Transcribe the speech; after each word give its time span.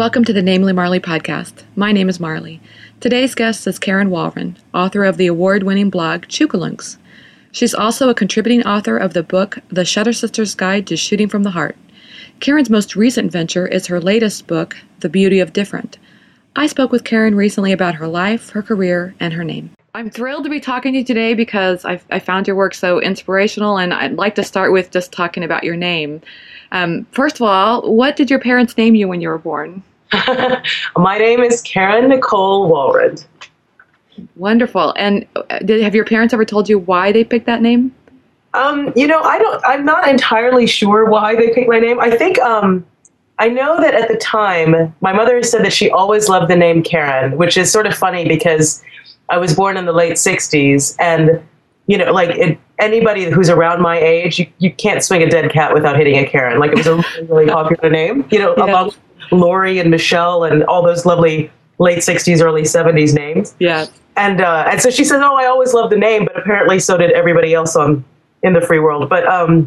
Welcome 0.00 0.24
to 0.24 0.32
the 0.32 0.40
Namely 0.40 0.72
Marley 0.72 0.98
podcast. 0.98 1.62
My 1.76 1.92
name 1.92 2.08
is 2.08 2.18
Marley. 2.18 2.58
Today's 3.00 3.34
guest 3.34 3.66
is 3.66 3.78
Karen 3.78 4.08
Walrond, 4.08 4.56
author 4.72 5.04
of 5.04 5.18
the 5.18 5.26
award 5.26 5.62
winning 5.62 5.90
blog 5.90 6.22
Chookooloonks. 6.22 6.96
She's 7.52 7.74
also 7.74 8.08
a 8.08 8.14
contributing 8.14 8.66
author 8.66 8.96
of 8.96 9.12
the 9.12 9.22
book 9.22 9.58
The 9.68 9.84
Shutter 9.84 10.14
Sisters 10.14 10.54
Guide 10.54 10.86
to 10.86 10.96
Shooting 10.96 11.28
from 11.28 11.42
the 11.42 11.50
Heart. 11.50 11.76
Karen's 12.40 12.70
most 12.70 12.96
recent 12.96 13.30
venture 13.30 13.66
is 13.66 13.88
her 13.88 14.00
latest 14.00 14.46
book, 14.46 14.74
The 15.00 15.10
Beauty 15.10 15.38
of 15.38 15.52
Different. 15.52 15.98
I 16.56 16.66
spoke 16.66 16.92
with 16.92 17.04
Karen 17.04 17.34
recently 17.34 17.70
about 17.70 17.96
her 17.96 18.08
life, 18.08 18.48
her 18.52 18.62
career, 18.62 19.14
and 19.20 19.34
her 19.34 19.44
name. 19.44 19.68
I'm 19.94 20.08
thrilled 20.08 20.44
to 20.44 20.50
be 20.50 20.60
talking 20.60 20.94
to 20.94 21.00
you 21.00 21.04
today 21.04 21.34
because 21.34 21.84
I, 21.84 22.00
I 22.10 22.20
found 22.20 22.46
your 22.46 22.56
work 22.56 22.72
so 22.72 23.02
inspirational, 23.02 23.76
and 23.76 23.92
I'd 23.92 24.14
like 24.14 24.36
to 24.36 24.44
start 24.44 24.72
with 24.72 24.92
just 24.92 25.12
talking 25.12 25.44
about 25.44 25.62
your 25.62 25.76
name. 25.76 26.22
Um, 26.72 27.06
first 27.12 27.36
of 27.36 27.42
all, 27.42 27.94
what 27.94 28.16
did 28.16 28.30
your 28.30 28.40
parents 28.40 28.78
name 28.78 28.94
you 28.94 29.06
when 29.06 29.20
you 29.20 29.28
were 29.28 29.36
born? 29.36 29.82
My 30.96 31.18
name 31.18 31.42
is 31.42 31.62
Karen 31.62 32.08
Nicole 32.08 32.70
Walrond. 32.70 33.26
Wonderful. 34.36 34.92
And 34.96 35.26
uh, 35.36 35.58
did, 35.60 35.82
have 35.82 35.94
your 35.94 36.04
parents 36.04 36.34
ever 36.34 36.44
told 36.44 36.68
you 36.68 36.78
why 36.78 37.12
they 37.12 37.24
picked 37.24 37.46
that 37.46 37.62
name? 37.62 37.94
Um, 38.54 38.92
you 38.96 39.06
know, 39.06 39.20
I 39.20 39.38
don't. 39.38 39.62
I'm 39.64 39.84
not 39.84 40.08
entirely 40.08 40.66
sure 40.66 41.08
why 41.08 41.36
they 41.36 41.50
picked 41.50 41.68
my 41.68 41.78
name. 41.78 42.00
I 42.00 42.10
think 42.10 42.38
um, 42.40 42.84
I 43.38 43.48
know 43.48 43.80
that 43.80 43.94
at 43.94 44.08
the 44.08 44.16
time, 44.16 44.92
my 45.00 45.12
mother 45.12 45.42
said 45.42 45.64
that 45.64 45.72
she 45.72 45.88
always 45.88 46.28
loved 46.28 46.50
the 46.50 46.56
name 46.56 46.82
Karen, 46.82 47.38
which 47.38 47.56
is 47.56 47.70
sort 47.70 47.86
of 47.86 47.94
funny 47.94 48.26
because 48.26 48.82
I 49.28 49.38
was 49.38 49.54
born 49.54 49.76
in 49.76 49.84
the 49.84 49.92
late 49.92 50.14
'60s, 50.14 50.96
and 50.98 51.40
you 51.86 51.96
know, 51.96 52.12
like 52.12 52.30
it, 52.30 52.58
anybody 52.80 53.30
who's 53.30 53.48
around 53.48 53.82
my 53.82 53.98
age, 53.98 54.40
you, 54.40 54.46
you 54.58 54.72
can't 54.72 55.04
swing 55.04 55.22
a 55.22 55.30
dead 55.30 55.50
cat 55.52 55.72
without 55.72 55.96
hitting 55.96 56.16
a 56.16 56.26
Karen. 56.26 56.58
Like 56.58 56.72
it 56.72 56.78
was 56.78 56.86
a 56.88 56.96
really, 56.96 57.26
really 57.28 57.46
popular 57.46 57.88
name, 57.88 58.26
you 58.30 58.40
know, 58.40 58.54
yeah. 58.56 58.64
along 58.64 58.92
Lori 59.30 59.78
and 59.78 59.90
Michelle 59.90 60.44
and 60.44 60.64
all 60.64 60.82
those 60.82 61.06
lovely 61.06 61.50
late 61.78 61.98
'60s, 61.98 62.42
early 62.42 62.62
'70s 62.62 63.14
names. 63.14 63.54
Yeah. 63.58 63.86
And 64.16 64.40
uh, 64.40 64.66
and 64.70 64.80
so 64.80 64.90
she 64.90 65.04
says, 65.04 65.20
"Oh, 65.24 65.36
I 65.36 65.46
always 65.46 65.72
loved 65.72 65.92
the 65.92 65.98
name, 65.98 66.26
but 66.26 66.36
apparently 66.38 66.78
so 66.80 66.96
did 66.96 67.12
everybody 67.12 67.54
else 67.54 67.76
on 67.76 68.04
in 68.42 68.52
the 68.52 68.60
free 68.60 68.78
world. 68.78 69.08
But 69.08 69.26
um, 69.26 69.66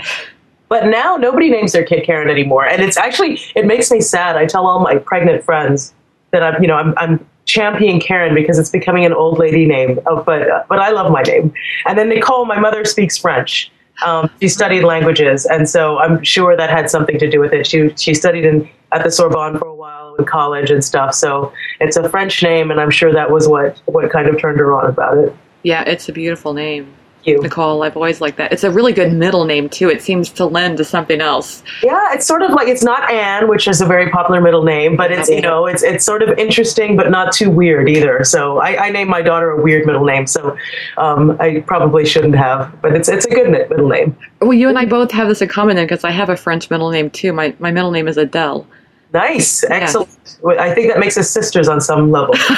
but 0.69 0.87
now 0.87 1.17
nobody 1.17 1.49
names 1.49 1.71
their 1.71 1.83
kid 1.83 2.05
Karen 2.05 2.29
anymore, 2.29 2.65
and 2.65 2.81
it's 2.81 2.97
actually 2.97 3.39
it 3.55 3.65
makes 3.65 3.91
me 3.91 4.01
sad. 4.01 4.35
I 4.35 4.45
tell 4.45 4.65
all 4.65 4.79
my 4.79 4.97
pregnant 4.97 5.43
friends 5.43 5.93
that 6.31 6.43
I'm 6.43 6.61
you 6.61 6.67
know 6.67 6.75
I'm 6.75 6.93
I'm 6.97 7.25
championing 7.45 7.99
Karen 7.99 8.33
because 8.33 8.57
it's 8.57 8.69
becoming 8.69 9.05
an 9.05 9.13
old 9.13 9.37
lady 9.37 9.65
name. 9.65 9.99
Oh, 10.07 10.23
but 10.23 10.49
uh, 10.49 10.63
but 10.67 10.79
I 10.79 10.91
love 10.91 11.11
my 11.11 11.21
name. 11.21 11.53
And 11.85 11.97
then 11.97 12.09
Nicole, 12.09 12.45
my 12.45 12.59
mother 12.59 12.85
speaks 12.85 13.17
French. 13.17 13.71
Um, 14.03 14.29
she 14.41 14.47
studied 14.47 14.83
languages, 14.83 15.45
and 15.45 15.69
so 15.69 15.99
I'm 15.99 16.23
sure 16.23 16.57
that 16.57 16.69
had 16.69 16.89
something 16.89 17.19
to 17.19 17.29
do 17.29 17.39
with 17.39 17.53
it. 17.53 17.67
She 17.67 17.93
she 17.95 18.13
studied 18.13 18.45
in 18.45 18.67
at 18.93 19.03
the 19.03 19.11
Sorbonne 19.11 19.57
for 19.57 19.67
a 19.67 19.75
while 19.75 20.15
in 20.15 20.25
college 20.25 20.71
and 20.71 20.83
stuff. 20.83 21.13
So 21.13 21.53
it's 21.79 21.97
a 21.97 22.07
French 22.09 22.43
name, 22.43 22.71
and 22.71 22.79
I'm 22.79 22.91
sure 22.91 23.11
that 23.13 23.29
was 23.29 23.47
what 23.47 23.81
what 23.85 24.09
kind 24.11 24.27
of 24.27 24.39
turned 24.39 24.59
her 24.59 24.73
on 24.73 24.89
about 24.89 25.17
it. 25.17 25.35
Yeah, 25.63 25.83
it's 25.83 26.09
a 26.09 26.13
beautiful 26.13 26.53
name 26.53 26.93
you. 27.25 27.41
Nicole. 27.41 27.83
I've 27.83 27.95
always 27.95 28.21
liked 28.21 28.37
that. 28.37 28.51
It's 28.51 28.63
a 28.63 28.71
really 28.71 28.93
good 28.93 29.13
middle 29.13 29.45
name 29.45 29.69
too. 29.69 29.89
It 29.89 30.01
seems 30.01 30.29
to 30.31 30.45
lend 30.45 30.77
to 30.77 30.83
something 30.83 31.21
else. 31.21 31.63
Yeah, 31.81 32.13
it's 32.13 32.25
sort 32.25 32.41
of 32.41 32.51
like 32.51 32.67
it's 32.67 32.83
not 32.83 33.09
Anne, 33.09 33.47
which 33.47 33.67
is 33.67 33.81
a 33.81 33.85
very 33.85 34.09
popular 34.09 34.41
middle 34.41 34.63
name, 34.63 34.95
but 34.95 35.11
it's 35.11 35.29
you 35.29 35.41
know 35.41 35.65
it's 35.65 35.83
it's 35.83 36.05
sort 36.05 36.21
of 36.21 36.37
interesting 36.37 36.95
but 36.95 37.09
not 37.09 37.31
too 37.31 37.49
weird 37.49 37.89
either. 37.89 38.23
So 38.23 38.59
I, 38.59 38.85
I 38.85 38.89
named 38.89 39.09
my 39.09 39.21
daughter 39.21 39.51
a 39.51 39.61
weird 39.61 39.85
middle 39.85 40.05
name, 40.05 40.27
so 40.27 40.57
um, 40.97 41.37
I 41.39 41.61
probably 41.61 42.05
shouldn't 42.05 42.35
have, 42.35 42.81
but 42.81 42.95
it's 42.95 43.09
it's 43.09 43.25
a 43.25 43.29
good 43.29 43.49
middle 43.49 43.87
name. 43.87 44.15
Well, 44.41 44.53
you 44.53 44.69
and 44.69 44.77
I 44.77 44.85
both 44.85 45.11
have 45.11 45.27
this 45.27 45.41
in 45.41 45.49
common 45.49 45.77
because 45.77 46.03
I 46.03 46.11
have 46.11 46.29
a 46.29 46.37
French 46.37 46.69
middle 46.69 46.89
name 46.91 47.09
too. 47.09 47.33
My 47.33 47.55
my 47.59 47.71
middle 47.71 47.91
name 47.91 48.07
is 48.07 48.17
Adele. 48.17 48.67
Nice, 49.13 49.63
excellent. 49.65 50.39
Yeah. 50.43 50.61
I 50.63 50.73
think 50.73 50.91
that 50.91 50.99
makes 50.99 51.17
us 51.17 51.29
sisters 51.29 51.67
on 51.67 51.79
some 51.81 52.09
level. 52.09 52.33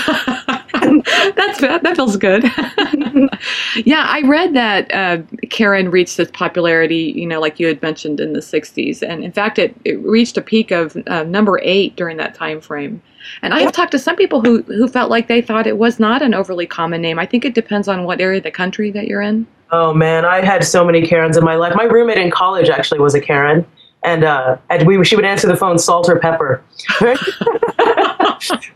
That's 1.35 1.59
that 1.59 1.95
feels 1.95 2.15
good. 2.15 2.43
yeah, 3.85 4.05
I 4.07 4.21
read 4.25 4.53
that 4.53 4.93
uh, 4.93 5.21
Karen 5.49 5.91
reached 5.91 6.17
this 6.17 6.31
popularity, 6.31 7.13
you 7.15 7.27
know, 7.27 7.39
like 7.39 7.59
you 7.59 7.67
had 7.67 7.81
mentioned 7.81 8.19
in 8.19 8.33
the 8.33 8.39
'60s, 8.39 9.01
and 9.01 9.23
in 9.23 9.31
fact, 9.31 9.59
it, 9.59 9.75
it 9.83 9.99
reached 9.99 10.37
a 10.37 10.41
peak 10.41 10.71
of 10.71 10.95
uh, 11.07 11.23
number 11.23 11.59
eight 11.61 11.95
during 11.95 12.17
that 12.17 12.35
time 12.35 12.61
frame. 12.61 13.01
And 13.41 13.53
I 13.53 13.61
have 13.61 13.71
talked 13.71 13.91
to 13.91 13.99
some 13.99 14.15
people 14.15 14.41
who 14.41 14.61
who 14.63 14.87
felt 14.87 15.09
like 15.09 15.27
they 15.27 15.41
thought 15.41 15.67
it 15.67 15.77
was 15.77 15.99
not 15.99 16.21
an 16.21 16.33
overly 16.33 16.67
common 16.67 17.01
name. 17.01 17.19
I 17.19 17.25
think 17.25 17.43
it 17.43 17.53
depends 17.53 17.87
on 17.87 18.05
what 18.05 18.21
area 18.21 18.37
of 18.37 18.43
the 18.43 18.51
country 18.51 18.91
that 18.91 19.07
you're 19.07 19.21
in. 19.21 19.47
Oh 19.71 19.93
man, 19.93 20.25
I 20.25 20.43
had 20.45 20.63
so 20.63 20.85
many 20.85 21.05
Karens 21.05 21.35
in 21.35 21.43
my 21.43 21.55
life. 21.55 21.73
My 21.75 21.83
roommate 21.83 22.17
in 22.17 22.31
college 22.31 22.69
actually 22.69 22.99
was 22.99 23.15
a 23.15 23.21
Karen 23.21 23.65
and 24.05 24.23
uh, 24.23 24.57
and 24.69 24.87
we 24.87 25.03
she 25.03 25.15
would 25.15 25.25
answer 25.25 25.47
the 25.47 25.57
phone 25.57 25.79
salt 25.79 26.07
or 26.09 26.19
pepper. 26.19 26.63
but, 26.99 27.17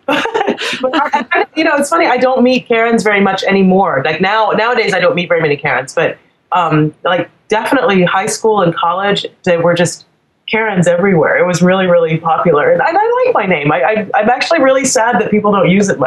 I, 0.08 1.46
you 1.56 1.64
know, 1.64 1.76
it's 1.76 1.90
funny. 1.90 2.08
I 2.08 2.18
don't 2.18 2.44
meet 2.44 2.68
Karens 2.68 3.04
very 3.04 3.22
much 3.22 3.44
anymore. 3.44 4.02
Like 4.04 4.22
now, 4.22 4.52
nowadays, 4.52 4.94
I 4.94 5.00
don't 5.00 5.16
meet 5.16 5.30
very 5.30 5.42
many 5.42 5.56
Karens. 5.56 5.94
But 5.94 6.18
um, 6.52 6.94
like 7.04 7.30
definitely 7.48 8.04
high 8.04 8.26
school 8.26 8.62
and 8.62 8.76
college, 8.76 9.26
they 9.44 9.58
were 9.58 9.74
just 9.74 10.06
Karens 10.48 10.88
everywhere. 10.88 11.38
It 11.38 11.46
was 11.46 11.62
really, 11.62 11.86
really 11.86 12.18
popular, 12.18 12.72
and 12.72 12.82
I, 12.82 12.90
I 12.90 13.24
like 13.26 13.36
my 13.36 13.46
name. 13.46 13.72
I, 13.72 14.08
I, 14.16 14.22
am 14.22 14.30
actually 14.30 14.62
really 14.62 14.86
sad 14.86 15.22
that 15.22 15.30
people 15.30 15.52
don't 15.52 15.70
use 15.70 15.90
it 15.90 16.00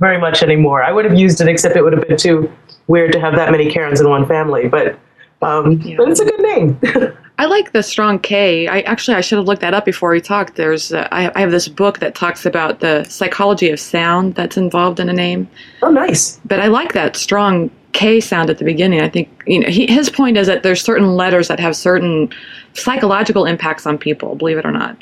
very 0.00 0.18
much 0.18 0.42
anymore. 0.42 0.82
I 0.82 0.90
would 0.90 1.04
have 1.04 1.14
used 1.14 1.40
it, 1.40 1.48
except 1.48 1.76
it 1.76 1.82
would 1.82 1.92
have 1.92 2.06
been 2.06 2.16
too 2.16 2.52
weird 2.88 3.12
to 3.12 3.20
have 3.20 3.36
that 3.36 3.52
many 3.52 3.70
Karens 3.70 4.00
in 4.00 4.08
one 4.08 4.26
family. 4.26 4.68
But 4.68 4.98
um, 5.42 5.72
yeah. 5.82 5.96
but 5.96 6.08
it's 6.08 6.20
a 6.20 6.24
good 6.24 6.40
name. 6.40 6.80
I 7.38 7.46
like 7.46 7.72
the 7.72 7.82
strong 7.82 8.18
K. 8.20 8.68
I 8.68 8.80
actually 8.82 9.16
I 9.16 9.20
should 9.20 9.38
have 9.38 9.46
looked 9.46 9.60
that 9.62 9.74
up 9.74 9.84
before 9.84 10.10
we 10.10 10.20
talked. 10.20 10.54
There's 10.54 10.92
uh, 10.92 11.08
I, 11.10 11.32
I, 11.34 11.40
have 11.40 11.50
this 11.50 11.66
book 11.66 11.98
that 11.98 12.14
talks 12.14 12.46
about 12.46 12.78
the 12.78 13.04
psychology 13.04 13.70
of 13.70 13.80
sound 13.80 14.36
that's 14.36 14.56
involved 14.56 15.00
in 15.00 15.08
a 15.08 15.12
name. 15.12 15.48
Oh, 15.82 15.90
nice. 15.90 16.40
But 16.44 16.60
I 16.60 16.68
like 16.68 16.92
that 16.92 17.16
strong 17.16 17.70
K 17.92 18.20
sound 18.20 18.50
at 18.50 18.58
the 18.58 18.64
beginning. 18.64 19.00
I 19.00 19.08
think 19.08 19.28
you 19.46 19.58
know 19.58 19.68
he, 19.68 19.86
his 19.86 20.10
point 20.10 20.36
is 20.36 20.46
that 20.46 20.62
there's 20.62 20.80
certain 20.80 21.16
letters 21.16 21.48
that 21.48 21.58
have 21.58 21.74
certain 21.74 22.32
psychological 22.74 23.46
impacts 23.46 23.84
on 23.84 23.98
people. 23.98 24.36
Believe 24.36 24.58
it 24.58 24.64
or 24.64 24.72
not. 24.72 24.96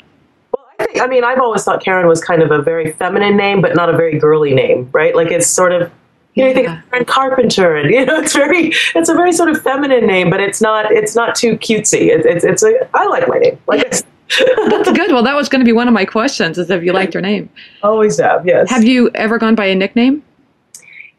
Well, 0.55 0.65
I 0.79 0.85
think 0.85 1.01
I 1.01 1.05
mean 1.05 1.23
I've 1.23 1.39
always 1.39 1.63
thought 1.63 1.83
Karen 1.83 2.07
was 2.07 2.23
kind 2.23 2.41
of 2.41 2.49
a 2.49 2.63
very 2.63 2.93
feminine 2.93 3.37
name, 3.37 3.61
but 3.61 3.75
not 3.75 3.89
a 3.89 3.95
very 3.95 4.17
girly 4.17 4.55
name, 4.55 4.89
right? 4.91 5.15
Like 5.15 5.29
it's 5.29 5.47
sort 5.47 5.71
of 5.71 5.91
you 6.35 6.43
know, 6.43 6.49
you 6.49 6.55
think 6.55 6.69
of 6.69 6.89
Karen 6.89 7.05
Carpenter, 7.05 7.75
and 7.75 7.89
you 7.93 8.05
know, 8.05 8.19
it's 8.19 8.33
very, 8.33 8.73
it's 8.95 9.09
a 9.09 9.13
very 9.13 9.31
sort 9.31 9.49
of 9.49 9.61
feminine 9.61 10.07
name, 10.07 10.29
but 10.29 10.39
it's 10.39 10.61
not, 10.61 10.91
it's 10.91 11.15
not 11.15 11.35
too 11.35 11.57
cutesy. 11.57 12.07
It, 12.07 12.25
it's, 12.25 12.43
it's 12.43 12.63
a, 12.63 12.89
I 12.93 13.05
like 13.07 13.27
my 13.27 13.37
name. 13.37 13.59
Like 13.67 14.03
That's 14.69 14.91
good. 14.91 15.11
Well, 15.11 15.23
that 15.23 15.35
was 15.35 15.49
going 15.49 15.59
to 15.59 15.65
be 15.65 15.73
one 15.73 15.87
of 15.87 15.93
my 15.93 16.05
questions: 16.05 16.57
is 16.57 16.69
if 16.69 16.83
you 16.83 16.93
liked 16.93 17.13
your 17.13 17.21
name. 17.21 17.49
Always 17.83 18.19
have, 18.19 18.45
yes. 18.47 18.69
Have 18.69 18.83
you 18.83 19.09
ever 19.13 19.37
gone 19.37 19.55
by 19.55 19.65
a 19.65 19.75
nickname? 19.75 20.23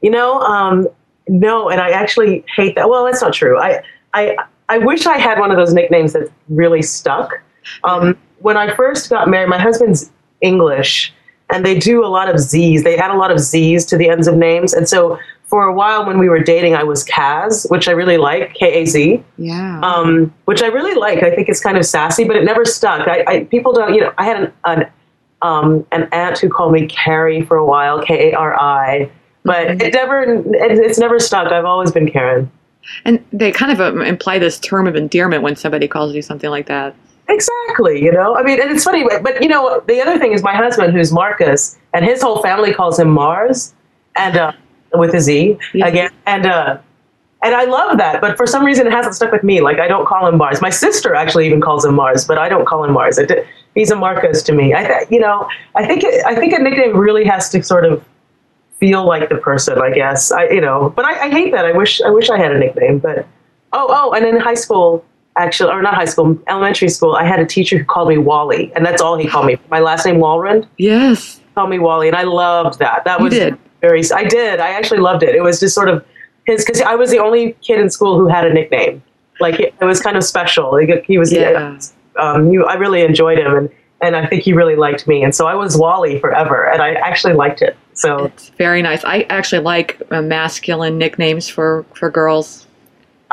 You 0.00 0.10
know, 0.10 0.40
um, 0.40 0.88
no, 1.28 1.68
and 1.70 1.80
I 1.80 1.90
actually 1.90 2.44
hate 2.56 2.74
that. 2.74 2.88
Well, 2.88 3.04
that's 3.04 3.22
not 3.22 3.32
true. 3.32 3.58
I, 3.58 3.82
I, 4.14 4.36
I 4.68 4.78
wish 4.78 5.06
I 5.06 5.18
had 5.18 5.38
one 5.38 5.50
of 5.50 5.56
those 5.56 5.72
nicknames 5.72 6.12
that 6.14 6.28
really 6.48 6.82
stuck. 6.82 7.40
Um, 7.84 8.16
when 8.40 8.56
I 8.56 8.74
first 8.74 9.10
got 9.10 9.28
married, 9.28 9.48
my 9.48 9.58
husband's 9.58 10.10
English, 10.40 11.12
and 11.54 11.64
they 11.64 11.78
do 11.78 12.04
a 12.04 12.10
lot 12.18 12.28
of 12.28 12.38
Z's. 12.38 12.82
They 12.82 12.98
add 12.98 13.10
a 13.10 13.16
lot 13.16 13.30
of 13.30 13.38
Z's 13.38 13.86
to 13.86 13.96
the 13.96 14.08
ends 14.08 14.26
of 14.26 14.36
names. 14.36 14.74
And 14.74 14.88
so 14.88 15.18
for 15.44 15.64
a 15.64 15.72
while 15.72 16.04
when 16.04 16.18
we 16.18 16.28
were 16.28 16.40
dating, 16.40 16.74
I 16.74 16.82
was 16.82 17.04
Kaz, 17.04 17.70
which 17.70 17.86
I 17.86 17.92
really 17.92 18.16
like, 18.16 18.54
K 18.54 18.82
A 18.82 18.86
Z. 18.86 19.22
Yeah. 19.38 19.80
Um, 19.80 20.34
which 20.46 20.62
I 20.62 20.66
really 20.66 20.94
like. 20.94 21.22
I 21.22 21.30
think 21.34 21.48
it's 21.48 21.60
kind 21.60 21.78
of 21.78 21.84
sassy, 21.86 22.24
but 22.24 22.36
it 22.36 22.44
never 22.44 22.64
stuck. 22.64 23.06
I, 23.06 23.24
I 23.26 23.44
people 23.44 23.72
don't, 23.72 23.94
you 23.94 24.00
know, 24.00 24.12
I 24.18 24.24
had 24.24 24.42
an, 24.42 24.52
an, 24.64 24.90
um, 25.42 25.86
an 25.92 26.08
aunt 26.12 26.38
who 26.38 26.48
called 26.48 26.72
me 26.72 26.86
Carrie 26.88 27.42
for 27.42 27.56
a 27.56 27.64
while, 27.64 28.02
K 28.02 28.30
A 28.30 28.34
R 28.34 28.58
I, 28.58 29.10
but 29.44 29.68
mm-hmm. 29.68 29.80
it 29.80 29.94
never, 29.94 30.22
it, 30.22 30.78
it's 30.78 30.98
never 30.98 31.18
stuck. 31.18 31.52
I've 31.52 31.66
always 31.66 31.92
been 31.92 32.10
Karen. 32.10 32.50
And 33.04 33.24
they 33.32 33.52
kind 33.52 33.72
of 33.72 33.80
um, 33.80 34.02
imply 34.02 34.38
this 34.38 34.58
term 34.58 34.86
of 34.86 34.96
endearment 34.96 35.42
when 35.42 35.56
somebody 35.56 35.88
calls 35.88 36.14
you 36.14 36.22
something 36.22 36.50
like 36.50 36.66
that. 36.66 36.94
Exactly, 37.28 38.02
you 38.02 38.12
know. 38.12 38.36
I 38.36 38.42
mean, 38.42 38.60
and 38.60 38.70
it's 38.70 38.84
funny, 38.84 39.04
but 39.22 39.42
you 39.42 39.48
know, 39.48 39.82
the 39.86 40.00
other 40.00 40.18
thing 40.18 40.32
is 40.32 40.42
my 40.42 40.54
husband, 40.54 40.92
who's 40.92 41.10
Marcus, 41.10 41.78
and 41.94 42.04
his 42.04 42.20
whole 42.20 42.42
family 42.42 42.72
calls 42.72 42.98
him 42.98 43.08
Mars, 43.08 43.72
and 44.16 44.36
uh, 44.36 44.52
with 44.92 45.14
a 45.14 45.20
Z 45.20 45.56
yeah. 45.72 45.86
again, 45.86 46.10
and 46.26 46.46
uh, 46.46 46.78
and 47.42 47.54
I 47.54 47.64
love 47.64 47.96
that. 47.98 48.20
But 48.20 48.36
for 48.36 48.46
some 48.46 48.64
reason, 48.64 48.86
it 48.86 48.92
hasn't 48.92 49.14
stuck 49.14 49.32
with 49.32 49.42
me. 49.42 49.60
Like 49.60 49.78
I 49.78 49.88
don't 49.88 50.06
call 50.06 50.26
him 50.26 50.36
Mars. 50.36 50.60
My 50.60 50.70
sister 50.70 51.14
actually 51.14 51.46
even 51.46 51.60
calls 51.60 51.84
him 51.84 51.94
Mars, 51.94 52.26
but 52.26 52.36
I 52.36 52.48
don't 52.48 52.66
call 52.66 52.84
him 52.84 52.92
Mars. 52.92 53.16
It, 53.16 53.46
he's 53.74 53.90
a 53.90 53.96
Marcus 53.96 54.42
to 54.44 54.52
me. 54.52 54.74
I, 54.74 54.84
th- 54.84 55.10
you 55.10 55.20
know, 55.20 55.48
I 55.74 55.86
think 55.86 56.04
I 56.26 56.34
think 56.34 56.52
a 56.52 56.58
nickname 56.58 56.96
really 56.96 57.24
has 57.24 57.48
to 57.50 57.62
sort 57.62 57.86
of 57.86 58.04
feel 58.80 59.06
like 59.06 59.30
the 59.30 59.36
person. 59.36 59.80
I 59.80 59.90
guess 59.90 60.30
I, 60.30 60.48
you 60.48 60.60
know, 60.60 60.92
but 60.94 61.06
I, 61.06 61.26
I 61.26 61.30
hate 61.30 61.52
that. 61.52 61.64
I 61.64 61.72
wish 61.72 62.02
I 62.02 62.10
wish 62.10 62.28
I 62.28 62.38
had 62.38 62.52
a 62.52 62.58
nickname, 62.58 62.98
but 62.98 63.26
oh 63.72 63.86
oh, 63.88 64.12
and 64.12 64.26
in 64.26 64.36
high 64.36 64.54
school 64.54 65.04
actually, 65.36 65.70
or 65.72 65.82
not 65.82 65.94
high 65.94 66.04
school, 66.04 66.38
elementary 66.48 66.88
school, 66.88 67.14
I 67.14 67.24
had 67.24 67.40
a 67.40 67.46
teacher 67.46 67.78
who 67.78 67.84
called 67.84 68.08
me 68.08 68.18
Wally, 68.18 68.72
and 68.74 68.84
that's 68.84 69.02
all 69.02 69.16
he 69.16 69.28
called 69.28 69.46
me. 69.46 69.56
My 69.70 69.80
last 69.80 70.06
name 70.06 70.16
Walrond. 70.16 70.66
Yes. 70.78 71.40
Called 71.54 71.70
me 71.70 71.78
Wally, 71.78 72.08
and 72.08 72.16
I 72.16 72.22
loved 72.22 72.78
that. 72.78 73.04
That 73.04 73.20
was 73.20 73.34
very. 73.80 74.02
I 74.12 74.24
did. 74.24 74.60
I 74.60 74.70
actually 74.70 75.00
loved 75.00 75.22
it. 75.22 75.34
It 75.34 75.42
was 75.42 75.60
just 75.60 75.74
sort 75.74 75.88
of 75.88 76.04
his 76.46 76.64
because 76.64 76.80
I 76.80 76.94
was 76.94 77.10
the 77.10 77.18
only 77.18 77.52
kid 77.62 77.80
in 77.80 77.90
school 77.90 78.18
who 78.18 78.28
had 78.28 78.46
a 78.46 78.52
nickname. 78.52 79.02
Like 79.40 79.60
it, 79.60 79.74
it 79.80 79.84
was 79.84 80.00
kind 80.00 80.16
of 80.16 80.24
special. 80.24 80.72
Like 80.72 81.04
he 81.04 81.18
was. 81.18 81.32
Yeah. 81.32 81.78
Um, 82.16 82.50
you, 82.50 82.64
I 82.64 82.74
really 82.74 83.02
enjoyed 83.02 83.38
him, 83.38 83.54
and 83.54 83.70
and 84.00 84.16
I 84.16 84.26
think 84.26 84.42
he 84.42 84.52
really 84.52 84.76
liked 84.76 85.06
me. 85.06 85.22
And 85.24 85.34
so 85.34 85.46
I 85.46 85.54
was 85.54 85.76
Wally 85.76 86.20
forever, 86.20 86.64
and 86.70 86.82
I 86.82 86.94
actually 86.94 87.34
liked 87.34 87.62
it. 87.62 87.76
So 87.94 88.24
it's 88.24 88.50
very 88.50 88.82
nice. 88.82 89.04
I 89.04 89.22
actually 89.22 89.62
like 89.62 90.00
uh, 90.10 90.22
masculine 90.22 90.98
nicknames 90.98 91.48
for 91.48 91.84
for 91.94 92.10
girls. 92.10 92.63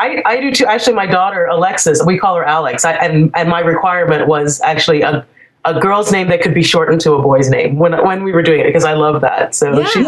I, 0.01 0.21
I 0.25 0.41
do 0.41 0.51
too. 0.51 0.65
Actually, 0.65 0.95
my 0.95 1.05
daughter 1.05 1.45
Alexis, 1.45 2.03
we 2.03 2.17
call 2.17 2.35
her 2.35 2.43
Alex, 2.43 2.85
I, 2.85 2.93
and 2.93 3.31
and 3.35 3.49
my 3.49 3.59
requirement 3.59 4.27
was 4.27 4.59
actually 4.61 5.01
a 5.01 5.25
a 5.63 5.79
girl's 5.79 6.11
name 6.11 6.27
that 6.29 6.41
could 6.41 6.55
be 6.55 6.63
shortened 6.63 7.01
to 7.01 7.13
a 7.13 7.21
boy's 7.21 7.49
name 7.49 7.77
when 7.77 7.93
when 8.03 8.23
we 8.23 8.31
were 8.31 8.41
doing 8.41 8.61
it 8.61 8.65
because 8.65 8.83
I 8.83 8.93
love 8.93 9.21
that. 9.21 9.53
So 9.53 9.79
yeah. 9.79 9.85
she's. 9.87 10.07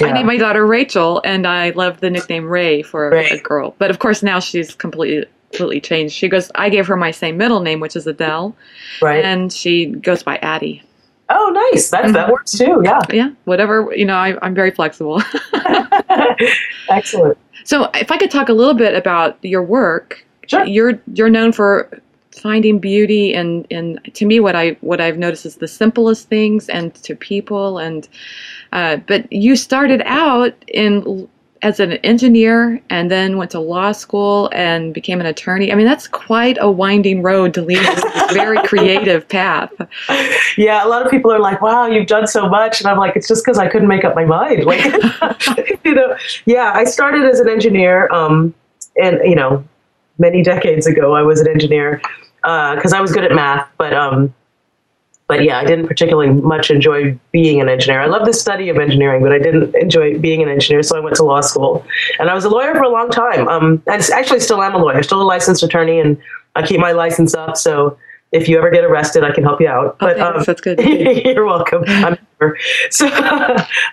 Yeah. 0.00 0.08
I 0.08 0.12
named 0.12 0.26
my 0.26 0.38
daughter 0.38 0.66
Rachel, 0.66 1.20
and 1.24 1.46
I 1.46 1.70
love 1.70 2.00
the 2.00 2.10
nickname 2.10 2.46
Ray 2.46 2.82
for 2.82 3.10
Ray. 3.10 3.28
a 3.28 3.40
girl. 3.40 3.74
But 3.78 3.90
of 3.90 3.98
course, 3.98 4.22
now 4.22 4.40
she's 4.40 4.74
completely 4.74 5.28
completely 5.50 5.80
changed. 5.80 6.14
She 6.14 6.28
goes. 6.28 6.50
I 6.54 6.70
gave 6.70 6.86
her 6.86 6.96
my 6.96 7.10
same 7.10 7.36
middle 7.36 7.60
name, 7.60 7.80
which 7.80 7.96
is 7.96 8.06
Adele, 8.06 8.56
right? 9.02 9.22
And 9.22 9.52
she 9.52 9.86
goes 9.86 10.22
by 10.22 10.38
Addie. 10.38 10.82
Oh, 11.30 11.70
nice. 11.72 11.90
That 11.90 12.04
mm-hmm. 12.04 12.12
that 12.14 12.32
works 12.32 12.52
too. 12.52 12.80
Yeah. 12.82 13.00
Yeah. 13.12 13.30
Whatever. 13.44 13.92
You 13.94 14.06
know, 14.06 14.16
I, 14.16 14.38
I'm 14.40 14.54
very 14.54 14.70
flexible. 14.70 15.22
Excellent. 16.90 17.38
So, 17.64 17.90
if 17.94 18.10
I 18.10 18.16
could 18.16 18.30
talk 18.30 18.48
a 18.48 18.52
little 18.52 18.74
bit 18.74 18.94
about 18.94 19.38
your 19.42 19.62
work, 19.62 20.24
sure. 20.46 20.64
You're 20.64 21.00
you're 21.14 21.30
known 21.30 21.52
for 21.52 21.90
finding 22.38 22.78
beauty 22.78 23.34
and 23.34 23.66
and 23.70 24.00
to 24.14 24.24
me 24.24 24.40
what 24.40 24.54
I 24.54 24.76
what 24.80 25.00
I've 25.00 25.18
noticed 25.18 25.44
is 25.44 25.56
the 25.56 25.68
simplest 25.68 26.28
things 26.28 26.68
and 26.68 26.94
to 26.94 27.16
people 27.16 27.78
and 27.78 28.08
uh, 28.72 28.98
but 29.06 29.30
you 29.32 29.56
started 29.56 30.02
out 30.04 30.54
in 30.68 31.28
as 31.62 31.80
an 31.80 31.92
engineer 32.04 32.80
and 32.90 33.10
then 33.10 33.36
went 33.36 33.50
to 33.50 33.60
law 33.60 33.92
school 33.92 34.50
and 34.52 34.94
became 34.94 35.20
an 35.20 35.26
attorney. 35.26 35.72
I 35.72 35.74
mean, 35.74 35.86
that's 35.86 36.06
quite 36.06 36.56
a 36.60 36.70
winding 36.70 37.22
road 37.22 37.54
to 37.54 37.62
lead 37.62 37.78
this 37.78 38.32
very 38.32 38.58
creative 38.64 39.28
path. 39.28 39.72
Yeah, 40.56 40.84
a 40.84 40.88
lot 40.88 41.04
of 41.04 41.10
people 41.10 41.32
are 41.32 41.38
like, 41.38 41.60
"Wow, 41.60 41.86
you've 41.86 42.06
done 42.06 42.26
so 42.26 42.48
much," 42.48 42.80
and 42.80 42.88
I'm 42.88 42.98
like, 42.98 43.16
"It's 43.16 43.28
just 43.28 43.44
because 43.44 43.58
I 43.58 43.68
couldn't 43.68 43.88
make 43.88 44.04
up 44.04 44.14
my 44.14 44.24
mind." 44.24 44.64
Like, 44.64 44.84
you 45.84 45.94
know, 45.94 46.16
yeah, 46.46 46.72
I 46.74 46.84
started 46.84 47.24
as 47.24 47.40
an 47.40 47.48
engineer, 47.48 48.08
um, 48.12 48.54
and 49.00 49.18
you 49.24 49.34
know, 49.34 49.64
many 50.18 50.42
decades 50.42 50.86
ago, 50.86 51.14
I 51.14 51.22
was 51.22 51.40
an 51.40 51.48
engineer 51.48 52.00
because 52.42 52.92
uh, 52.92 52.96
I 52.96 53.00
was 53.00 53.12
good 53.12 53.24
at 53.24 53.32
math, 53.32 53.68
but 53.78 53.92
um, 53.92 54.32
but 55.28 55.44
yeah, 55.44 55.58
I 55.58 55.64
didn't 55.64 55.86
particularly 55.86 56.32
much 56.32 56.70
enjoy 56.70 57.18
being 57.32 57.60
an 57.60 57.68
engineer. 57.68 58.00
I 58.00 58.06
love 58.06 58.24
the 58.24 58.32
study 58.32 58.70
of 58.70 58.78
engineering, 58.78 59.22
but 59.22 59.30
I 59.30 59.38
didn't 59.38 59.74
enjoy 59.76 60.18
being 60.18 60.42
an 60.42 60.48
engineer, 60.48 60.82
so 60.82 60.96
I 60.96 61.00
went 61.00 61.16
to 61.16 61.22
law 61.22 61.42
school, 61.42 61.86
and 62.18 62.30
I 62.30 62.34
was 62.34 62.44
a 62.46 62.48
lawyer 62.48 62.74
for 62.74 62.82
a 62.82 62.88
long 62.88 63.10
time. 63.10 63.46
Um, 63.46 63.82
I 63.86 64.02
actually 64.14 64.40
still 64.40 64.62
am 64.62 64.74
a 64.74 64.78
lawyer, 64.78 65.02
still 65.02 65.20
a 65.20 65.24
licensed 65.24 65.62
attorney, 65.62 66.00
and 66.00 66.16
I 66.56 66.66
keep 66.66 66.80
my 66.80 66.92
license 66.92 67.34
up. 67.34 67.58
So 67.58 67.98
if 68.32 68.48
you 68.48 68.56
ever 68.56 68.70
get 68.70 68.84
arrested, 68.84 69.22
I 69.22 69.32
can 69.32 69.44
help 69.44 69.60
you 69.60 69.68
out. 69.68 69.98
But 69.98 70.18
um, 70.18 70.42
that's 70.44 70.62
good. 70.62 70.80
you're 71.24 71.46
welcome. 71.46 71.84
I'm. 71.86 72.18
So, 72.90 73.08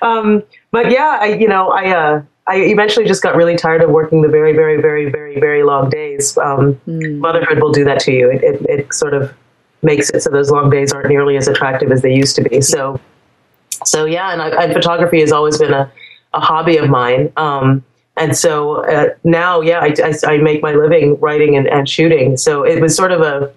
um, 0.04 0.44
but 0.70 0.92
yeah, 0.92 1.18
I 1.20 1.34
you 1.34 1.48
know 1.48 1.70
I. 1.70 1.90
Uh, 1.90 2.22
I 2.48 2.58
eventually 2.58 3.08
just 3.08 3.24
got 3.24 3.36
really 3.36 3.56
tired 3.56 3.82
of 3.82 3.90
working 3.90 4.22
the 4.22 4.28
very, 4.28 4.54
very, 4.54 4.80
very, 4.80 5.10
very, 5.10 5.40
very 5.40 5.64
long 5.64 5.90
days. 5.90 6.38
Um, 6.38 6.80
mm. 6.88 7.18
Motherhood 7.18 7.60
will 7.60 7.72
do 7.72 7.84
that 7.86 8.00
to 8.02 8.12
you. 8.12 8.30
It, 8.30 8.44
it, 8.44 8.70
it, 8.70 8.94
sort 8.94 9.16
of 9.16 9.34
makes 9.82 10.10
it 10.10 10.22
so 10.22 10.30
those 10.30 10.52
long 10.52 10.70
days 10.70 10.92
aren't 10.92 11.10
nearly 11.10 11.38
as 11.38 11.48
attractive 11.48 11.92
as 11.92 12.02
they 12.02 12.14
used 12.14 12.36
to 12.38 12.44
be. 12.44 12.62
So, 12.62 13.00
so 13.86 14.06
yeah, 14.06 14.32
and, 14.32 14.42
I, 14.42 14.64
and 14.64 14.74
photography 14.74 15.20
has 15.22 15.32
always 15.32 15.58
been 15.58 15.74
a, 15.74 15.92
a 16.34 16.40
hobby 16.40 16.78
of 16.78 16.90
mine. 16.90 17.32
Um, 17.38 17.84
and 18.18 18.36
so 18.36 18.86
uh, 18.86 19.10
now, 19.24 19.62
yeah, 19.62 19.80
I, 19.80 19.94
I, 20.04 20.36
I, 20.36 20.38
make 20.38 20.62
my 20.62 20.74
living 20.74 21.20
writing 21.20 21.58
and, 21.58 21.68
and, 21.68 21.88
shooting. 21.88 22.38
So 22.38 22.64
it 22.64 22.82
was 22.82 22.96
sort 22.96 23.12
of 23.12 23.22
a, 23.22 23.54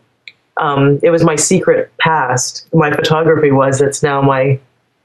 um, 0.56 0.98
it 1.02 1.10
was 1.10 1.22
my 1.22 1.36
secret 1.36 1.92
past. 1.98 2.66
My 2.74 2.90
photography 2.90 3.52
was. 3.52 3.80
It's 3.80 4.02
now 4.02 4.20
my 4.20 4.58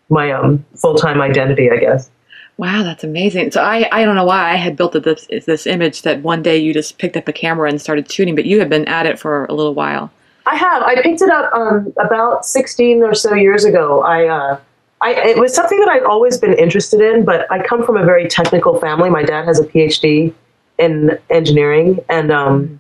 my 0.10 0.32
um, 0.32 0.66
full 0.76 0.96
time 0.96 1.22
identity, 1.22 1.70
I 1.70 1.78
guess. 1.78 2.10
Wow, 2.58 2.84
that's 2.84 3.04
amazing. 3.04 3.52
So 3.52 3.62
I, 3.62 3.88
I 3.92 4.06
don't 4.06 4.16
know 4.16 4.26
why 4.26 4.52
I 4.52 4.56
had 4.56 4.76
built 4.76 4.94
this 4.94 5.28
this 5.46 5.68
image 5.68 6.04
that 6.04 6.22
one 6.22 6.44
day 6.44 6.58
you 6.58 6.74
just 6.74 6.98
picked 6.98 7.18
up 7.18 7.28
a 7.28 7.34
camera 7.34 7.70
and 7.70 7.82
started 7.82 8.12
shooting, 8.12 8.36
but 8.36 8.46
you 8.46 8.60
have 8.60 8.70
been 8.70 8.88
at 8.88 9.06
it 9.06 9.20
for 9.20 9.46
a 9.46 9.54
little 9.54 9.74
while. 9.74 10.12
I 10.46 10.56
have. 10.56 10.84
I 10.84 11.02
picked 11.02 11.22
it 11.22 11.30
up 11.30 11.54
um, 11.54 11.94
about 11.98 12.46
16 12.46 13.04
or 13.04 13.14
so 13.14 13.34
years 13.34 13.64
ago. 13.64 14.02
I, 14.02 14.28
uh, 14.28 14.60
I 15.02 15.12
it 15.14 15.38
was 15.38 15.54
something 15.54 15.80
that 15.80 15.90
I'd 15.90 16.04
always 16.04 16.38
been 16.38 16.54
interested 16.54 17.02
in, 17.02 17.26
but 17.26 17.50
I 17.52 17.66
come 17.66 17.86
from 17.86 17.98
a 17.98 18.06
very 18.06 18.28
technical 18.28 18.80
family. 18.80 19.10
My 19.10 19.24
dad 19.24 19.46
has 19.46 19.60
a 19.60 19.66
PhD 19.66 20.34
in 20.78 21.18
engineering, 21.30 22.00
and 22.10 22.32
um, 22.32 22.80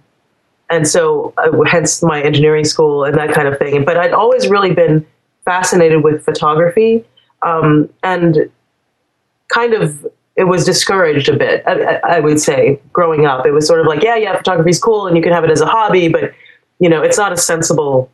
and 0.69 0.87
so 0.87 1.33
uh, 1.37 1.51
hence 1.63 2.01
my 2.03 2.21
engineering 2.21 2.65
school 2.65 3.03
and 3.03 3.15
that 3.17 3.33
kind 3.33 3.47
of 3.47 3.57
thing. 3.57 3.85
But 3.85 3.97
I'd 3.97 4.13
always 4.13 4.49
really 4.49 4.73
been 4.73 5.05
fascinated 5.45 6.03
with 6.03 6.23
photography, 6.23 7.05
um, 7.41 7.89
and 8.03 8.49
kind 9.49 9.73
of 9.73 10.05
it 10.35 10.45
was 10.45 10.65
discouraged 10.65 11.29
a 11.29 11.37
bit. 11.37 11.63
I, 11.67 11.99
I, 12.03 12.19
would 12.19 12.39
say 12.39 12.79
growing 12.91 13.27
up, 13.27 13.45
it 13.45 13.51
was 13.51 13.67
sort 13.67 13.79
of 13.79 13.85
like, 13.85 14.01
yeah, 14.01 14.15
yeah, 14.15 14.35
photography's 14.35 14.79
cool, 14.79 15.05
and 15.05 15.15
you 15.15 15.21
can 15.21 15.31
have 15.31 15.43
it 15.43 15.51
as 15.51 15.61
a 15.61 15.67
hobby, 15.67 16.07
but 16.07 16.33
you 16.79 16.89
know, 16.89 17.01
it's 17.01 17.17
not 17.17 17.31
a 17.31 17.37
sensible, 17.37 18.09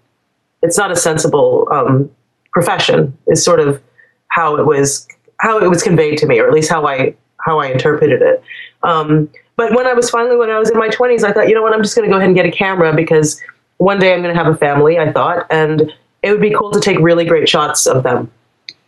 it's 0.62 0.78
not 0.78 0.92
a 0.92 0.96
sensible 0.96 1.68
um, 1.72 2.10
profession. 2.52 3.18
Is 3.28 3.44
sort 3.44 3.60
of 3.60 3.82
how 4.30 4.56
it 4.58 4.66
was 4.66 5.08
how 5.40 5.58
it 5.60 5.70
was 5.70 5.82
conveyed 5.84 6.18
to 6.20 6.26
me, 6.26 6.40
or 6.40 6.48
at 6.48 6.54
least 6.54 6.70
how 6.70 6.86
I 6.86 7.16
how 7.42 7.60
I 7.60 7.68
interpreted 7.68 8.22
it. 8.22 8.44
Um, 8.84 9.30
but 9.56 9.76
when 9.76 9.88
I 9.88 9.94
was 9.94 10.10
finally 10.10 10.38
when 10.38 10.50
I 10.50 10.60
was 10.60 10.70
in 10.70 10.78
my 10.78 10.90
twenties, 10.90 11.24
I 11.24 11.32
thought, 11.32 11.50
you 11.50 11.56
know 11.56 11.62
what, 11.62 11.74
I'm 11.74 11.84
just 11.84 11.96
going 11.96 12.08
to 12.08 12.12
go 12.12 12.18
ahead 12.18 12.28
and 12.28 12.36
get 12.36 12.46
a 12.46 12.52
camera 12.52 12.94
because 12.94 13.42
one 13.78 14.00
day 14.00 14.14
I'm 14.14 14.22
going 14.22 14.34
to 14.34 14.44
have 14.44 14.54
a 14.54 14.58
family. 14.58 15.00
I 15.00 15.12
thought, 15.12 15.46
and 15.50 15.92
it 16.22 16.32
would 16.32 16.42
be 16.42 16.54
cool 16.54 16.72
to 16.72 16.80
take 16.80 17.00
really 17.00 17.26
great 17.26 17.48
shots 17.48 17.86
of 17.86 18.04
them. 18.04 18.32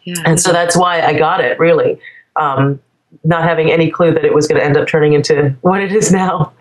Yeah, 0.04 0.16
and 0.26 0.40
so 0.40 0.52
that's 0.52 0.76
why 0.76 1.02
I 1.02 1.18
got 1.18 1.42
it. 1.42 1.60
Really 1.60 2.00
um, 2.36 2.80
not 3.24 3.44
having 3.44 3.72
any 3.72 3.90
clue 3.90 4.14
that 4.14 4.26
it 4.26 4.34
was 4.34 4.48
going 4.48 4.60
to 4.60 4.66
end 4.66 4.78
up 4.78 4.88
turning 4.88 5.14
into 5.14 5.56
what 5.62 5.82
it 5.82 5.92
is 5.92 6.12
now. 6.12 6.54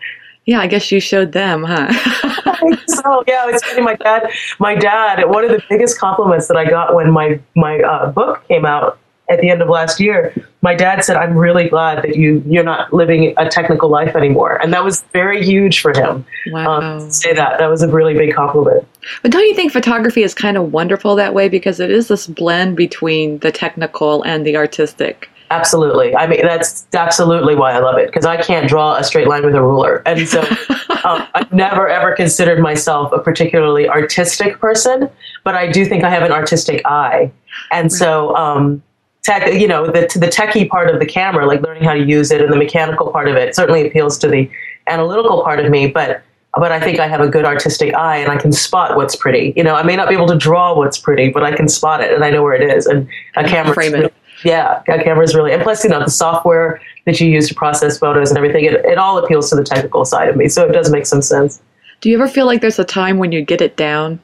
Yeah, 0.46 0.60
I 0.60 0.66
guess 0.66 0.90
you 0.90 1.00
showed 1.00 1.32
them, 1.32 1.64
huh? 1.64 1.92
so 2.87 3.25
yeah, 3.26 3.48
it's 3.48 3.64
funny. 3.64 3.82
My 3.82 3.94
dad, 3.94 4.31
my 4.58 4.75
dad. 4.75 5.28
One 5.28 5.44
of 5.44 5.50
the 5.50 5.62
biggest 5.69 5.98
compliments 5.98 6.48
that 6.48 6.56
I 6.56 6.64
got 6.64 6.94
when 6.94 7.10
my 7.10 7.40
my 7.54 7.81
uh, 7.81 8.10
book 8.10 8.46
came 8.48 8.64
out 8.64 8.98
at 9.31 9.40
the 9.40 9.48
end 9.48 9.62
of 9.62 9.68
last 9.68 10.00
year, 10.00 10.35
my 10.61 10.75
dad 10.75 11.04
said, 11.04 11.16
"I'm 11.16 11.37
really 11.37 11.68
glad 11.68 12.02
that 12.02 12.16
you 12.16 12.42
you're 12.47 12.64
not 12.64 12.92
living 12.92 13.32
a 13.37 13.49
technical 13.49 13.88
life 13.88 14.16
anymore," 14.16 14.61
and 14.61 14.73
that 14.73 14.85
was 14.85 15.02
very 15.12 15.44
huge 15.44 15.80
for 15.80 15.92
him. 15.97 16.26
Wow! 16.49 16.80
Um, 16.80 17.11
say 17.11 17.32
that 17.32 17.59
that 17.59 17.68
was 17.68 17.82
a 17.82 17.88
really 17.88 18.14
big 18.14 18.35
compliment. 18.35 18.87
But 19.23 19.30
don't 19.30 19.47
you 19.47 19.54
think 19.54 19.73
photography 19.73 20.23
is 20.23 20.35
kind 20.35 20.56
of 20.56 20.73
wonderful 20.73 21.14
that 21.16 21.32
way 21.32 21.49
because 21.49 21.80
it 21.80 21.90
is 21.90 22.09
this 22.09 22.26
blend 22.26 22.76
between 22.76 23.38
the 23.38 23.52
technical 23.52 24.23
and 24.25 24.44
the 24.44 24.56
artistic? 24.56 25.29
Absolutely. 25.50 26.14
I 26.14 26.28
mean, 26.28 26.42
that's 26.42 26.87
absolutely 26.92 27.57
why 27.57 27.73
I 27.73 27.80
love 27.80 27.99
it 27.99 28.07
because 28.07 28.25
I 28.25 28.40
can't 28.40 28.69
draw 28.69 28.95
a 28.95 29.02
straight 29.02 29.26
line 29.26 29.45
with 29.45 29.57
a 29.57 29.61
ruler. 29.61 30.00
And 30.07 30.28
so 30.28 30.40
um, 31.04 31.26
I've 31.35 31.52
never 31.52 31.88
ever 31.88 32.14
considered 32.14 32.61
myself 32.61 33.12
a 33.12 33.19
particularly 33.19 33.88
artistic 33.88 34.61
person, 34.61 35.11
but 35.42 35.57
I 35.57 35.71
do 35.71 35.85
think 35.85 36.04
I 36.04 36.11
have 36.11 36.23
an 36.23 36.30
artistic 36.30 36.83
eye. 36.87 37.33
And 37.73 37.92
so, 37.92 38.35
um, 38.37 38.80
tech, 39.23 39.52
you 39.52 39.66
know, 39.66 39.87
the, 39.87 40.02
the 40.14 40.28
techie 40.28 40.69
part 40.69 40.88
of 40.88 41.00
the 41.00 41.07
camera, 41.07 41.47
like 41.47 41.62
learning 41.62 41.83
how 41.83 41.95
to 41.95 42.04
use 42.04 42.30
it 42.30 42.40
and 42.40 42.52
the 42.52 42.57
mechanical 42.57 43.11
part 43.11 43.28
of 43.28 43.35
it 43.35 43.57
certainly 43.57 43.87
appeals 43.87 44.19
to 44.19 44.28
the 44.28 44.49
analytical 44.87 45.42
part 45.42 45.59
of 45.59 45.69
me, 45.69 45.88
but 45.88 46.23
but 46.57 46.73
I 46.73 46.80
think 46.80 46.99
I 46.99 47.07
have 47.07 47.21
a 47.21 47.28
good 47.28 47.45
artistic 47.45 47.95
eye 47.95 48.16
and 48.16 48.30
I 48.30 48.37
can 48.37 48.50
spot 48.50 48.97
what's 48.97 49.14
pretty. 49.14 49.52
You 49.57 49.62
know, 49.62 49.76
I 49.76 49.85
may 49.85 49.95
not 49.95 50.09
be 50.09 50.14
able 50.14 50.26
to 50.26 50.37
draw 50.37 50.76
what's 50.76 50.99
pretty, 50.99 51.30
but 51.30 51.45
I 51.45 51.54
can 51.54 51.69
spot 51.69 52.02
it 52.02 52.12
and 52.12 52.25
I 52.25 52.30
know 52.30 52.42
where 52.42 52.54
it 52.54 52.76
is. 52.76 52.87
And 52.87 53.09
a 53.37 53.45
camera 53.45 53.73
frame 53.73 53.95
it 53.95 54.12
yeah, 54.44 54.82
camera 54.87 55.25
is 55.25 55.35
really, 55.35 55.52
and 55.52 55.62
plus, 55.62 55.85
you 55.85 55.90
know, 55.90 56.00
the 56.00 56.11
software 56.11 56.80
that 57.06 57.20
you 57.20 57.28
use 57.28 57.49
to 57.49 57.54
process 57.54 57.99
photos 57.99 58.30
and 58.30 58.38
everything, 58.38 58.64
it, 58.64 58.75
it 58.85 58.99
all 58.99 59.18
appeals 59.18 59.50
to 59.50 59.56
the 59.56 59.64
technical 59.64 60.04
side 60.04 60.28
of 60.28 60.37
me. 60.37 60.49
So 60.49 60.66
it 60.66 60.73
does 60.73 60.90
make 60.90 61.06
some 61.06 61.23
sense. 61.23 61.61
Do 62.00 62.09
you 62.09 62.16
ever 62.16 62.28
feel 62.28 62.47
like 62.47 62.61
there's 62.61 62.78
a 62.78 62.85
time 62.85 63.18
when 63.18 63.32
you 63.32 63.42
get 63.42 63.61
it 63.61 63.76
down? 63.76 64.20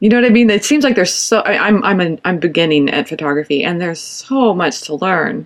You 0.00 0.08
know 0.08 0.16
what 0.16 0.24
I 0.24 0.30
mean? 0.30 0.48
It 0.48 0.64
seems 0.64 0.84
like 0.84 0.94
there's 0.94 1.12
so. 1.12 1.42
I'm 1.42 1.82
I'm 1.84 2.00
an, 2.00 2.20
I'm 2.24 2.38
beginning 2.38 2.88
at 2.88 3.08
photography, 3.08 3.64
and 3.64 3.80
there's 3.80 4.00
so 4.00 4.54
much 4.54 4.82
to 4.82 4.94
learn. 4.94 5.44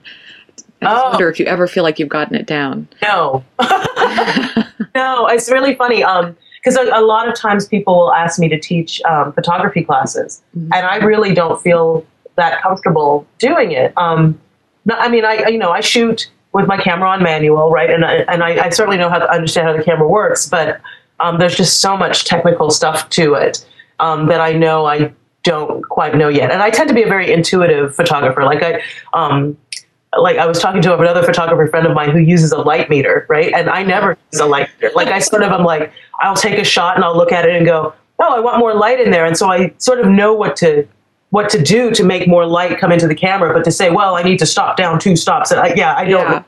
I 0.83 0.95
oh. 0.95 1.11
wonder 1.11 1.31
if 1.31 1.41
you 1.41 1.47
ever 1.47 1.67
feel 1.67 1.83
like 1.83 1.99
you've 1.99 2.11
gotten 2.11 2.37
it 2.37 2.47
down. 2.47 2.87
No, 3.03 3.43
no, 4.95 5.27
it's 5.27 5.51
really 5.51 5.75
funny. 5.75 6.05
Um, 6.05 6.37
because 6.57 6.77
a, 6.77 6.83
a, 6.93 7.01
lot 7.01 7.29
of 7.29 7.35
times 7.35 7.67
people 7.67 7.97
will 7.97 8.13
ask 8.13 8.39
me 8.39 8.49
to 8.49 8.61
teach 8.61 9.03
um, 9.03 9.33
photography 9.33 9.83
classes, 9.83 10.43
mm-hmm. 10.57 10.73
and 10.73 10.87
I 10.87 10.97
really 10.97 11.35
don't 11.35 11.61
feel 11.61 12.07
that 12.37 12.63
comfortable 12.63 13.27
doing 13.39 13.73
it. 13.73 13.93
Um, 13.97 14.41
I 14.91 15.09
mean, 15.09 15.25
I 15.25 15.49
you 15.49 15.59
know 15.59 15.71
I 15.71 15.81
shoot 15.81 16.31
with 16.53 16.67
my 16.67 16.77
camera 16.77 17.09
on 17.09 17.23
manual, 17.23 17.71
right, 17.71 17.91
and 17.91 18.05
I, 18.05 18.15
and 18.29 18.43
I, 18.43 18.67
I 18.67 18.69
certainly 18.71 18.99
know 18.99 19.09
how 19.09 19.19
to 19.19 19.31
understand 19.31 19.69
how 19.69 19.77
the 19.77 19.83
camera 19.83 20.07
works, 20.07 20.49
but 20.49 20.81
um, 21.21 21.39
there's 21.39 21.57
just 21.57 21.81
so 21.81 21.97
much 21.97 22.25
technical 22.25 22.71
stuff 22.71 23.09
to 23.11 23.35
it 23.35 23.65
um, 24.01 24.27
that 24.27 24.41
I 24.41 24.53
know 24.53 24.85
I 24.87 25.13
don't 25.45 25.83
quite 25.89 26.15
know 26.15 26.29
yet. 26.29 26.51
And 26.51 26.63
I 26.63 26.71
tend 26.71 26.89
to 26.89 26.95
be 26.95 27.03
a 27.03 27.09
very 27.09 27.33
intuitive 27.33 27.95
photographer. 27.95 28.45
Like 28.45 28.63
I, 28.63 28.83
um, 29.15 29.57
like 30.19 30.37
I 30.37 30.47
was 30.47 30.61
talking 30.61 30.83
to 30.83 30.99
another 30.99 31.23
photographer 31.23 31.67
friend 31.69 31.87
of 31.87 31.95
mine 31.95 32.11
who 32.11 32.19
uses 32.19 32.53
a 32.53 32.59
light 32.59 32.91
meter, 32.91 33.25
right? 33.29 33.53
And 33.55 33.71
I 33.71 33.83
never 33.83 34.19
use 34.33 34.41
a 34.41 34.47
light 34.47 34.69
meter. 34.81 34.93
Like 34.95 35.09
I 35.09 35.21
sort 35.21 35.43
of 35.43 35.53
am 35.53 35.65
like, 35.65 35.93
I'll 36.21 36.37
take 36.37 36.59
a 36.59 36.65
shot 36.65 36.97
and 36.97 37.05
I'll 37.05 37.17
look 37.17 37.33
at 37.33 37.47
it 37.47 37.57
and 37.57 37.65
go, 37.65 37.95
oh, 38.19 38.37
I 38.37 38.41
want 38.41 38.59
more 38.59 38.75
light 38.75 39.01
in 39.01 39.11
there, 39.11 39.25
and 39.25 39.37
so 39.37 39.51
I 39.51 39.73
sort 39.79 39.99
of 39.99 40.07
know 40.07 40.33
what 40.33 40.55
to 40.57 40.87
what 41.33 41.49
to 41.49 41.63
do 41.63 41.91
to 41.91 42.05
make 42.05 42.29
more 42.29 42.45
light 42.47 42.79
come 42.79 42.93
into 42.93 43.09
the 43.09 43.15
camera. 43.15 43.55
But 43.55 43.65
to 43.65 43.73
say, 43.73 43.89
well, 43.91 44.17
I 44.17 44.23
need 44.23 44.39
to 44.39 44.47
stop 44.47 44.77
down 44.77 45.01
two 45.01 45.17
stops, 45.17 45.51
and 45.51 45.59
I, 45.59 45.73
yeah, 45.75 45.97
I 45.97 46.05
don't. 46.05 46.31
Yeah. 46.31 46.45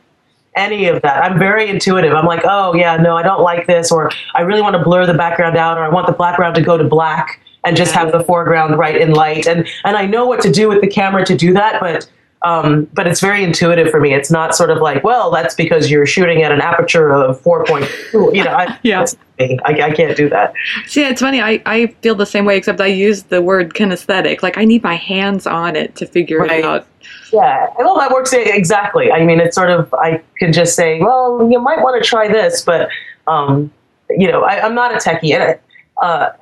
Any 0.56 0.86
of 0.86 1.02
that. 1.02 1.24
I'm 1.24 1.36
very 1.36 1.68
intuitive. 1.68 2.12
I'm 2.14 2.26
like, 2.26 2.42
oh, 2.44 2.74
yeah, 2.74 2.96
no, 2.96 3.16
I 3.16 3.24
don't 3.24 3.40
like 3.40 3.66
this, 3.66 3.90
or 3.90 4.12
I 4.36 4.42
really 4.42 4.62
want 4.62 4.76
to 4.76 4.82
blur 4.84 5.04
the 5.04 5.14
background 5.14 5.56
out, 5.56 5.78
or 5.78 5.82
I 5.82 5.88
want 5.88 6.06
the 6.06 6.12
background 6.12 6.54
to 6.54 6.62
go 6.62 6.78
to 6.78 6.84
black 6.84 7.40
and 7.64 7.76
just 7.76 7.92
have 7.92 8.12
the 8.12 8.22
foreground 8.22 8.78
right 8.78 9.00
in 9.00 9.12
light. 9.12 9.48
And 9.48 9.66
and 9.84 9.96
I 9.96 10.06
know 10.06 10.26
what 10.26 10.40
to 10.42 10.52
do 10.52 10.68
with 10.68 10.80
the 10.80 10.86
camera 10.86 11.24
to 11.24 11.36
do 11.36 11.52
that, 11.54 11.80
but 11.80 12.08
um, 12.44 12.84
but 12.92 13.06
it's 13.06 13.20
very 13.20 13.42
intuitive 13.42 13.90
for 13.90 14.00
me. 14.00 14.12
It's 14.14 14.30
not 14.30 14.54
sort 14.54 14.70
of 14.70 14.78
like, 14.78 15.02
well, 15.02 15.30
that's 15.30 15.54
because 15.54 15.90
you're 15.90 16.06
shooting 16.06 16.42
at 16.42 16.52
an 16.52 16.60
aperture 16.60 17.10
of 17.12 17.40
4.2. 17.42 18.34
You 18.34 18.44
know, 18.44 18.52
I, 18.52 18.78
Yeah. 18.82 19.06
I, 19.40 19.58
I 19.64 19.90
can't 19.92 20.16
do 20.16 20.28
that. 20.28 20.52
See, 20.86 21.02
it's 21.04 21.20
funny. 21.20 21.40
I, 21.40 21.60
I 21.66 21.86
feel 22.02 22.14
the 22.14 22.26
same 22.26 22.44
way, 22.44 22.56
except 22.56 22.80
I 22.80 22.86
use 22.86 23.24
the 23.24 23.42
word 23.42 23.74
kinesthetic. 23.74 24.42
Like 24.42 24.56
I 24.58 24.64
need 24.64 24.82
my 24.82 24.94
hands 24.94 25.46
on 25.46 25.74
it 25.74 25.96
to 25.96 26.06
figure 26.06 26.38
Right. 26.40 26.60
it 26.60 26.64
out. 26.64 26.86
Yeah, 27.32 27.66
well, 27.78 27.98
that 27.98 28.12
works 28.12 28.32
exactly. 28.32 29.10
I 29.10 29.24
mean, 29.24 29.40
it's 29.40 29.56
sort 29.56 29.70
of 29.70 29.92
I 29.94 30.22
can 30.38 30.52
just 30.52 30.76
say, 30.76 31.00
well, 31.00 31.48
you 31.50 31.58
might 31.60 31.80
want 31.82 32.00
to 32.02 32.08
try 32.08 32.28
this, 32.28 32.62
but 32.62 32.88
um, 33.26 33.72
you 34.10 34.30
know, 34.30 34.42
I, 34.44 34.64
I'm 34.64 34.74
not 34.74 34.92
a 34.94 34.98
techie, 34.98 35.34
and 35.34 35.42
I, 35.42 36.04
uh, 36.06 36.32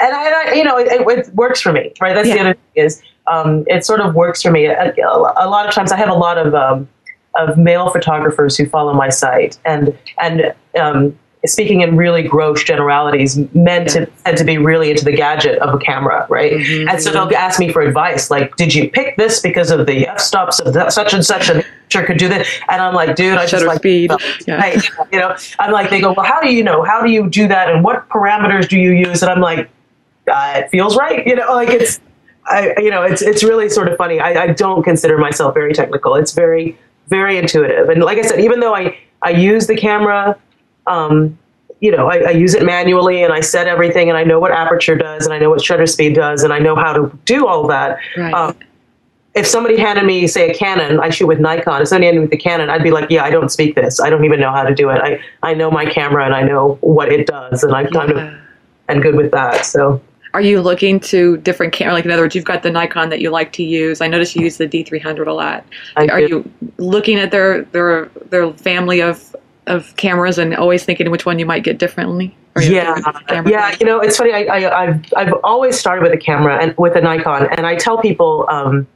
and 0.00 0.14
I, 0.14 0.24
and 0.26 0.34
I 0.50 0.54
you 0.54 0.64
know, 0.64 0.76
it, 0.78 0.88
it 0.90 1.34
works 1.34 1.60
for 1.60 1.72
me, 1.72 1.92
right? 2.00 2.14
That's 2.14 2.26
Yeah. 2.28 2.34
the 2.34 2.40
other 2.40 2.54
thing 2.54 2.84
is, 2.84 3.02
um, 3.26 3.64
it 3.66 3.84
sort 3.84 4.00
of 4.00 4.14
works 4.14 4.42
for 4.42 4.50
me. 4.50 4.66
A, 4.66 4.92
a 5.36 5.48
lot 5.48 5.66
of 5.68 5.74
times, 5.74 5.92
I 5.92 5.96
have 5.96 6.10
a 6.10 6.14
lot 6.14 6.38
of 6.38 6.54
um, 6.54 6.88
of 7.36 7.56
male 7.58 7.90
photographers 7.90 8.56
who 8.56 8.66
follow 8.66 8.92
my 8.94 9.08
site, 9.08 9.58
and 9.64 9.96
and 10.20 10.54
um, 10.78 11.18
speaking 11.46 11.82
in 11.82 11.96
really 11.96 12.22
gross 12.22 12.64
generalities, 12.64 13.36
men 13.54 13.86
to, 13.86 14.06
tend 14.24 14.38
to 14.38 14.44
be 14.44 14.56
really 14.56 14.90
into 14.90 15.04
the 15.04 15.12
gadget 15.12 15.58
of 15.58 15.74
a 15.74 15.78
camera, 15.78 16.26
right? 16.30 16.52
Mhm. 16.52 16.90
And 16.90 17.02
so 17.02 17.10
they'll 17.10 17.30
ask 17.36 17.60
me 17.60 17.70
for 17.70 17.82
advice, 17.82 18.30
like, 18.30 18.56
"Did 18.56 18.74
you 18.74 18.88
pick 18.90 19.16
this 19.16 19.40
because 19.40 19.70
of 19.70 19.84
the 19.86 20.06
f 20.08 20.20
stops 20.20 20.58
of 20.60 20.72
that, 20.72 20.92
such 20.92 21.12
and 21.12 21.24
such, 21.24 21.50
and 21.50 21.62
sure 21.88 22.02
could 22.04 22.16
do 22.18 22.28
this?" 22.28 22.48
And 22.70 22.80
I'm 22.80 22.94
like, 22.94 23.14
"Dude, 23.16 23.34
I 23.36 23.42
just 23.42 23.50
Shutter 23.52 23.66
like 23.66 23.78
speed. 23.78 24.10
Yeah. 24.46 24.56
Right, 24.56 24.82
you 25.12 25.18
know." 25.18 25.36
I'm 25.58 25.72
like, 25.72 25.90
they 25.90 26.00
go, 26.00 26.12
"Well, 26.12 26.24
how 26.26 26.40
do 26.40 26.52
you 26.54 26.62
know? 26.62 26.82
How 26.82 27.02
do 27.02 27.10
you 27.10 27.28
do 27.28 27.46
that? 27.48 27.68
And 27.70 27.84
what 27.84 28.08
parameters 28.08 28.68
do 28.68 28.78
you 28.78 28.92
use?" 28.92 29.22
And 29.22 29.30
I'm 29.30 29.40
like, 29.40 29.68
uh, 30.30 30.52
"It 30.56 30.70
feels 30.70 30.96
right," 30.96 31.26
you 31.26 31.36
know, 31.36 31.54
like 31.54 31.68
it's. 31.70 32.00
I, 32.46 32.74
you 32.78 32.90
know, 32.90 33.02
it's 33.02 33.22
it's 33.22 33.42
really 33.42 33.68
sort 33.68 33.88
of 33.88 33.96
funny. 33.96 34.20
I, 34.20 34.44
I 34.44 34.46
don't 34.48 34.82
consider 34.82 35.18
myself 35.18 35.54
very 35.54 35.72
technical. 35.72 36.14
It's 36.14 36.32
very 36.32 36.78
very 37.08 37.38
intuitive, 37.38 37.88
and 37.88 38.02
like 38.02 38.18
I 38.18 38.22
said, 38.22 38.40
even 38.40 38.60
though 38.60 38.74
I 38.74 38.98
I 39.22 39.30
use 39.30 39.66
the 39.66 39.76
camera, 39.76 40.38
um, 40.86 41.38
you 41.80 41.90
know, 41.90 42.10
I, 42.10 42.16
I 42.16 42.30
use 42.30 42.54
it 42.54 42.64
manually 42.64 43.22
and 43.22 43.32
I 43.32 43.40
set 43.40 43.66
everything, 43.66 44.08
and 44.08 44.18
I 44.18 44.24
know 44.24 44.38
what 44.40 44.52
aperture 44.52 44.96
does, 44.96 45.24
and 45.24 45.34
I 45.34 45.38
know 45.38 45.50
what 45.50 45.62
shutter 45.62 45.86
speed 45.86 46.14
does, 46.14 46.42
and 46.42 46.52
I 46.52 46.58
know 46.58 46.76
how 46.76 46.92
to 46.92 47.18
do 47.24 47.46
all 47.46 47.66
that. 47.68 47.98
Right. 48.16 48.32
Um, 48.32 48.56
if 49.34 49.46
somebody 49.46 49.76
handed 49.76 50.04
me, 50.04 50.28
say, 50.28 50.50
a 50.50 50.54
Canon, 50.54 51.00
I 51.00 51.10
shoot 51.10 51.26
with 51.26 51.40
Nikon. 51.40 51.82
If 51.82 51.88
somebody 51.88 52.06
handed 52.06 52.20
me 52.20 52.26
the 52.28 52.36
Canon, 52.36 52.70
I'd 52.70 52.84
be 52.84 52.92
like, 52.92 53.10
yeah, 53.10 53.24
I 53.24 53.30
don't 53.30 53.50
speak 53.50 53.74
this. 53.74 53.98
I 53.98 54.08
don't 54.08 54.24
even 54.24 54.38
know 54.38 54.52
how 54.52 54.62
to 54.62 54.72
do 54.72 54.90
it. 54.90 55.00
I, 55.02 55.20
I 55.42 55.54
know 55.54 55.72
my 55.72 55.86
camera 55.86 56.24
and 56.24 56.34
I 56.34 56.42
know 56.42 56.78
what 56.82 57.10
it 57.10 57.26
does, 57.26 57.64
and 57.64 57.74
I'm 57.74 57.88
kind 57.88 58.12
of 58.12 58.32
and 58.88 59.02
good 59.02 59.16
with 59.16 59.30
that. 59.32 59.66
So 59.66 60.00
Are 60.34 60.40
you 60.40 60.60
looking 60.60 60.98
to 61.00 61.36
different 61.38 61.72
camera? 61.72 61.94
Like 61.94 62.04
in 62.04 62.10
other 62.10 62.22
words, 62.22 62.34
you've 62.34 62.44
got 62.44 62.64
the 62.64 62.70
Nikon 62.70 63.08
that 63.10 63.20
you 63.20 63.30
like 63.30 63.52
to 63.52 63.62
use. 63.62 64.00
I 64.00 64.08
notice 64.08 64.34
you 64.34 64.42
use 64.42 64.58
the 64.58 64.66
D300 64.66 65.28
a 65.28 65.32
lot. 65.32 65.64
I 65.96 66.06
Are 66.08 66.18
do. 66.18 66.26
you 66.28 66.52
looking 66.78 67.18
at 67.18 67.30
their 67.30 67.62
their 67.66 68.06
their 68.30 68.52
family 68.54 69.00
of 69.00 69.34
of 69.68 69.94
cameras 69.96 70.36
and 70.36 70.54
always 70.54 70.84
thinking 70.84 71.08
which 71.10 71.24
one 71.24 71.38
you 71.38 71.46
might 71.46 71.62
get 71.62 71.78
differently? 71.78 72.36
Yeah, 72.60 73.00
yeah. 73.46 73.74
You 73.80 73.86
know, 73.86 74.00
it's 74.00 74.16
funny. 74.16 74.32
I, 74.32 74.42
I, 74.42 74.82
I've 74.82 75.12
I've 75.16 75.34
always 75.44 75.78
started 75.78 76.02
with 76.02 76.12
a 76.12 76.16
camera 76.16 76.56
and 76.60 76.76
with 76.76 76.96
a 76.96 77.00
Nikon, 77.00 77.48
and 77.56 77.66
I 77.66 77.76
tell 77.76 77.98
people 77.98 78.46
um, 78.48 78.86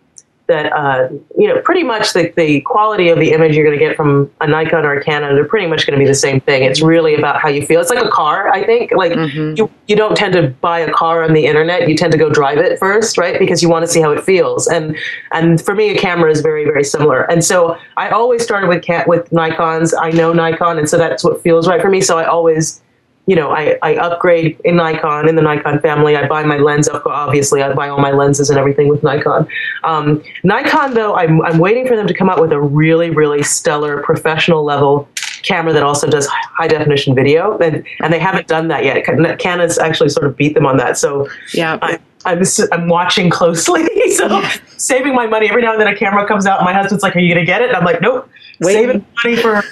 that 0.48 0.72
uh, 0.72 1.08
you 1.38 1.46
know 1.46 1.60
pretty 1.62 1.84
much 1.84 2.12
the, 2.14 2.32
the 2.36 2.60
quality 2.62 3.08
of 3.10 3.18
the 3.20 3.30
image 3.32 3.54
you're 3.54 3.64
going 3.66 3.78
to 3.78 3.84
get 3.84 3.96
from 3.96 4.30
a 4.40 4.46
Nikon 4.46 4.84
or 4.84 4.94
a 4.94 5.04
Canon, 5.04 5.34
they're 5.34 5.44
pretty 5.44 5.66
much 5.66 5.86
going 5.86 5.98
to 5.98 6.02
be 6.04 6.08
the 6.08 6.14
same 6.14 6.40
thing. 6.40 6.64
It's 6.64 6.82
really 6.82 7.14
about 7.14 7.40
how 7.40 7.48
you 7.48 7.64
feel. 7.64 7.80
It's 7.80 7.90
like 7.90 8.04
a 8.04 8.10
car, 8.10 8.48
I 8.48 8.64
think. 8.64 8.92
Like 8.92 9.12
Mhm. 9.12 9.56
you 9.56 9.70
you 9.86 9.94
don't 9.96 10.16
tend 10.16 10.32
to 10.34 10.48
buy 10.48 10.80
a 10.80 10.90
car 10.92 11.22
on 11.22 11.32
the 11.34 11.46
internet. 11.46 11.88
You 11.88 11.96
tend 11.96 12.12
to 12.12 12.18
go 12.18 12.28
drive 12.30 12.58
it 12.58 12.78
first, 12.78 13.16
right? 13.18 13.38
Because 13.38 13.62
you 13.62 13.68
want 13.68 13.84
to 13.84 13.90
see 13.90 14.00
how 14.00 14.10
it 14.10 14.24
feels. 14.24 14.66
And 14.66 14.96
and 15.32 15.60
for 15.64 15.74
me, 15.74 15.90
a 15.90 15.98
camera 15.98 16.30
is 16.30 16.40
very 16.40 16.64
very 16.64 16.84
similar. 16.84 17.22
And 17.30 17.44
so 17.44 17.76
I 17.96 18.08
always 18.10 18.42
started 18.42 18.68
with 18.68 18.82
cat 18.82 19.06
with 19.06 19.30
Nikon's. 19.32 19.94
I 19.94 20.10
know 20.10 20.32
Nikon, 20.32 20.78
and 20.78 20.88
so 20.88 20.96
that's 20.98 21.22
what 21.22 21.40
feels 21.42 21.68
right 21.68 21.80
for 21.80 21.88
me. 21.90 22.00
So 22.00 22.18
I 22.18 22.24
always 22.24 22.80
you 23.28 23.36
know, 23.36 23.50
I, 23.50 23.78
I 23.82 23.94
upgrade 23.96 24.58
in 24.64 24.76
Nikon, 24.76 25.28
in 25.28 25.36
the 25.36 25.42
Nikon 25.42 25.80
family. 25.80 26.16
I 26.16 26.26
buy 26.26 26.44
my 26.44 26.56
lens 26.56 26.88
up, 26.88 27.04
obviously. 27.04 27.62
I 27.62 27.70
buy 27.74 27.90
all 27.90 28.00
my 28.00 28.10
lenses 28.10 28.48
and 28.48 28.58
everything 28.58 28.88
with 28.88 29.02
Nikon. 29.02 29.46
Um, 29.84 30.22
Nikon, 30.44 30.94
though, 30.94 31.14
I'm, 31.14 31.42
I'm 31.42 31.58
waiting 31.58 31.86
for 31.86 31.94
them 31.94 32.06
to 32.06 32.14
come 32.14 32.30
out 32.30 32.40
with 32.40 32.52
a 32.52 32.60
really, 32.60 33.10
really 33.10 33.42
stellar 33.42 34.02
professional 34.02 34.64
level 34.64 35.06
camera 35.42 35.74
that 35.74 35.82
also 35.82 36.08
does 36.08 36.26
high 36.26 36.68
definition 36.68 37.14
video. 37.14 37.58
And, 37.58 37.86
and 38.00 38.14
they 38.14 38.18
haven't 38.18 38.46
done 38.46 38.68
that 38.68 38.82
yet. 38.82 39.04
Canon's 39.38 39.78
actually 39.78 40.08
sort 40.08 40.26
of 40.26 40.34
beat 40.34 40.54
them 40.54 40.64
on 40.64 40.78
that. 40.78 40.96
So 40.96 41.28
yeah. 41.52 41.78
I, 41.82 41.98
I'm, 42.24 42.42
I'm 42.72 42.88
watching 42.88 43.28
closely. 43.28 43.86
so 44.16 44.42
saving 44.78 45.14
my 45.14 45.26
money. 45.26 45.50
Every 45.50 45.60
now 45.60 45.72
and 45.72 45.80
then 45.82 45.88
a 45.88 45.94
camera 45.94 46.26
comes 46.26 46.46
out, 46.46 46.60
and 46.60 46.64
my 46.64 46.72
husband's 46.72 47.02
like, 47.02 47.14
Are 47.14 47.20
you 47.20 47.34
going 47.34 47.44
to 47.44 47.46
get 47.46 47.60
it? 47.60 47.68
And 47.68 47.76
I'm 47.76 47.84
like, 47.84 48.00
Nope. 48.00 48.26
Wait. 48.60 48.72
Saving 48.72 49.06
money 49.22 49.36
for, 49.36 49.62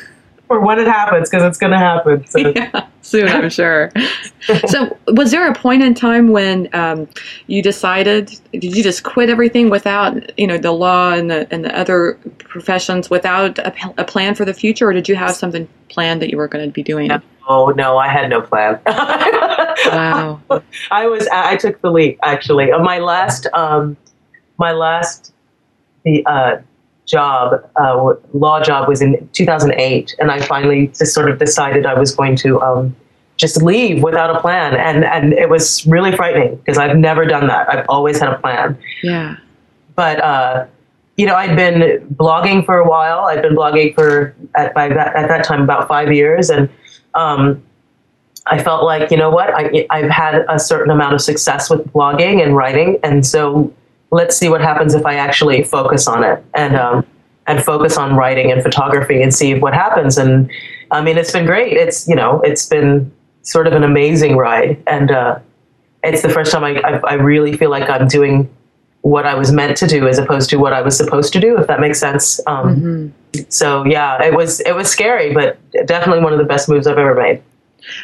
for 0.46 0.60
when 0.60 0.78
it 0.78 0.86
happens 0.86 1.28
because 1.28 1.44
it's 1.44 1.58
going 1.58 1.72
to 1.72 1.78
happen. 1.78 2.26
So. 2.26 2.38
yeah, 2.56 2.86
soon 3.02 3.28
I'm 3.28 3.50
sure. 3.50 3.90
so, 4.66 4.96
was 5.08 5.30
there 5.30 5.50
a 5.50 5.54
point 5.54 5.82
in 5.82 5.94
time 5.94 6.28
when 6.28 6.68
um, 6.72 7.08
you 7.46 7.62
decided? 7.62 8.38
Did 8.52 8.76
you 8.76 8.82
just 8.82 9.02
quit 9.02 9.28
everything 9.28 9.70
without, 9.70 10.38
you 10.38 10.46
know, 10.46 10.58
the 10.58 10.72
law 10.72 11.12
and 11.12 11.30
the 11.30 11.52
and 11.52 11.64
the 11.64 11.78
other 11.78 12.18
professions 12.38 13.10
without 13.10 13.58
a, 13.58 13.74
a 13.98 14.04
plan 14.04 14.34
for 14.34 14.44
the 14.44 14.54
future, 14.54 14.88
or 14.88 14.92
did 14.92 15.08
you 15.08 15.16
have 15.16 15.34
something 15.34 15.68
planned 15.88 16.22
that 16.22 16.30
you 16.30 16.36
were 16.36 16.48
going 16.48 16.64
to 16.64 16.72
be 16.72 16.82
doing? 16.82 17.10
Oh 17.48 17.68
no, 17.70 17.96
I 17.96 18.08
had 18.08 18.30
no 18.30 18.40
plan. 18.40 18.80
Wow. 19.86 20.40
I 20.90 21.06
was 21.06 21.28
I 21.28 21.56
took 21.56 21.80
the 21.82 21.92
leap 21.92 22.18
actually. 22.22 22.72
Uh, 22.72 22.78
My 22.82 22.98
last 22.98 23.46
um, 23.52 23.96
my 24.58 24.72
last 24.72 25.32
the 26.04 26.24
uh, 26.26 26.56
job 27.06 27.64
uh, 27.80 28.14
law 28.32 28.62
job 28.62 28.88
was 28.88 29.00
in 29.00 29.28
2008, 29.32 30.14
and 30.18 30.30
I 30.30 30.40
finally 30.42 30.88
just 30.88 31.14
sort 31.14 31.30
of 31.30 31.38
decided 31.38 31.86
I 31.86 31.94
was 31.98 32.14
going 32.14 32.36
to 32.36 32.60
um, 32.60 32.94
just 33.36 33.62
leave 33.62 34.02
without 34.02 34.34
a 34.34 34.40
plan, 34.40 34.74
and 34.74 35.04
and 35.04 35.32
it 35.32 35.48
was 35.48 35.86
really 35.86 36.14
frightening 36.14 36.56
because 36.56 36.78
I've 36.78 36.96
never 36.96 37.24
done 37.24 37.46
that. 37.48 37.68
I've 37.72 37.86
always 37.88 38.18
had 38.18 38.32
a 38.32 38.38
plan 38.38 38.76
Yeah. 39.02 39.36
but 39.94 40.20
uh, 40.22 40.66
you 41.16 41.24
know, 41.26 41.34
I'd 41.34 41.56
been 41.56 42.06
blogging 42.14 42.64
for 42.66 42.76
a 42.78 42.86
while. 42.88 43.20
I'd 43.20 43.40
been 43.40 43.56
blogging 43.56 43.94
for 43.94 44.34
at 44.54 44.74
by 44.74 44.88
that 44.88 45.16
at 45.16 45.28
that 45.28 45.44
time 45.44 45.62
about 45.62 45.88
five 45.88 46.12
years, 46.12 46.50
and 46.50 46.68
um, 47.14 47.62
I 48.46 48.62
felt 48.62 48.84
like 48.84 49.10
you 49.10 49.16
know 49.16 49.30
what, 49.30 49.48
I, 49.54 49.86
I've 49.90 50.10
had 50.10 50.44
a 50.48 50.58
certain 50.58 50.90
amount 50.90 51.14
of 51.14 51.20
success 51.20 51.70
with 51.70 51.86
blogging 51.92 52.42
and 52.42 52.54
writing, 52.56 52.98
and 53.02 53.24
so 53.26 53.72
let's 54.10 54.36
see 54.36 54.48
what 54.48 54.60
happens 54.60 54.94
if 54.94 55.04
I 55.04 55.14
actually 55.14 55.62
focus 55.62 56.06
on 56.06 56.24
it 56.24 56.44
and 56.54 56.76
um, 56.76 57.06
and 57.46 57.62
focus 57.62 57.96
on 57.96 58.16
writing 58.16 58.50
and 58.52 58.62
photography 58.62 59.22
and 59.22 59.34
see 59.34 59.58
what 59.58 59.74
happens. 59.74 60.18
And 60.18 60.50
I 60.90 61.02
mean, 61.02 61.18
it's 61.18 61.32
been 61.32 61.46
great. 61.46 61.76
It's 61.76 62.08
you 62.08 62.14
know, 62.14 62.40
it's 62.42 62.66
been 62.66 63.10
sort 63.42 63.66
of 63.66 63.72
an 63.72 63.84
amazing 63.84 64.36
ride, 64.36 64.82
and 64.86 65.10
uh, 65.10 65.38
it's 66.02 66.22
the 66.22 66.28
first 66.30 66.52
time 66.52 66.64
I, 66.64 66.80
I 66.80 67.00
I 67.10 67.14
really 67.14 67.56
feel 67.56 67.70
like 67.70 67.88
I'm 67.88 68.08
doing 68.08 68.48
what 69.02 69.24
I 69.24 69.34
was 69.34 69.52
meant 69.52 69.76
to 69.76 69.86
do 69.86 70.08
as 70.08 70.18
opposed 70.18 70.50
to 70.50 70.56
what 70.56 70.72
I 70.72 70.82
was 70.82 70.96
supposed 70.96 71.32
to 71.34 71.38
do, 71.40 71.56
if 71.58 71.68
that 71.68 71.78
makes 71.78 72.00
sense. 72.00 72.40
Um, 72.48 73.14
So 73.50 73.84
yeah, 73.84 74.22
it 74.24 74.34
was 74.34 74.60
it 74.60 74.74
was 74.74 74.90
scary, 74.90 75.32
but 75.32 75.58
definitely 75.86 76.22
one 76.22 76.32
of 76.32 76.38
the 76.38 76.44
best 76.44 76.68
moves 76.68 76.86
I've 76.86 76.98
ever 76.98 77.14
made. 77.14 77.42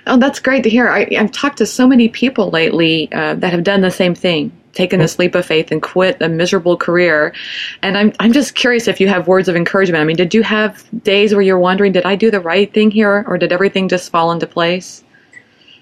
Oh, 0.06 0.16
that's 0.16 0.38
great 0.38 0.62
to 0.62 0.70
hear. 0.70 0.88
I, 0.88 1.08
I've 1.18 1.32
talked 1.32 1.58
to 1.58 1.66
so 1.66 1.88
many 1.88 2.08
people 2.08 2.50
lately 2.50 3.10
uh, 3.12 3.34
that 3.34 3.52
have 3.52 3.64
done 3.64 3.80
the 3.80 3.90
same 3.90 4.14
thing, 4.14 4.52
taken 4.72 5.00
this 5.00 5.18
leap 5.18 5.34
of 5.34 5.44
faith 5.44 5.70
and 5.70 5.82
quit 5.82 6.16
a 6.20 6.28
miserable 6.28 6.76
career. 6.76 7.34
And 7.82 7.98
I'm, 7.98 8.12
I'm 8.20 8.32
just 8.32 8.54
curious 8.54 8.88
if 8.88 9.00
you 9.00 9.08
have 9.08 9.26
words 9.26 9.48
of 9.48 9.56
encouragement. 9.56 10.00
I 10.00 10.04
mean, 10.04 10.16
did 10.16 10.32
you 10.34 10.42
have 10.42 10.84
days 11.02 11.34
where 11.34 11.42
you're 11.42 11.58
wondering, 11.58 11.92
did 11.92 12.04
I 12.04 12.16
do 12.16 12.30
the 12.30 12.40
right 12.40 12.72
thing 12.72 12.90
here, 12.90 13.24
or 13.26 13.38
did 13.38 13.52
everything 13.52 13.88
just 13.88 14.10
fall 14.10 14.32
into 14.32 14.46
place? 14.46 15.04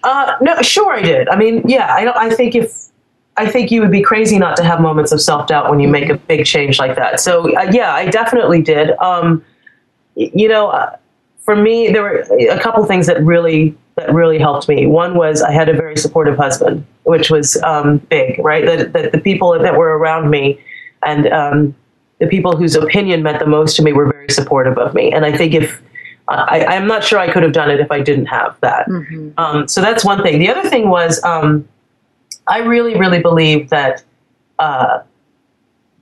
Uh, 0.02 0.36
no, 0.40 0.60
sure 0.62 0.92
I 0.92 1.02
did. 1.02 1.28
I 1.28 1.36
mean, 1.36 1.62
yeah, 1.68 1.94
I 1.94 2.04
don't. 2.04 2.16
I 2.16 2.30
think 2.30 2.54
if 2.54 2.90
I 3.36 3.46
think 3.46 3.70
you 3.70 3.80
would 3.80 3.90
be 3.90 4.02
crazy 4.02 4.38
not 4.38 4.56
to 4.56 4.64
have 4.64 4.80
moments 4.80 5.12
of 5.12 5.20
self 5.20 5.46
doubt 5.46 5.70
when 5.70 5.80
you 5.80 5.88
make 5.88 6.08
a 6.08 6.16
big 6.16 6.44
change 6.46 6.78
like 6.78 6.96
that. 6.96 7.20
So 7.20 7.54
uh, 7.56 7.70
yeah, 7.72 7.94
I 7.94 8.06
definitely 8.06 8.62
did. 8.62 8.90
Um, 8.98 9.44
y- 10.16 10.30
you 10.34 10.48
know, 10.48 10.68
uh, 10.68 10.96
for 11.38 11.54
me, 11.54 11.90
there 11.90 12.02
were 12.02 12.24
a 12.50 12.58
couple 12.60 12.84
things 12.86 13.06
that 13.06 13.22
really 13.22 13.76
that 14.00 14.14
really 14.14 14.38
helped 14.38 14.68
me. 14.68 14.86
One 14.86 15.14
was 15.14 15.42
I 15.42 15.52
had 15.52 15.68
a 15.68 15.74
very 15.74 15.96
supportive 15.96 16.36
husband, 16.36 16.86
which 17.04 17.30
was 17.30 17.56
um, 17.62 17.98
big, 17.98 18.38
right? 18.38 18.64
That, 18.64 18.92
that 18.94 19.12
the 19.12 19.20
people 19.20 19.58
that 19.58 19.76
were 19.76 19.98
around 19.98 20.30
me 20.30 20.58
and 21.04 21.26
um, 21.28 21.74
the 22.18 22.26
people 22.26 22.56
whose 22.56 22.74
opinion 22.74 23.22
meant 23.22 23.38
the 23.38 23.46
most 23.46 23.76
to 23.76 23.82
me 23.82 23.92
were 23.92 24.10
very 24.10 24.30
supportive 24.30 24.78
of 24.78 24.94
me. 24.94 25.12
And 25.12 25.24
I 25.24 25.36
think 25.36 25.54
if 25.54 25.82
I, 26.28 26.64
I'm 26.64 26.86
not 26.86 27.02
sure 27.04 27.18
I 27.18 27.30
could 27.30 27.42
have 27.42 27.52
done 27.52 27.70
it 27.70 27.80
if 27.80 27.90
I 27.90 28.00
didn't 28.00 28.26
have 28.26 28.58
that. 28.60 28.86
Mm-hmm. 28.88 29.30
Um, 29.36 29.68
so 29.68 29.80
that's 29.80 30.04
one 30.04 30.22
thing. 30.22 30.38
The 30.38 30.48
other 30.48 30.68
thing 30.68 30.88
was, 30.88 31.22
um, 31.24 31.68
I 32.46 32.58
really, 32.58 32.96
really 32.96 33.20
believe 33.20 33.68
that 33.70 34.02
uh, 34.58 35.02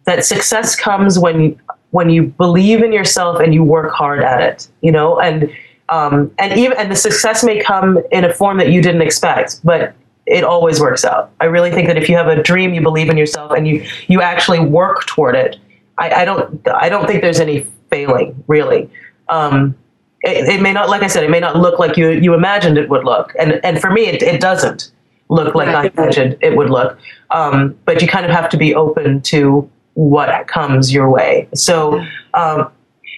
that 0.05 0.25
success 0.25 0.77
comes 0.77 1.19
when 1.19 1.61
when 1.91 2.11
you 2.11 2.23
believe 2.25 2.83
in 2.83 2.93
yourself 2.93 3.41
and 3.41 3.55
you 3.55 3.65
work 3.65 3.91
hard 3.93 4.23
at 4.23 4.41
it. 4.41 4.69
You 4.83 4.93
know, 4.93 5.19
and 5.19 5.51
um, 5.89 6.31
and 6.39 6.59
even 6.59 6.77
and 6.77 6.91
the 6.91 6.97
success 6.97 7.43
may 7.43 7.61
come 7.61 7.99
in 8.11 8.25
a 8.25 8.33
form 8.33 8.59
that 8.59 8.71
you 8.71 8.83
didn't 8.83 9.03
expect, 9.03 9.61
but 9.65 9.95
it 10.27 10.45
always 10.45 10.81
works 10.81 11.05
out. 11.05 11.31
I 11.41 11.47
really 11.47 11.71
think 11.71 11.89
that 11.89 11.97
if 11.97 12.09
you 12.09 12.17
have 12.17 12.29
a 12.29 12.43
dream, 12.43 12.75
you 12.75 12.83
believe 12.83 13.09
in 13.09 13.17
yourself, 13.17 13.53
and 13.53 13.67
you 13.67 13.87
you 14.07 14.21
actually 14.21 14.61
work 14.61 15.07
toward 15.07 15.35
it. 15.35 15.57
I, 15.97 16.23
I 16.23 16.25
don't 16.25 16.67
I 16.69 16.89
don't 16.89 17.07
think 17.07 17.23
there's 17.23 17.41
any 17.41 17.67
failing 17.91 18.43
really. 18.47 18.91
Um, 19.29 19.75
it, 20.23 20.49
it, 20.49 20.63
may 20.63 20.73
not, 20.73 20.89
like 20.89 21.03
I 21.03 21.07
said, 21.07 21.23
it 21.23 21.31
may 21.31 21.39
not 21.41 21.57
look 21.57 21.79
like 21.79 21.97
you 21.97 22.11
you 22.11 22.35
imagined 22.35 22.77
it 22.77 22.89
would 22.89 23.05
look, 23.05 23.35
and 23.39 23.61
and 23.65 23.81
for 23.81 23.91
me, 23.91 24.07
it, 24.07 24.23
it 24.23 24.41
doesn't 24.41 24.91
look 25.31 25.55
like 25.55 25.69
I 25.69 25.87
imagined 25.87 26.37
it 26.41 26.57
would 26.57 26.71
look. 26.71 26.99
Um, 27.31 27.79
but 27.85 28.03
you 28.03 28.09
kind 28.09 28.25
of 28.27 28.33
have 28.33 28.49
to 28.51 28.57
be 28.57 28.75
open 28.75 29.21
to 29.23 29.71
what 29.95 30.47
comes 30.49 30.93
your 30.93 31.11
way. 31.11 31.49
So, 31.55 32.01
um, 32.35 32.71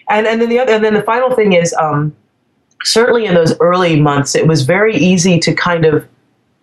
and 0.08 0.26
and 0.26 0.40
then 0.40 0.48
the 0.48 0.58
other, 0.58 0.72
and 0.72 0.84
then 0.84 0.94
the 0.94 1.02
final 1.02 1.34
thing 1.34 1.52
is, 1.54 1.72
um, 1.74 2.14
certainly 2.84 3.26
in 3.26 3.34
those 3.34 3.58
early 3.60 4.00
months, 4.00 4.34
it 4.34 4.46
was 4.46 4.62
very 4.62 4.96
easy 4.96 5.38
to 5.40 5.54
kind 5.54 5.84
of 5.84 6.06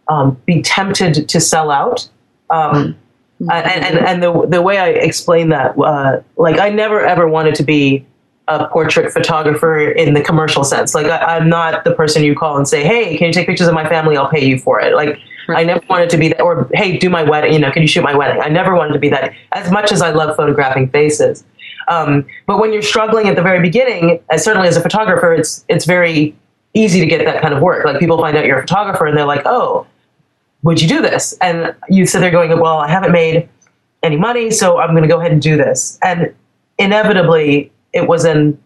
um, 0.07 0.39
be 0.45 0.61
tempted 0.61 1.27
to 1.29 1.39
sell 1.39 1.71
out. 1.71 2.07
Um, 2.49 2.95
mm-hmm. 3.41 3.51
and, 3.51 3.85
and, 3.85 3.97
and 3.99 4.23
the, 4.23 4.47
the 4.47 4.61
way 4.61 4.77
I 4.77 4.89
explain 4.89 5.49
that, 5.49 5.77
uh, 5.77 6.21
like 6.37 6.59
I 6.59 6.69
never 6.69 7.05
ever 7.05 7.27
wanted 7.27 7.55
to 7.55 7.63
be 7.63 8.05
a 8.47 8.67
portrait 8.67 9.11
photographer 9.11 9.77
in 9.77 10.13
the 10.13 10.21
commercial 10.21 10.63
sense. 10.63 10.95
Like 10.95 11.07
I, 11.07 11.37
am 11.37 11.49
not 11.49 11.83
the 11.83 11.93
person 11.93 12.23
you 12.23 12.35
call 12.35 12.57
and 12.57 12.67
say, 12.67 12.83
"Hey, 12.83 13.17
can 13.17 13.27
you 13.27 13.33
take 13.33 13.47
pictures 13.47 13.67
of 13.67 13.73
my 13.73 13.87
family? 13.87 14.15
I'll 14.15 14.29
pay 14.29 14.45
you 14.45 14.57
for 14.57 14.79
it." 14.79 14.95
Like 14.95 15.19
right. 15.47 15.59
I 15.59 15.63
never 15.63 15.81
wanted 15.89 16.09
to 16.11 16.17
be 16.17 16.29
that, 16.29 16.41
or 16.41 16.69
"Hey, 16.73 16.97
do 16.97 17.09
my 17.09 17.23
wedding. 17.23 17.53
You 17.53 17.59
know, 17.59 17.71
can 17.71 17.81
you 17.81 17.87
shoot 17.87 18.03
my 18.03 18.15
wedding?" 18.15 18.41
I 18.41 18.47
never 18.47 18.73
wanted 18.73 18.93
to 18.93 18.99
be 18.99 19.09
that. 19.09 19.33
As 19.51 19.69
much 19.71 19.91
as 19.91 20.01
I 20.01 20.11
love 20.11 20.35
photographing 20.37 20.89
faces, 20.89 21.43
um, 21.87 22.25
but 22.45 22.59
when 22.59 22.73
you're 22.73 22.81
struggling 22.81 23.27
at 23.27 23.35
the 23.35 23.41
very 23.41 23.61
beginning, 23.61 24.19
as 24.29 24.43
certainly 24.43 24.67
as 24.67 24.77
a 24.77 24.81
photographer, 24.81 25.33
it's 25.33 25.65
it's 25.69 25.85
very 25.85 26.35
easy 26.73 26.99
to 26.99 27.05
get 27.05 27.23
that 27.25 27.41
kind 27.41 27.53
of 27.53 27.61
work. 27.61 27.85
Like 27.85 27.99
people 27.99 28.17
find 28.17 28.35
out 28.37 28.45
you're 28.45 28.59
a 28.59 28.61
photographer 28.61 29.05
and 29.05 29.17
they're 29.17 29.25
like, 29.25 29.43
"Oh, 29.45 29.87
would 30.63 30.81
you 30.81 30.87
do 30.87 31.01
this?" 31.01 31.37
And 31.41 31.73
you 31.89 32.05
sit 32.05 32.19
there 32.19 32.31
going, 32.31 32.57
"Well, 32.59 32.77
I 32.77 32.89
haven't 32.89 33.11
made 33.11 33.47
any 34.03 34.17
money, 34.17 34.51
so 34.51 34.79
I'm 34.79 34.91
going 34.91 35.03
to 35.03 35.09
go 35.09 35.19
ahead 35.19 35.31
and 35.31 35.41
do 35.41 35.55
this." 35.55 35.97
And 36.03 36.33
inevitably, 36.77 37.71
it 37.93 38.07
was 38.07 38.25
an 38.25 38.61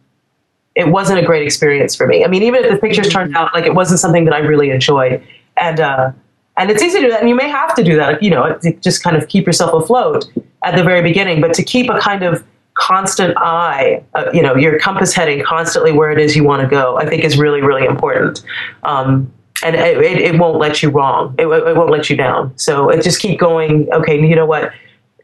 it 0.74 0.88
wasn't 0.88 1.20
a 1.20 1.26
great 1.26 1.44
experience 1.44 1.96
for 1.96 2.08
me. 2.08 2.24
I 2.24 2.28
mean, 2.28 2.44
even 2.44 2.64
if 2.64 2.72
the 2.72 2.78
pictures 2.78 3.10
turned 3.10 3.36
out 3.36 3.54
like 3.54 3.66
it 3.66 3.76
wasn't 3.76 4.00
something 4.00 4.26
that 4.26 4.34
I 4.34 4.40
really 4.40 4.72
enjoyed, 4.72 5.24
and 5.58 5.80
uh, 5.80 6.12
and 6.58 6.72
it's 6.72 6.82
easy 6.82 7.00
to 7.00 7.06
do 7.06 7.12
that, 7.12 7.20
and 7.20 7.30
you 7.30 7.36
may 7.36 7.50
have 7.50 7.76
to 7.76 7.84
do 7.84 7.96
that, 7.98 8.24
you 8.24 8.32
know, 8.32 8.58
to 8.64 8.74
just 8.78 9.04
kind 9.04 9.16
of 9.16 9.28
keep 9.28 9.46
yourself 9.46 9.74
afloat 9.74 10.26
at 10.64 10.76
the 10.76 10.84
very 10.84 11.02
beginning, 11.02 11.42
but 11.42 11.54
to 11.54 11.64
keep 11.64 11.90
a 11.90 12.00
kind 12.00 12.24
of 12.24 12.44
constant 12.82 13.38
eye, 13.38 14.04
uh, 14.16 14.26
you 14.34 14.42
know, 14.42 14.56
your 14.56 14.80
compass 14.80 15.14
heading 15.14 15.44
constantly 15.44 15.92
where 15.92 16.12
it 16.12 16.20
is 16.20 16.36
you 16.36 16.44
want 16.44 16.62
to 16.64 16.68
go, 16.68 16.98
I 16.98 17.06
think 17.06 17.24
is 17.24 17.38
really, 17.38 17.62
really 17.62 17.86
important. 17.86 18.44
Um, 18.84 19.32
and 19.64 19.76
it, 19.76 19.98
it, 20.02 20.40
won't 20.40 20.58
let 20.58 20.82
you 20.82 20.90
wrong. 20.90 21.36
It, 21.38 21.46
it 21.46 21.76
won't 21.76 21.92
let 21.92 22.10
you 22.10 22.18
down. 22.18 22.58
So 22.58 22.90
it 22.90 23.04
just 23.04 23.22
keep 23.22 23.40
going. 23.40 23.88
Okay, 23.94 24.20
you 24.20 24.36
know 24.36 24.48
what? 24.48 24.74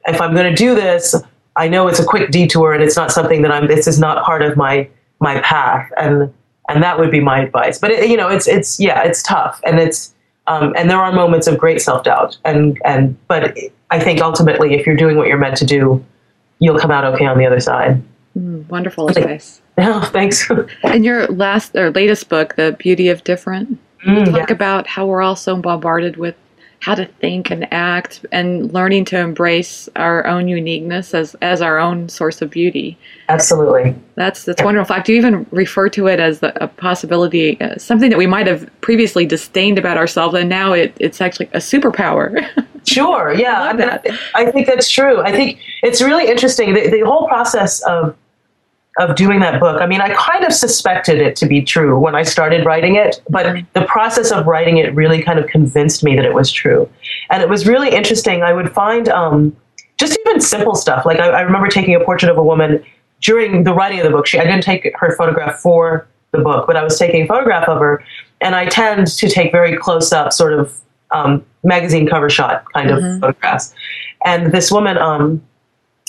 If 0.05 0.21
I'm 0.21 0.35
going 0.35 0.49
to 0.49 0.55
do 0.55 0.75
this, 0.75 1.15
I 1.55 1.67
know 1.67 1.87
it's 1.87 1.99
a 1.99 2.05
quick 2.05 2.29
detour 2.29 2.73
and 2.73 2.83
it's 2.83 2.95
not 2.95 3.11
something 3.11 3.41
that 3.41 3.51
I'm. 3.51 3.65
This 3.67 3.87
is 3.87 3.97
not 3.97 4.23
part 4.23 4.43
of 4.43 4.55
my 4.55 4.87
my 5.19 5.41
path, 5.41 5.91
and 5.97 6.31
and 6.69 6.83
that 6.83 6.99
would 6.99 7.09
be 7.09 7.19
my 7.19 7.39
advice. 7.39 7.79
But 7.79 7.91
it, 7.91 8.09
you 8.09 8.15
know, 8.15 8.29
it's 8.29 8.47
it's 8.47 8.79
yeah, 8.79 9.03
it's 9.03 9.23
tough, 9.23 9.59
and 9.65 9.79
it's 9.79 10.13
um, 10.45 10.75
and 10.77 10.87
there 10.89 10.99
are 10.99 11.11
moments 11.11 11.47
of 11.47 11.57
great 11.57 11.81
self 11.81 12.03
doubt, 12.03 12.37
and 12.45 12.79
and 12.85 13.17
but 13.27 13.57
I 13.89 13.99
think 13.99 14.21
ultimately, 14.21 14.75
if 14.75 14.85
you're 14.85 14.95
doing 14.95 15.17
what 15.17 15.27
you're 15.27 15.39
meant 15.39 15.57
to 15.57 15.65
do, 15.65 16.05
you'll 16.59 16.79
come 16.79 16.91
out 16.91 17.03
okay 17.05 17.25
on 17.25 17.37
the 17.37 17.45
other 17.45 17.59
side. 17.59 18.01
Mm, 18.37 18.67
wonderful 18.69 19.09
advice. 19.09 19.61
No, 19.79 20.01
thanks. 20.01 20.49
In 20.85 21.03
your 21.03 21.27
last 21.27 21.75
or 21.75 21.91
latest 21.91 22.29
book, 22.29 22.55
The 22.55 22.75
Beauty 22.79 23.09
of 23.09 23.23
Different, 23.23 23.77
mm, 24.03 24.17
you 24.17 24.25
talk 24.25 24.49
yeah. 24.49 24.55
about 24.55 24.87
how 24.87 25.05
we're 25.05 25.21
all 25.21 25.35
so 25.35 25.55
bombarded 25.55 26.17
with 26.17 26.33
how 26.79 26.95
to 26.95 27.05
think 27.05 27.49
and 27.49 27.71
act 27.73 28.25
and 28.31 28.71
learning 28.73 29.05
to 29.05 29.17
embrace 29.17 29.89
our 29.95 30.25
own 30.27 30.47
uniqueness 30.47 31.13
as, 31.13 31.35
as 31.41 31.61
our 31.61 31.79
own 31.79 32.07
source 32.07 32.41
of 32.41 32.49
beauty. 32.49 32.97
Absolutely. 33.29 33.95
That's 34.15 34.43
that's 34.45 34.63
wonderful. 34.63 34.93
In 34.93 34.97
fact, 34.97 35.09
you 35.09 35.15
even 35.15 35.45
refer 35.51 35.89
to 35.89 36.07
it 36.07 36.19
as 36.19 36.41
a 36.41 36.71
possibility, 36.77 37.59
uh, 37.59 37.77
something 37.77 38.09
that 38.09 38.17
we 38.17 38.27
might 38.27 38.47
have 38.47 38.69
previously 38.81 39.25
disdained 39.25 39.77
about 39.77 39.97
ourselves, 39.97 40.35
and 40.35 40.49
now 40.49 40.73
it, 40.73 40.95
it's 40.99 41.19
actually 41.19 41.47
a 41.47 41.57
superpower. 41.57 42.47
sure. 42.85 43.33
Yeah. 43.33 43.61
I, 43.63 43.73
mean, 43.73 43.89
I, 44.35 44.51
think 44.51 44.67
that's 44.67 44.89
true. 44.89 45.21
I 45.21 45.31
think 45.31 45.59
it's 45.83 46.01
really 46.01 46.27
interesting. 46.29 46.73
The, 46.73 46.89
the 46.89 47.01
whole 47.01 47.27
process 47.27 47.81
of 47.83 48.15
of 48.99 49.15
doing 49.15 49.39
that 49.41 49.59
book. 49.59 49.81
I 49.81 49.85
mean, 49.85 50.01
I 50.01 50.13
kind 50.15 50.43
of 50.43 50.53
suspected 50.53 51.21
it 51.21 51.35
to 51.37 51.45
be 51.45 51.61
true 51.61 51.99
when 51.99 52.15
I 52.15 52.23
started 52.23 52.65
writing 52.65 52.95
it, 52.95 53.21
but 53.29 53.45
mm-hmm. 53.45 53.65
the 53.73 53.85
process 53.85 54.31
of 54.31 54.47
writing 54.47 54.77
it 54.77 54.93
really 54.95 55.21
kind 55.21 55.37
of 55.37 55.47
convinced 55.47 56.03
me 56.03 56.15
that 56.15 56.25
it 56.25 56.33
was 56.33 56.51
true. 56.51 56.89
And 57.29 57.43
it 57.43 57.49
was 57.49 57.67
really 57.67 57.89
interesting. 57.89 58.41
I 58.41 58.53
would 58.53 58.71
find 58.73 59.07
um, 59.09 59.55
just 59.97 60.17
even 60.25 60.41
simple 60.41 60.75
stuff. 60.75 61.05
Like 61.05 61.19
I, 61.19 61.29
I, 61.29 61.41
remember 61.41 61.67
taking 61.67 61.95
a 61.95 61.99
portrait 61.99 62.31
of 62.31 62.37
a 62.37 62.43
woman 62.43 62.83
during 63.21 63.63
the 63.63 63.73
writing 63.73 63.99
of 63.99 64.05
the 64.05 64.11
book. 64.11 64.25
She, 64.25 64.39
I 64.39 64.43
didn't 64.43 64.63
take 64.63 64.91
her 64.95 65.15
photograph 65.15 65.59
for 65.59 66.07
the 66.31 66.39
book, 66.39 66.65
but 66.65 66.75
I 66.75 66.83
was 66.83 66.97
taking 66.97 67.23
a 67.23 67.27
photograph 67.27 67.67
of 67.69 67.79
her. 67.79 68.03
And 68.41 68.55
I 68.55 68.65
tend 68.65 69.07
to 69.07 69.29
take 69.29 69.51
very 69.51 69.77
close 69.77 70.11
up, 70.11 70.33
sort 70.33 70.53
of 70.53 70.79
um, 71.11 71.45
magazine 71.63 72.07
cover 72.07 72.29
shot 72.29 72.65
kind 72.73 72.89
of 72.89 72.99
mm-hmm. 72.99 73.19
photographs. 73.19 73.73
And 74.25 74.51
this 74.51 74.71
woman, 74.71 74.97
um, 74.97 75.41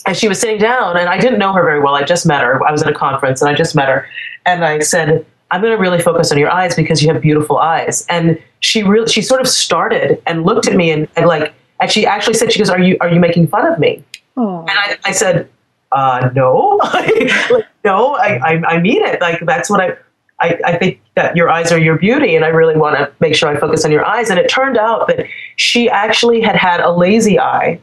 and 0.08 0.16
she 0.16 0.26
was 0.26 0.40
sitting 0.40 0.58
down 0.58 0.96
and 0.96 1.06
I 1.06 1.18
didn't 1.18 1.38
know 1.38 1.52
her 1.52 1.62
very 1.62 1.80
well. 1.80 1.94
I 1.94 2.02
just 2.02 2.24
met 2.24 2.42
her. 2.42 2.66
I 2.66 2.72
was 2.72 2.82
at 2.82 2.88
a 2.88 2.94
conference 2.94 3.42
and 3.42 3.50
I 3.50 3.54
just 3.54 3.76
met 3.76 3.90
her. 3.90 4.08
And 4.46 4.64
I 4.64 4.78
said, 4.78 5.26
I'm 5.50 5.60
going 5.60 5.74
to 5.74 5.78
really 5.78 6.00
focus 6.00 6.32
on 6.32 6.38
your 6.38 6.50
eyes 6.50 6.74
because 6.74 7.02
you 7.02 7.12
have 7.12 7.20
beautiful 7.20 7.58
eyes. 7.58 8.06
And 8.08 8.42
she 8.60 8.82
really, 8.82 9.06
she 9.08 9.20
sort 9.20 9.42
of 9.42 9.46
started 9.46 10.22
and 10.26 10.44
looked 10.44 10.66
at 10.66 10.74
me 10.76 10.90
and, 10.90 11.08
and 11.14 11.26
like, 11.26 11.52
and 11.78 11.90
she 11.90 12.06
actually 12.06 12.34
said, 12.34 12.50
she 12.50 12.58
goes, 12.58 12.70
are 12.70 12.80
you, 12.80 12.96
are 13.02 13.10
you 13.10 13.20
making 13.20 13.48
fun 13.48 13.70
of 13.70 13.78
me? 13.78 14.02
Aww. 14.38 14.60
And 14.60 14.70
I, 14.70 14.96
I 15.04 15.12
said, 15.12 15.50
uh, 15.92 16.30
no, 16.34 16.80
like, 16.94 17.66
no, 17.84 18.14
I, 18.16 18.38
I, 18.38 18.62
I 18.66 18.80
mean 18.80 19.04
it. 19.04 19.20
Like, 19.20 19.44
that's 19.44 19.68
what 19.68 19.82
I, 19.82 19.94
I, 20.40 20.58
I 20.64 20.78
think 20.78 21.02
that 21.16 21.36
your 21.36 21.50
eyes 21.50 21.70
are 21.70 21.78
your 21.78 21.98
beauty 21.98 22.34
and 22.34 22.46
I 22.46 22.48
really 22.48 22.76
want 22.76 22.96
to 22.96 23.12
make 23.20 23.34
sure 23.34 23.50
I 23.50 23.60
focus 23.60 23.84
on 23.84 23.92
your 23.92 24.06
eyes. 24.06 24.30
And 24.30 24.38
it 24.38 24.48
turned 24.48 24.78
out 24.78 25.06
that 25.08 25.26
she 25.56 25.90
actually 25.90 26.40
had 26.40 26.56
had 26.56 26.80
a 26.80 26.90
lazy 26.90 27.38
eye 27.38 27.78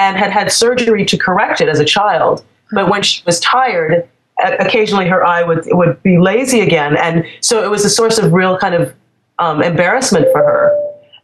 and 0.00 0.16
had 0.16 0.30
had 0.32 0.50
surgery 0.50 1.04
to 1.04 1.16
correct 1.18 1.60
it 1.60 1.68
as 1.68 1.78
a 1.78 1.84
child. 1.84 2.42
But 2.72 2.88
when 2.88 3.02
she 3.02 3.22
was 3.26 3.38
tired, 3.40 4.08
occasionally 4.38 5.06
her 5.08 5.22
eye 5.24 5.42
would 5.42 5.62
would 5.66 6.02
be 6.02 6.18
lazy 6.18 6.60
again, 6.60 6.96
and 6.96 7.24
so 7.40 7.62
it 7.62 7.70
was 7.70 7.84
a 7.84 7.90
source 7.90 8.16
of 8.18 8.32
real 8.32 8.56
kind 8.56 8.74
of 8.74 8.94
um, 9.38 9.62
embarrassment 9.62 10.26
for 10.32 10.42
her. 10.42 10.64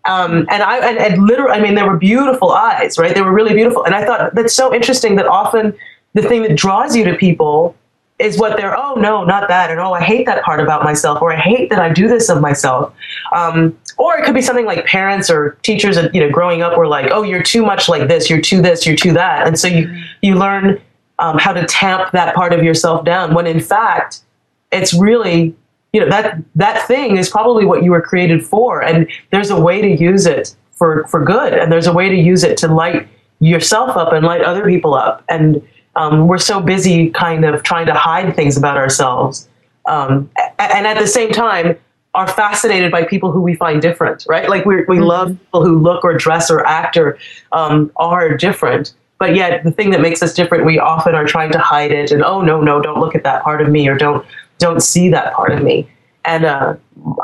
Um, 0.04 0.46
and 0.50 0.62
I 0.62 0.76
and, 0.88 0.98
and 0.98 1.26
literally, 1.26 1.52
I 1.52 1.60
mean, 1.60 1.74
they 1.74 1.82
were 1.82 1.96
beautiful 1.96 2.52
eyes, 2.52 2.98
right? 2.98 3.14
They 3.14 3.22
were 3.22 3.32
really 3.32 3.54
beautiful, 3.54 3.84
and 3.84 3.94
I 3.94 4.04
thought 4.04 4.34
that's 4.34 4.54
so 4.54 4.74
interesting 4.74 5.16
that 5.16 5.26
often 5.26 5.74
the 6.12 6.22
thing 6.22 6.42
that 6.42 6.56
draws 6.56 6.94
you 6.94 7.04
to 7.04 7.14
people 7.16 7.74
is 8.18 8.38
what 8.38 8.56
they're 8.56 8.76
oh 8.76 8.94
no 8.94 9.24
not 9.24 9.46
that 9.48 9.70
and 9.70 9.78
oh 9.78 9.92
i 9.92 10.02
hate 10.02 10.24
that 10.26 10.42
part 10.42 10.60
about 10.60 10.82
myself 10.82 11.20
or 11.20 11.32
i 11.32 11.36
hate 11.36 11.68
that 11.68 11.78
i 11.78 11.92
do 11.92 12.08
this 12.08 12.28
of 12.28 12.40
myself. 12.40 12.92
Um, 13.34 13.76
or 13.98 14.16
it 14.16 14.24
could 14.24 14.34
be 14.34 14.42
something 14.42 14.66
like 14.66 14.86
parents 14.86 15.28
or 15.28 15.58
teachers 15.62 15.98
you 16.12 16.20
know 16.20 16.30
growing 16.30 16.62
up 16.62 16.78
were 16.78 16.86
like 16.86 17.10
oh 17.10 17.22
you're 17.22 17.42
too 17.42 17.64
much 17.64 17.88
like 17.88 18.08
this 18.08 18.30
you're 18.30 18.40
too 18.40 18.62
this 18.62 18.86
you're 18.86 18.96
too 18.96 19.12
that. 19.12 19.46
And 19.46 19.58
so 19.58 19.68
you 19.68 20.02
you 20.22 20.36
learn 20.36 20.80
um, 21.18 21.38
how 21.38 21.52
to 21.52 21.64
tamp 21.66 22.12
that 22.12 22.34
part 22.34 22.52
of 22.52 22.62
yourself 22.62 23.04
down 23.04 23.34
when 23.34 23.46
in 23.46 23.60
fact 23.60 24.22
it's 24.70 24.94
really 24.94 25.54
you 25.92 26.00
know 26.00 26.08
that 26.08 26.38
that 26.54 26.86
thing 26.86 27.16
is 27.16 27.28
probably 27.28 27.64
what 27.64 27.82
you 27.82 27.90
were 27.90 28.02
created 28.02 28.44
for 28.44 28.82
and 28.82 29.08
there's 29.30 29.50
a 29.50 29.60
way 29.60 29.80
to 29.82 29.88
use 29.88 30.26
it 30.26 30.54
for 30.72 31.06
for 31.08 31.24
good 31.24 31.52
and 31.52 31.72
there's 31.72 31.86
a 31.86 31.92
way 31.92 32.08
to 32.08 32.16
use 32.16 32.44
it 32.44 32.56
to 32.58 32.68
light 32.68 33.08
yourself 33.40 33.96
up 33.96 34.12
and 34.12 34.24
light 34.24 34.42
other 34.42 34.64
people 34.64 34.94
up. 34.94 35.24
And 35.28 35.66
um, 35.96 36.28
we're 36.28 36.38
so 36.38 36.60
busy 36.60 37.10
kind 37.10 37.44
of 37.44 37.62
trying 37.62 37.86
to 37.86 37.94
hide 37.94 38.36
things 38.36 38.56
about 38.56 38.76
ourselves. 38.76 39.48
Um, 39.86 40.30
and 40.58 40.86
at 40.86 40.98
the 40.98 41.06
same 41.06 41.32
time, 41.32 41.76
are 42.14 42.26
fascinated 42.26 42.90
by 42.90 43.04
people 43.04 43.30
who 43.30 43.42
we 43.42 43.54
find 43.54 43.82
different, 43.82 44.24
right? 44.28 44.48
Like 44.48 44.64
we 44.64 44.76
we 44.84 44.96
mm-hmm. 44.96 45.04
love 45.04 45.28
people 45.28 45.64
who 45.64 45.78
look 45.78 46.02
or 46.02 46.16
dress 46.16 46.50
or 46.50 46.66
act 46.66 46.96
or 46.96 47.18
um, 47.52 47.92
are 47.96 48.36
different. 48.36 48.94
But 49.18 49.34
yet, 49.34 49.64
the 49.64 49.70
thing 49.70 49.90
that 49.90 50.00
makes 50.00 50.22
us 50.22 50.34
different, 50.34 50.66
we 50.66 50.78
often 50.78 51.14
are 51.14 51.26
trying 51.26 51.52
to 51.52 51.58
hide 51.58 51.92
it. 51.92 52.10
And 52.10 52.22
oh 52.22 52.40
no, 52.40 52.60
no, 52.60 52.80
don't 52.80 53.00
look 53.00 53.14
at 53.14 53.22
that 53.24 53.42
part 53.42 53.60
of 53.60 53.68
me, 53.68 53.86
or 53.88 53.96
don't 53.96 54.26
don't 54.58 54.80
see 54.80 55.08
that 55.10 55.34
part 55.34 55.52
of 55.52 55.62
me. 55.62 55.88
And 56.24 56.44
uh, 56.44 56.76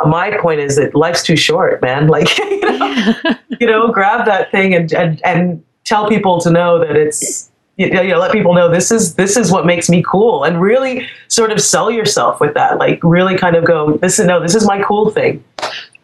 my 0.07 0.37
point 0.39 0.61
is 0.61 0.77
that 0.77 0.95
life's 0.95 1.23
too 1.23 1.37
short, 1.37 1.83
man. 1.83 2.07
Like 2.13 2.39
you 2.39 2.61
know, 2.61 3.05
you 3.61 3.67
know 3.67 3.91
grab 3.91 4.27
that 4.27 4.51
thing 4.51 4.75
and, 4.75 4.93
and 4.93 5.21
and 5.25 5.65
tell 5.85 6.09
people 6.09 6.41
to 6.43 6.51
know 6.51 6.79
that 6.79 6.97
it's 6.97 7.51
you 7.77 7.91
know, 7.91 8.19
let 8.19 8.33
people 8.33 8.55
know 8.55 8.71
this 8.71 8.91
is 8.91 9.15
this 9.15 9.37
is 9.37 9.51
what 9.51 9.65
makes 9.67 9.89
me 9.89 10.03
cool 10.07 10.45
and 10.45 10.61
really 10.61 11.07
sort 11.29 11.51
of 11.51 11.61
sell 11.61 11.91
yourself 11.91 12.41
with 12.41 12.55
that 12.55 12.79
like 12.79 13.01
really 13.03 13.37
kind 13.37 13.57
of 13.57 13.65
go 13.65 13.97
this 13.99 14.19
is 14.19 14.27
no 14.27 14.41
this 14.41 14.55
is 14.55 14.67
my 14.67 14.83
cool 14.83 15.11
thing 15.11 15.43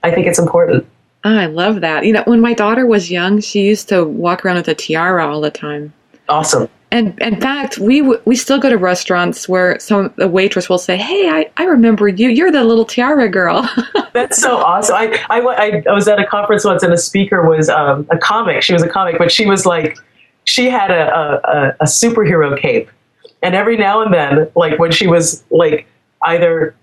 i 0.02 0.10
think 0.10 0.26
it's 0.26 0.38
important 0.38 0.86
Oh, 1.24 1.36
I 1.36 1.46
love 1.46 1.80
that. 1.80 2.06
You 2.06 2.12
know, 2.12 2.22
when 2.26 2.40
my 2.40 2.54
daughter 2.54 2.86
was 2.86 3.10
young, 3.10 3.40
she 3.40 3.62
used 3.62 3.88
to 3.88 4.04
walk 4.04 4.44
around 4.44 4.56
with 4.56 4.68
a 4.68 4.74
tiara 4.74 5.26
all 5.26 5.40
the 5.40 5.50
time. 5.50 5.92
Awesome. 6.28 6.68
And 6.90 7.18
in 7.20 7.40
fact, 7.40 7.78
we 7.78 8.00
w- 8.00 8.20
we 8.24 8.34
still 8.34 8.58
go 8.58 8.70
to 8.70 8.78
restaurants 8.78 9.46
where 9.46 9.78
some 9.78 10.12
the 10.16 10.26
waitress 10.26 10.70
will 10.70 10.78
say, 10.78 10.96
"Hey, 10.96 11.28
I, 11.28 11.50
I 11.58 11.64
remember 11.64 12.08
you. 12.08 12.30
You're 12.30 12.50
the 12.50 12.64
little 12.64 12.86
tiara 12.86 13.28
girl." 13.28 13.68
That's 14.14 14.40
so 14.40 14.56
awesome. 14.56 14.96
I, 14.96 15.22
I, 15.28 15.40
I, 15.40 15.82
I 15.86 15.92
was 15.92 16.08
at 16.08 16.18
a 16.18 16.24
conference 16.24 16.64
once, 16.64 16.82
and 16.82 16.92
a 16.94 16.96
speaker 16.96 17.46
was 17.46 17.68
um, 17.68 18.06
a 18.10 18.16
comic. 18.16 18.62
She 18.62 18.72
was 18.72 18.82
a 18.82 18.88
comic, 18.88 19.18
but 19.18 19.30
she 19.30 19.44
was 19.44 19.66
like, 19.66 19.98
she 20.48 20.70
had 20.70 20.90
a, 20.90 21.12
a, 21.44 21.76
a 21.80 21.84
superhero 21.84 22.58
cape, 22.58 22.90
and 23.42 23.54
every 23.54 23.76
now 23.76 24.02
and 24.02 24.12
then, 24.12 24.50
like 24.56 24.78
when 24.78 24.90
she 24.90 25.06
was 25.06 25.44
like 25.50 25.86
either 26.22 26.74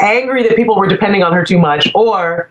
angry 0.00 0.42
that 0.42 0.56
people 0.56 0.76
were 0.76 0.88
depending 0.88 1.22
on 1.22 1.32
her 1.32 1.44
too 1.44 1.58
much, 1.58 1.90
or 1.94 2.50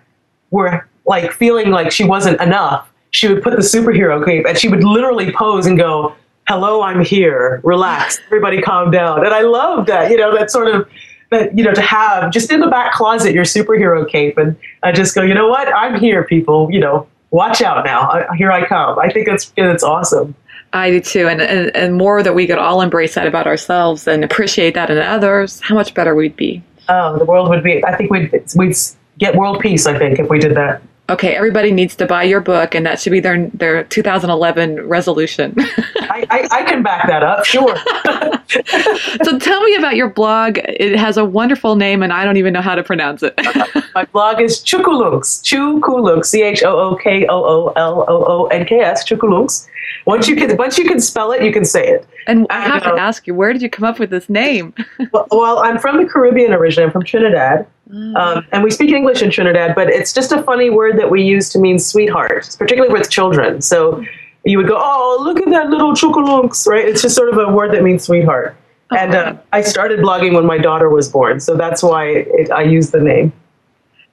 were 0.52 0.88
like 1.06 1.32
feeling 1.32 1.72
like 1.72 1.92
she 1.92 2.04
wasn't 2.04 2.40
enough, 2.40 2.90
she 3.12 3.28
would 3.28 3.44
put 3.44 3.56
the 3.56 3.62
superhero 3.64 4.24
cape, 4.24 4.46
and 4.48 4.58
she 4.58 4.70
would 4.70 4.84
literally 4.84 5.32
pose 5.32 5.66
and 5.66 5.78
go 5.78 6.16
hello, 6.48 6.82
I'm 6.82 7.04
here, 7.04 7.62
relax, 7.64 8.20
everybody 8.26 8.62
calm 8.62 8.92
down. 8.92 9.26
And 9.26 9.34
I 9.34 9.42
love 9.42 9.86
that, 9.88 10.12
you 10.12 10.18
know, 10.18 10.36
that 10.36 10.52
sort 10.52 10.68
of, 10.68 10.90
that, 11.32 11.58
you 11.58 11.64
know, 11.64 11.74
to 11.74 11.82
have 11.82 12.32
just 12.32 12.52
in 12.52 12.60
the 12.60 12.68
back 12.68 12.94
closet 12.94 13.34
your 13.34 13.46
superhero 13.46 14.08
cape. 14.08 14.38
And 14.38 14.56
I 14.84 14.92
just 14.92 15.16
go, 15.16 15.22
you 15.22 15.34
know 15.34 15.48
what, 15.48 15.74
I'm 15.74 16.00
here, 16.00 16.24
people, 16.24 16.70
you 16.72 16.80
know, 16.80 17.08
watch 17.32 17.62
out 17.62 17.86
now. 17.86 18.10
I, 18.10 18.36
here 18.36 18.52
I 18.52 18.66
come. 18.66 19.00
I 19.00 19.10
think 19.10 19.28
it's, 19.28 19.52
it's 19.58 19.84
awesome. 19.84 20.36
I 20.74 20.90
do 20.90 21.00
too. 21.00 21.28
And, 21.28 21.42
and, 21.42 21.76
and 21.76 21.96
more 21.96 22.24
that 22.24 22.36
we 22.36 22.48
could 22.48 22.58
all 22.58 22.82
embrace 22.82 23.16
that 23.16 23.28
about 23.28 23.48
ourselves 23.48 24.08
and 24.08 24.24
appreciate 24.24 24.74
that 24.74 24.90
in 24.90 24.98
others, 24.98 25.60
how 25.62 25.76
much 25.76 25.94
better 25.94 26.16
we'd 26.16 26.36
be. 26.36 26.62
Oh, 26.90 27.18
the 27.18 27.26
world 27.26 27.50
would 27.50 27.64
be, 27.64 27.84
I 27.86 27.96
think 27.96 28.12
we'd, 28.12 28.32
we'd 28.56 28.76
get 29.20 29.36
world 29.36 29.60
peace, 29.60 29.86
I 29.86 29.98
think, 29.98 30.20
if 30.20 30.30
we 30.30 30.40
did 30.40 30.56
that 30.56 30.82
okay, 31.10 31.36
everybody 31.36 31.72
needs 31.72 31.96
to 31.98 32.06
buy 32.06 32.24
your 32.24 32.40
book, 32.40 32.76
and 32.76 32.86
that 32.86 33.00
should 33.00 33.12
be 33.12 33.20
their 33.20 33.48
their 33.50 33.84
2011 33.86 34.88
resolution. 34.88 35.54
I, 35.60 36.26
I, 36.30 36.48
I, 36.52 36.64
can 36.64 36.84
back 36.84 37.08
that 37.08 37.24
up, 37.24 37.46
sure. 37.46 37.76
so 39.24 39.40
tell 39.40 39.62
me 39.64 39.76
about 39.76 39.96
your 39.96 40.10
blog. 40.10 40.60
It 40.60 40.98
has 40.98 41.18
a 41.18 41.26
wonderful 41.26 41.76
name, 41.76 42.04
and 42.04 42.14
I 42.14 42.24
don't 42.24 42.38
even 42.38 42.54
know 42.54 42.62
how 42.62 42.76
to 42.76 42.84
pronounce 42.84 43.24
it. 43.24 43.34
My 43.96 44.06
blog 44.06 44.42
is 44.42 44.60
Chookooloonks, 44.60 45.44
Chookooloonks, 45.44 46.26
C 46.26 46.44
H 46.44 46.64
O 46.64 46.78
O 46.78 46.96
K 46.96 47.26
O 47.28 47.44
O 47.44 47.74
L 47.76 48.06
O 48.08 48.26
O 48.26 48.46
N 48.48 48.66
K 48.66 48.80
S, 48.80 49.08
Chookooloonks. 49.08 49.68
Once 50.06 50.28
you 50.28 50.36
can 50.36 50.58
once 50.58 50.78
you 50.78 50.86
can 50.86 51.00
spell 51.00 51.32
it, 51.32 51.44
you 51.44 51.52
can 51.52 51.66
say 51.66 51.88
it. 51.88 52.08
And 52.28 52.48
I 52.50 52.62
have 52.62 52.84
to 52.84 52.94
ask 52.94 53.28
you, 53.28 53.36
where 53.36 53.54
did 53.54 53.62
you 53.62 53.70
come 53.70 53.86
up 53.86 54.00
with 54.00 54.10
this 54.10 54.30
name? 54.30 54.74
well, 55.12 55.28
well, 55.32 55.60
I'm 55.60 55.78
from 55.78 55.98
the 55.98 56.10
Caribbean 56.10 56.54
originally. 56.54 56.86
I'm 56.86 56.92
from 56.92 57.04
Trinidad. 57.04 57.68
Mm. 57.90 58.16
Um, 58.16 58.48
and 58.52 58.64
we 58.64 58.72
speak 58.72 58.92
English 58.92 59.22
in 59.22 59.30
Trinidad, 59.30 59.76
but 59.76 59.90
it's 59.90 60.14
just 60.14 60.32
a 60.32 60.42
funny 60.44 60.70
word 60.70 60.98
that 60.98 61.12
we 61.12 61.22
use 61.22 61.50
to 61.50 61.60
mean 61.60 61.80
sweetheart, 61.80 62.56
particularly 62.58 62.94
with 62.94 63.10
children. 63.10 63.62
So 63.62 64.04
you 64.46 64.58
would 64.58 64.68
go, 64.68 64.80
oh, 64.82 65.20
look 65.22 65.38
at 65.38 65.50
that 65.50 65.70
little 65.70 65.94
chookooloonks, 65.94 66.68
right? 66.68 66.88
It's 66.88 67.02
just 67.02 67.16
sort 67.16 67.30
of 67.30 67.38
a 67.38 67.52
word 67.52 67.72
that 67.74 67.84
means 67.84 68.04
sweetheart. 68.04 68.56
Oh, 68.92 68.96
and 68.96 69.16
uh, 69.16 69.38
I 69.52 69.62
started 69.62 70.00
blogging 70.00 70.34
when 70.34 70.46
my 70.46 70.58
daughter 70.58 70.90
was 70.90 71.10
born, 71.10 71.40
so 71.40 71.56
that's 71.56 71.82
why 71.82 72.08
it, 72.08 72.52
I 72.52 72.64
use 72.64 72.92
the 72.92 73.02
name. 73.02 73.32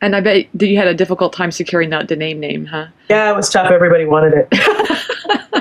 And 0.02 0.16
I 0.16 0.20
bet 0.20 0.46
you 0.58 0.76
had 0.78 0.88
a 0.88 0.94
difficult 0.94 1.32
time 1.32 1.50
securing 1.50 1.90
that 1.90 2.08
the 2.08 2.16
name 2.16 2.40
name, 2.40 2.64
huh? 2.66 2.86
Yeah, 3.10 3.30
it 3.30 3.36
was 3.36 3.50
tough. 3.50 3.70
Everybody 3.70 4.06
wanted 4.06 4.32
it. 4.34 4.48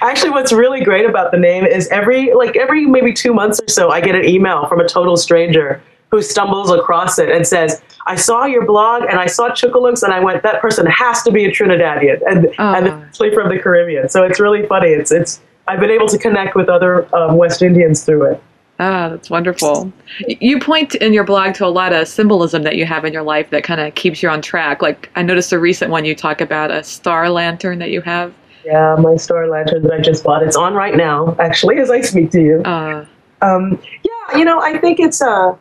Actually, 0.00 0.30
what's 0.30 0.52
really 0.52 0.82
great 0.82 1.04
about 1.04 1.32
the 1.32 1.38
name 1.38 1.66
is 1.66 1.88
every 1.88 2.32
like 2.32 2.56
every 2.56 2.86
maybe 2.86 3.12
two 3.12 3.34
months 3.34 3.60
or 3.60 3.68
so, 3.68 3.90
I 3.90 4.00
get 4.00 4.14
an 4.14 4.24
email 4.24 4.66
from 4.66 4.80
a 4.80 4.88
total 4.88 5.16
stranger 5.16 5.82
who 6.14 6.22
stumbles 6.22 6.70
across 6.70 7.18
it 7.18 7.28
and 7.28 7.44
says, 7.44 7.82
I 8.06 8.14
saw 8.14 8.44
your 8.44 8.64
blog 8.64 9.02
and 9.02 9.18
I 9.18 9.26
saw 9.26 9.50
Chookooloonks 9.50 10.04
and 10.04 10.12
I 10.12 10.20
went, 10.20 10.44
that 10.44 10.62
person 10.62 10.86
has 10.86 11.24
to 11.24 11.32
be 11.32 11.44
a 11.46 11.50
Trinidadian 11.50 12.20
and, 12.30 12.46
oh. 12.56 12.74
and 12.74 12.86
actually 12.86 13.34
from 13.34 13.48
the 13.48 13.58
Caribbean. 13.58 14.08
So 14.08 14.22
it's 14.22 14.38
really 14.38 14.64
funny. 14.66 14.90
It's, 14.90 15.10
it's, 15.10 15.40
I've 15.66 15.80
been 15.80 15.90
able 15.90 16.06
to 16.06 16.18
connect 16.18 16.54
with 16.54 16.68
other 16.68 17.12
um, 17.16 17.36
West 17.36 17.62
Indians 17.62 18.04
through 18.04 18.30
it. 18.30 18.42
Ah, 18.78 19.08
that's 19.08 19.28
wonderful. 19.28 19.92
You 20.28 20.60
point 20.60 20.94
in 20.96 21.12
your 21.12 21.24
blog 21.24 21.54
to 21.54 21.66
a 21.66 21.68
lot 21.68 21.92
of 21.92 22.06
symbolism 22.06 22.62
that 22.62 22.76
you 22.76 22.84
have 22.86 23.04
in 23.04 23.12
your 23.12 23.22
life 23.22 23.50
that 23.50 23.64
kind 23.64 23.80
of 23.80 23.94
keeps 23.96 24.22
you 24.22 24.28
on 24.28 24.40
track. 24.40 24.82
Like 24.82 25.10
I 25.16 25.22
noticed 25.22 25.52
a 25.52 25.58
recent 25.58 25.90
one 25.90 26.04
you 26.04 26.14
talk 26.14 26.40
about 26.40 26.70
a 26.70 26.84
star 26.84 27.28
lantern 27.28 27.80
that 27.80 27.90
you 27.90 28.00
have. 28.02 28.32
Yeah, 28.64 28.96
my 28.98 29.16
star 29.16 29.48
lantern 29.48 29.82
that 29.82 29.92
I 29.92 30.00
just 30.00 30.24
bought. 30.24 30.42
It's 30.42 30.56
on 30.56 30.74
right 30.74 30.96
now, 30.96 31.36
actually, 31.38 31.78
as 31.78 31.90
I 31.90 32.00
speak 32.00 32.30
to 32.32 32.40
you. 32.40 32.62
Uh, 32.62 33.04
um, 33.42 33.78
yeah, 34.02 34.38
you 34.38 34.44
know, 34.44 34.60
I 34.60 34.78
think 34.78 35.00
it's 35.00 35.20
uh, 35.20 35.54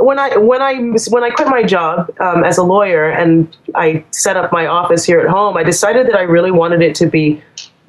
when 0.00 0.18
I 0.18 0.36
when 0.36 0.62
I 0.62 0.74
when 1.10 1.22
I 1.22 1.30
quit 1.30 1.48
my 1.48 1.62
job 1.62 2.14
um, 2.20 2.42
as 2.44 2.56
a 2.56 2.62
lawyer 2.62 3.10
and 3.10 3.54
I 3.74 4.04
set 4.10 4.36
up 4.36 4.52
my 4.52 4.66
office 4.66 5.04
here 5.04 5.20
at 5.20 5.28
home, 5.28 5.56
I 5.56 5.62
decided 5.62 6.06
that 6.06 6.16
I 6.16 6.22
really 6.22 6.50
wanted 6.50 6.80
it 6.80 6.94
to 6.96 7.06
be 7.06 7.42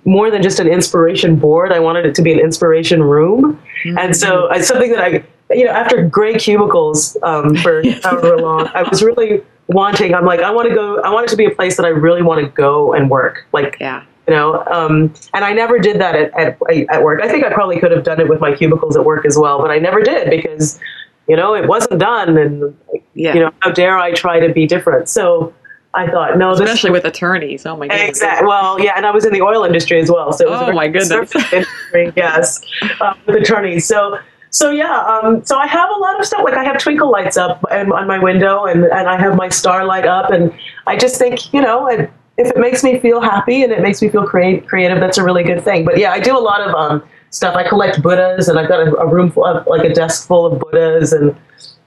more 0.04 0.30
than 0.30 0.42
just 0.42 0.60
an 0.60 0.68
inspiration 0.68 1.38
board. 1.38 1.72
I 1.72 1.80
wanted 1.80 2.06
it 2.06 2.16
to 2.16 2.22
be 2.22 2.34
an 2.34 2.40
inspiration 2.40 3.02
room, 3.04 3.60
mm-hmm. 3.86 3.98
and 3.98 4.16
so 4.16 4.52
it's 4.52 4.68
something 4.68 4.92
that 4.92 5.02
I 5.02 5.24
you 5.54 5.66
know 5.66 5.72
after 5.72 6.06
gray 6.06 6.38
cubicles 6.38 7.16
um, 7.24 7.56
for 7.56 7.82
however 8.04 8.38
long, 8.38 8.70
I 8.74 8.84
was 8.84 9.02
really 9.02 9.42
wanting. 9.68 10.14
I'm 10.14 10.26
like 10.26 10.42
I 10.42 10.52
want 10.52 10.68
to 10.68 10.76
go. 10.76 11.00
I 11.02 11.10
want 11.10 11.28
it 11.28 11.30
to 11.30 11.38
be 11.38 11.46
a 11.46 11.52
place 11.52 11.78
that 11.78 11.86
I 11.86 11.90
really 11.90 12.22
want 12.22 12.44
to 12.44 12.52
go 12.52 12.94
and 12.94 13.10
work. 13.10 13.48
Like 13.54 13.78
yeah. 13.80 14.04
You 14.32 14.38
know, 14.38 14.64
um, 14.68 15.14
and 15.34 15.44
I 15.44 15.52
never 15.52 15.78
did 15.78 16.00
that 16.00 16.16
at, 16.16 16.34
at, 16.40 16.58
at 16.90 17.04
work. 17.04 17.20
I 17.22 17.28
think 17.28 17.44
I 17.44 17.52
probably 17.52 17.82
could 17.82 17.92
have 17.92 18.06
done 18.06 18.22
it 18.22 18.30
with 18.30 18.40
my 18.40 18.56
cubicles 18.56 18.96
at 18.96 19.04
work 19.04 19.26
as 19.26 19.38
well, 19.38 19.60
but 19.60 19.72
I 19.72 19.78
never 19.78 20.02
did 20.02 20.30
because 20.30 20.80
you 21.28 21.36
know, 21.36 21.54
it 21.54 21.68
wasn't 21.68 22.00
done, 22.00 22.38
and 22.38 22.78
yeah. 23.14 23.34
you 23.34 23.42
know, 23.42 23.52
how 23.60 23.72
dare 23.72 23.98
I 23.98 24.14
try 24.14 24.40
to 24.40 24.54
be 24.54 24.66
different? 24.66 25.10
So 25.10 25.54
I 25.94 26.10
thought, 26.10 26.38
no, 26.38 26.52
especially 26.52 26.92
this, 26.92 27.04
with 27.04 27.06
attorneys. 27.14 27.66
Oh 27.66 27.76
my 27.76 27.90
goodness. 27.90 28.08
Exactly. 28.08 28.48
Well, 28.48 28.80
yeah, 28.80 28.94
and 28.96 29.06
I 29.06 29.12
was 29.12 29.26
in 29.26 29.34
the 29.34 29.42
oil 29.42 29.66
industry 29.66 30.00
as 30.00 30.10
well, 30.10 30.32
so 30.32 30.48
oh 30.48 30.72
my 30.72 30.88
goodness, 30.88 31.36
industry, 31.52 32.14
yes, 32.16 32.62
um, 33.02 33.18
with 33.26 33.36
attorneys. 33.36 33.86
So. 33.86 34.18
So 34.54 34.70
yeah, 34.70 35.00
um, 35.06 35.46
so 35.46 35.56
I 35.56 35.66
have 35.66 35.90
a 35.90 35.98
lot 35.98 36.20
of 36.20 36.26
stuff. 36.26 36.42
Like 36.44 36.56
I 36.56 36.66
have 36.66 36.78
twinkle 36.78 37.10
lights 37.10 37.38
up 37.38 37.64
on 37.72 38.06
my 38.06 38.20
window, 38.20 38.66
and, 38.66 38.84
and 38.84 39.08
I 39.08 39.18
have 39.18 39.38
my 39.38 39.48
starlight 39.48 40.06
up, 40.06 40.30
and 40.30 40.54
I 40.88 40.98
just 40.98 41.18
think 41.18 41.54
you 41.54 41.62
know, 41.62 41.88
if 42.42 42.52
it 42.52 42.58
makes 42.58 42.84
me 42.84 43.00
feel 43.00 43.22
happy 43.22 43.64
and 43.64 43.72
it 43.72 43.82
makes 43.82 44.02
me 44.02 44.10
feel 44.10 44.26
create, 44.26 44.68
creative, 44.68 45.00
that's 45.00 45.18
a 45.18 45.24
really 45.24 45.44
good 45.44 45.64
thing. 45.64 45.86
But 45.86 45.98
yeah, 45.98 46.12
I 46.12 46.20
do 46.20 46.38
a 46.38 46.40
lot 46.40 46.62
of 46.62 46.74
um, 46.76 47.04
stuff. 47.30 47.56
I 47.56 47.68
collect 47.68 48.02
Buddhas, 48.02 48.48
and 48.48 48.60
I've 48.60 48.68
got 48.68 48.88
a, 48.88 48.96
a 48.96 49.08
room 49.08 49.32
full 49.32 49.46
of, 49.46 49.66
like 49.68 49.84
a 49.84 49.94
desk 49.94 50.28
full 50.28 50.46
of 50.46 50.60
Buddhas. 50.60 51.14
And 51.14 51.36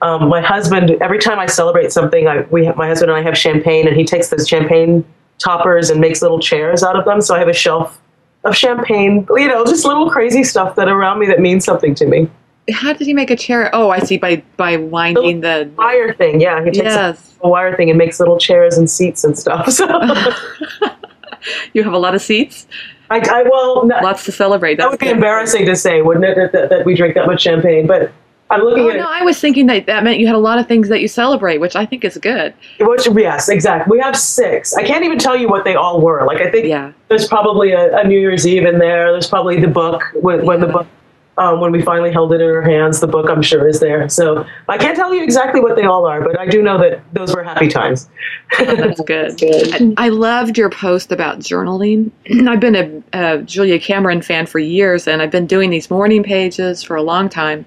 um, 0.01 0.29
my 0.29 0.41
husband, 0.41 0.91
every 1.01 1.19
time 1.19 1.39
I 1.39 1.47
celebrate 1.47 1.93
something, 1.93 2.27
I, 2.29 2.43
we 2.51 2.65
have, 2.65 2.77
my 2.77 2.89
husband 2.89 3.11
and 3.11 3.19
I 3.19 3.23
have 3.23 3.37
champagne, 3.37 3.87
and 3.87 3.97
he 3.97 4.05
takes 4.05 4.29
those 4.29 4.49
champagne 4.49 5.05
toppers 5.39 5.91
and 5.91 6.01
makes 6.01 6.23
little 6.23 6.41
chairs 6.41 6.83
out 6.83 6.97
of 6.97 7.05
them. 7.05 7.21
So 7.21 7.35
I 7.35 7.39
have 7.39 7.49
a 7.49 7.55
shelf 7.55 8.01
of 8.45 8.57
champagne, 8.57 9.27
you 9.31 9.49
know, 9.49 9.65
just 9.65 9.85
little 9.85 10.11
crazy 10.11 10.45
stuff 10.45 10.77
that 10.77 10.89
around 10.89 11.19
me 11.19 11.27
that 11.27 11.41
means 11.41 11.65
something 11.65 11.95
to 11.97 12.07
me. 12.07 12.31
How 12.73 12.93
did 12.93 13.07
he 13.07 13.13
make 13.13 13.31
a 13.31 13.37
chair? 13.37 13.71
Oh, 13.75 13.91
I 13.91 13.99
see. 14.01 14.17
By 14.17 14.43
by 14.57 14.77
winding 14.77 15.41
the, 15.41 15.69
the 15.69 15.77
wire 15.77 16.15
thing. 16.15 16.41
Yeah, 16.41 16.65
he 16.65 16.71
takes 16.71 16.87
yes. 16.87 17.37
a 17.43 17.49
wire 17.49 17.77
thing 17.77 17.91
and 17.91 17.99
makes 17.99 18.19
little 18.19 18.39
chairs 18.39 18.79
and 18.79 18.91
seats 18.91 19.25
and 19.25 19.39
stuff. 19.39 19.71
So. 19.71 19.87
you 21.73 21.83
have 21.83 21.93
a 21.93 21.99
lot 21.99 22.15
of 22.15 22.23
seats. 22.23 22.67
I, 23.11 23.19
I 23.19 23.43
well, 23.43 23.87
no, 23.87 23.97
lots 24.03 24.25
to 24.25 24.33
celebrate. 24.33 24.77
That's 24.77 24.87
that 24.87 24.91
would 24.93 25.01
be 25.01 25.07
good. 25.07 25.17
embarrassing 25.17 25.67
to 25.67 25.77
say, 25.77 26.03
wouldn't 26.03 26.25
it, 26.25 26.37
that, 26.37 26.53
that, 26.53 26.71
that, 26.71 26.87
we 26.87 26.95
drink 26.95 27.15
that 27.17 27.27
much 27.27 27.43
champagne? 27.43 27.87
But 27.87 28.11
I'm 28.51 28.63
looking 28.63 28.85
oh, 28.85 28.91
at. 28.91 28.97
No, 28.97 29.07
I 29.09 29.23
was 29.23 29.39
thinking 29.39 29.67
that 29.67 29.87
that 29.87 30.05
meant 30.05 30.19
you 30.19 30.27
had 30.27 30.37
a 30.37 30.39
lot 30.39 30.59
of 30.59 30.67
things 30.67 30.89
that 30.89 31.01
you 31.01 31.09
celebrate, 31.09 31.59
which 31.59 31.77
I 31.77 31.85
think 31.85 32.05
is 32.05 32.17
good. 32.19 32.55
Which 32.81 33.07
yes, 33.15 33.49
exactly. 33.49 33.91
We 33.91 34.03
have 34.03 34.17
six. 34.17 34.75
I 34.75 34.83
can't 34.85 35.05
even 35.05 35.19
tell 35.19 35.37
you 35.37 35.49
what 35.49 35.65
they 35.65 35.75
all 35.75 36.01
were. 36.01 36.25
Like 36.27 36.41
I 36.41 36.51
think 36.51 36.67
yeah. 36.67 36.93
there's 37.09 37.29
probably 37.29 37.73
a, 37.73 37.97
a 37.97 38.05
New 38.05 38.19
Year's 38.19 38.47
Eve 38.47 38.65
in 38.65 38.79
there. 38.79 39.13
There's 39.13 39.29
probably 39.29 39.61
the 39.61 39.69
book 39.69 40.03
when, 40.15 40.41
yeah. 40.41 40.45
when 40.45 40.61
the 40.61 40.67
book 40.69 40.87
um, 41.37 41.61
when 41.61 41.73
we 41.73 41.83
finally 41.83 42.13
held 42.13 42.33
it 42.33 42.41
in 42.41 42.49
our 42.49 42.63
hands. 42.63 43.01
The 43.01 43.07
book, 43.07 43.29
I'm 43.29 43.43
sure, 43.43 43.69
is 43.69 43.81
there. 43.81 44.09
So 44.09 44.47
I 44.69 44.79
can't 44.79 44.97
tell 44.97 45.13
you 45.15 45.23
exactly 45.23 45.61
what 45.61 45.77
they 45.77 45.85
all 45.85 46.07
are, 46.07 46.23
but 46.23 46.39
I 46.39 46.47
do 46.47 46.63
know 46.63 46.79
that 46.79 47.03
those 47.13 47.35
were 47.35 47.43
happy 47.43 47.69
times. 47.69 48.09
That's 48.59 49.01
good. 49.07 49.39
good. 49.39 49.95
I, 49.97 50.07
I, 50.07 50.09
loved 50.11 50.57
your 50.57 50.71
post 50.71 51.11
about 51.11 51.41
journaling. 51.41 52.11
I've 52.49 52.61
been 52.61 52.77
a, 52.77 53.03
a, 53.19 53.43
Julia 53.43 53.79
Cameron 53.79 54.23
fan 54.23 54.47
for 54.47 54.59
years, 54.59 55.09
and 55.09 55.23
I've 55.23 55.31
been 55.31 55.47
doing 55.47 55.71
these 55.71 55.91
morning 55.91 56.23
pages 56.23 56.83
for 56.83 56.97
a 56.97 57.03
long 57.03 57.29
time. 57.29 57.67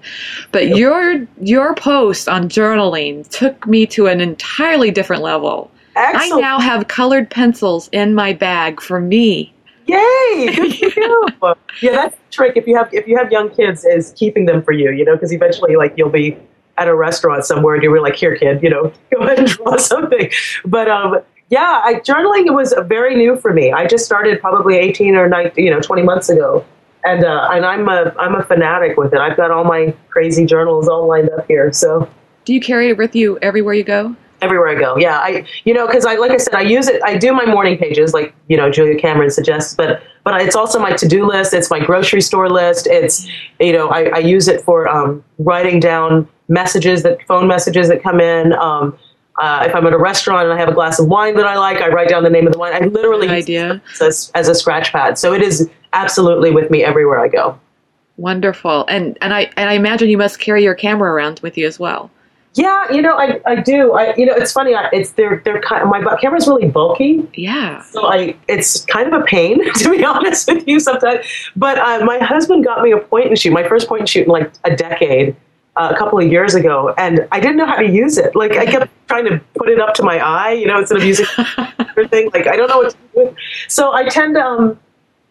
But 0.52 0.68
yep. 0.68 0.76
your 0.76 1.26
your 1.40 1.74
post 1.74 2.28
on 2.28 2.48
journaling 2.48 3.28
took 3.28 3.66
me 3.66 3.86
to 3.88 4.06
an 4.06 4.20
entirely 4.20 4.90
different 4.90 5.22
level. 5.22 5.70
Excellent. 5.96 6.32
I 6.32 6.40
now 6.40 6.60
have 6.60 6.86
colored 6.86 7.28
pencils 7.28 7.88
in 7.90 8.14
my 8.14 8.32
bag 8.32 8.80
for 8.80 9.00
me 9.00 9.52
Yay! 9.88 10.54
Good 10.54 10.74
for 10.74 11.00
you. 11.00 11.28
yeah, 11.82 11.92
that's 11.92 12.14
the 12.14 12.22
trick. 12.30 12.56
If 12.56 12.66
you 12.66 12.76
have 12.76 12.92
if 12.92 13.08
you 13.08 13.16
have 13.16 13.32
young 13.32 13.48
kids, 13.50 13.84
is 13.84 14.12
keeping 14.16 14.44
them 14.44 14.62
for 14.62 14.72
you. 14.72 14.90
You 14.90 15.04
know, 15.04 15.14
because 15.14 15.32
eventually, 15.32 15.76
like 15.76 15.94
you'll 15.96 16.10
be 16.10 16.36
at 16.76 16.88
a 16.88 16.94
restaurant 16.94 17.44
somewhere, 17.44 17.74
and 17.74 17.82
you're 17.82 18.00
like, 18.00 18.14
"Here, 18.14 18.36
kid, 18.36 18.62
you 18.62 18.68
know, 18.68 18.92
go 19.12 19.22
ahead 19.22 19.38
and 19.38 19.48
draw 19.48 19.76
something." 19.78 20.30
But 20.66 20.88
um, 20.88 21.20
yeah, 21.48 21.80
I, 21.82 21.94
journaling 21.94 22.54
was 22.54 22.74
very 22.86 23.16
new 23.16 23.36
for 23.36 23.54
me. 23.54 23.72
I 23.72 23.86
just 23.86 24.04
started 24.04 24.40
probably 24.40 24.76
18 24.76 25.16
or 25.16 25.28
19, 25.28 25.64
you 25.64 25.70
know, 25.70 25.80
20 25.80 26.02
months 26.02 26.28
ago, 26.28 26.66
and 27.04 27.24
uh, 27.24 27.48
and 27.50 27.64
I'm 27.64 27.88
a 27.88 28.14
I'm 28.18 28.34
a 28.34 28.44
fanatic 28.44 28.98
with 28.98 29.14
it. 29.14 29.20
I've 29.20 29.38
got 29.38 29.50
all 29.50 29.64
my 29.64 29.94
crazy 30.10 30.44
journals 30.44 30.86
all 30.86 31.08
lined 31.08 31.30
up 31.30 31.46
here. 31.48 31.72
So, 31.72 32.08
do 32.44 32.52
you 32.52 32.60
carry 32.60 32.90
it 32.90 32.98
with 32.98 33.16
you 33.16 33.38
everywhere 33.40 33.72
you 33.72 33.84
go? 33.84 34.14
Everywhere 34.40 34.68
I 34.68 34.74
go. 34.74 34.96
Yeah, 34.96 35.18
I 35.18 35.46
you 35.64 35.74
know 35.74 35.86
because 35.86 36.06
I 36.06 36.16
like 36.16 36.30
I 36.30 36.36
said 36.36 36.54
I 36.54 36.62
use 36.62 36.88
it. 36.88 37.02
I 37.04 37.16
do 37.16 37.32
my 37.32 37.44
morning 37.44 37.78
pages 37.78 38.14
like 38.14 38.34
you 38.48 38.56
know 38.56 38.70
Julia 38.70 38.98
Cameron 38.98 39.30
suggests, 39.30 39.74
but 39.74 40.02
but 40.24 40.40
it's 40.40 40.56
also 40.56 40.78
my 40.78 40.92
to 40.92 41.08
do 41.08 41.26
list. 41.26 41.54
It's 41.54 41.70
my 41.70 41.80
grocery 41.80 42.20
store 42.20 42.48
list. 42.48 42.86
It's 42.86 43.26
you 43.60 43.72
know 43.72 43.88
I, 43.88 44.04
I 44.08 44.18
use 44.18 44.48
it 44.48 44.60
for 44.62 44.88
um, 44.88 45.24
writing 45.38 45.80
down 45.80 46.28
messages 46.48 47.02
that 47.02 47.18
phone 47.26 47.46
messages 47.46 47.88
that 47.88 48.02
come 48.02 48.20
in. 48.20 48.52
Um, 48.54 48.98
uh, 49.38 49.64
if 49.68 49.74
I'm 49.74 49.86
at 49.86 49.92
a 49.92 49.98
restaurant 49.98 50.44
and 50.44 50.52
I 50.52 50.58
have 50.58 50.68
a 50.68 50.74
glass 50.74 50.98
of 50.98 51.06
wine 51.06 51.36
that 51.36 51.46
I 51.46 51.56
like, 51.56 51.80
I 51.80 51.88
write 51.88 52.08
down 52.08 52.24
the 52.24 52.30
name 52.30 52.46
of 52.46 52.52
the 52.52 52.58
wine. 52.58 52.74
I 52.74 52.86
literally 52.86 53.28
idea. 53.28 53.80
as, 54.00 54.32
as 54.34 54.48
a 54.48 54.54
scratch 54.54 54.90
pad. 54.90 55.16
So 55.16 55.32
it 55.32 55.42
is 55.42 55.70
absolutely 55.92 56.50
with 56.50 56.72
me 56.72 56.82
everywhere 56.82 57.20
I 57.20 57.28
go. 57.28 57.58
Wonderful. 58.16 58.84
And 58.88 59.16
and 59.20 59.32
I 59.32 59.48
and 59.56 59.70
I 59.70 59.74
imagine 59.74 60.08
you 60.08 60.18
must 60.18 60.40
carry 60.40 60.64
your 60.64 60.74
camera 60.74 61.12
around 61.12 61.38
with 61.40 61.56
you 61.56 61.68
as 61.68 61.78
well. 61.78 62.10
Yeah, 62.58 62.90
you 62.90 63.02
know, 63.02 63.16
I, 63.16 63.40
I 63.46 63.54
do. 63.56 63.92
I 63.92 64.14
you 64.16 64.26
know, 64.26 64.34
it's 64.34 64.52
funny. 64.52 64.74
I, 64.74 64.88
it's 64.92 65.12
they're 65.12 65.40
they're 65.44 65.60
kind 65.62 65.82
of, 65.82 65.88
my 65.88 66.16
camera's 66.20 66.48
really 66.48 66.66
bulky, 66.68 67.26
Yeah. 67.34 67.82
so 67.84 68.06
I 68.06 68.36
it's 68.48 68.84
kind 68.86 69.06
of 69.12 69.20
a 69.20 69.24
pain 69.24 69.56
to 69.82 69.90
be 69.90 70.04
honest 70.04 70.48
with 70.52 70.66
you 70.66 70.80
sometimes. 70.80 71.24
But 71.54 71.78
uh, 71.78 72.04
my 72.04 72.18
husband 72.18 72.64
got 72.64 72.82
me 72.82 72.90
a 72.90 72.98
point 72.98 73.26
and 73.28 73.38
shoot, 73.38 73.52
my 73.52 73.66
first 73.68 73.86
point 73.88 74.00
and 74.00 74.08
shoot 74.08 74.24
in 74.26 74.32
like 74.32 74.50
a 74.64 74.74
decade, 74.74 75.36
uh, 75.76 75.92
a 75.94 75.96
couple 75.98 76.18
of 76.18 76.26
years 76.30 76.56
ago, 76.56 76.92
and 76.98 77.28
I 77.30 77.38
didn't 77.38 77.58
know 77.58 77.66
how 77.66 77.76
to 77.76 77.88
use 77.88 78.18
it. 78.18 78.34
Like 78.34 78.52
I 78.56 78.66
kept 78.66 78.90
trying 79.06 79.26
to 79.26 79.40
put 79.56 79.68
it 79.68 79.78
up 79.80 79.94
to 79.94 80.02
my 80.02 80.18
eye, 80.18 80.52
you 80.52 80.66
know, 80.66 80.80
instead 80.80 80.98
of 80.98 81.04
using 81.04 81.26
everything. 81.78 82.30
Like 82.34 82.48
I 82.48 82.56
don't 82.56 82.68
know 82.68 82.78
what 82.78 82.90
to 82.90 82.96
do. 83.14 83.36
So 83.68 83.92
I 83.92 84.08
tend 84.08 84.34
to. 84.34 84.42
Um, 84.44 84.78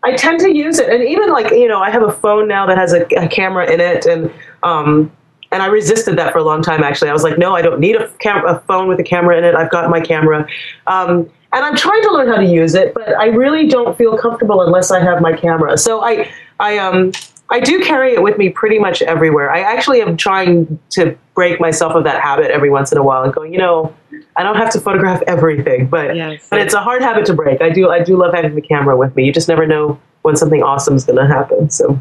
I 0.04 0.16
tend 0.16 0.40
to 0.42 0.56
use 0.56 0.78
it, 0.80 0.90
and 0.90 1.04
even 1.04 1.30
like 1.32 1.52
you 1.52 1.68
know, 1.68 1.82
I 1.82 1.90
have 1.90 2.04
a 2.04 2.12
phone 2.12 2.48
now 2.48 2.66
that 2.68 2.78
has 2.78 2.94
a, 2.94 3.02
a 3.18 3.28
camera 3.28 3.70
in 3.70 3.82
it, 3.82 4.06
and 4.06 4.32
um, 4.64 5.12
and 5.52 5.62
I 5.64 5.68
resisted 5.68 6.18
that 6.18 6.32
for 6.34 6.40
a 6.40 6.44
long 6.44 6.62
time. 6.62 6.84
Actually, 6.84 7.10
I 7.10 7.14
was 7.14 7.24
like, 7.24 7.38
no, 7.38 7.56
I 7.56 7.62
don't 7.62 7.80
need 7.80 7.96
a, 7.96 8.08
cam- 8.20 8.46
a 8.46 8.60
phone 8.62 8.88
with 8.88 9.00
a 9.00 9.04
camera 9.04 9.38
in 9.38 9.44
it. 9.44 9.56
I've 9.56 9.72
got 9.72 9.90
my 9.90 10.02
camera, 10.02 10.48
um, 10.88 11.30
and 11.54 11.64
I'm 11.66 11.76
trying 11.76 12.02
to 12.04 12.12
learn 12.12 12.28
how 12.28 12.36
to 12.38 12.46
use 12.46 12.76
it, 12.76 12.94
but 12.94 13.16
I 13.18 13.28
really 13.28 13.68
don't 13.68 13.98
feel 13.98 14.18
comfortable 14.18 14.62
unless 14.62 14.92
I 14.92 15.00
have 15.00 15.22
my 15.22 15.34
camera. 15.36 15.78
So 15.78 16.02
I, 16.04 16.30
I 16.60 16.78
um. 16.78 17.12
I 17.50 17.62
do 17.62 17.82
carry 17.82 18.12
it 18.14 18.22
with 18.22 18.38
me 18.38 18.50
pretty 18.50 18.78
much 18.78 19.02
everywhere. 19.02 19.50
I 19.50 19.62
actually 19.62 20.02
am 20.02 20.18
trying 20.18 20.78
to 20.90 21.18
break 21.34 21.62
myself 21.62 21.94
of 21.94 22.04
that 22.04 22.22
habit 22.22 22.52
every 22.52 22.70
once 22.70 22.92
in 22.92 22.98
a 22.98 23.04
while 23.04 23.24
and 23.24 23.32
going, 23.34 23.54
you 23.54 23.58
know, 23.58 23.96
I 24.36 24.44
don't 24.44 24.58
have 24.58 24.70
to 24.72 24.82
photograph 24.82 25.22
everything, 25.28 25.88
but 25.88 26.14
Yes. 26.14 26.46
but 26.50 26.60
it's 26.60 26.74
a 26.74 26.82
hard 26.82 27.02
habit 27.02 27.26
to 27.28 27.34
break. 27.34 27.62
I 27.62 27.70
do 27.70 27.90
I 27.90 28.04
do 28.04 28.18
love 28.18 28.34
having 28.34 28.54
the 28.54 28.60
camera 28.62 28.98
with 28.98 29.16
me. 29.16 29.24
You 29.24 29.32
just 29.32 29.48
never 29.48 29.66
know 29.66 29.98
when 30.24 30.36
something 30.36 30.62
awesome 30.62 30.96
is 30.98 31.06
going 31.06 31.26
to 31.26 31.26
happen. 31.34 31.70
So 31.70 31.98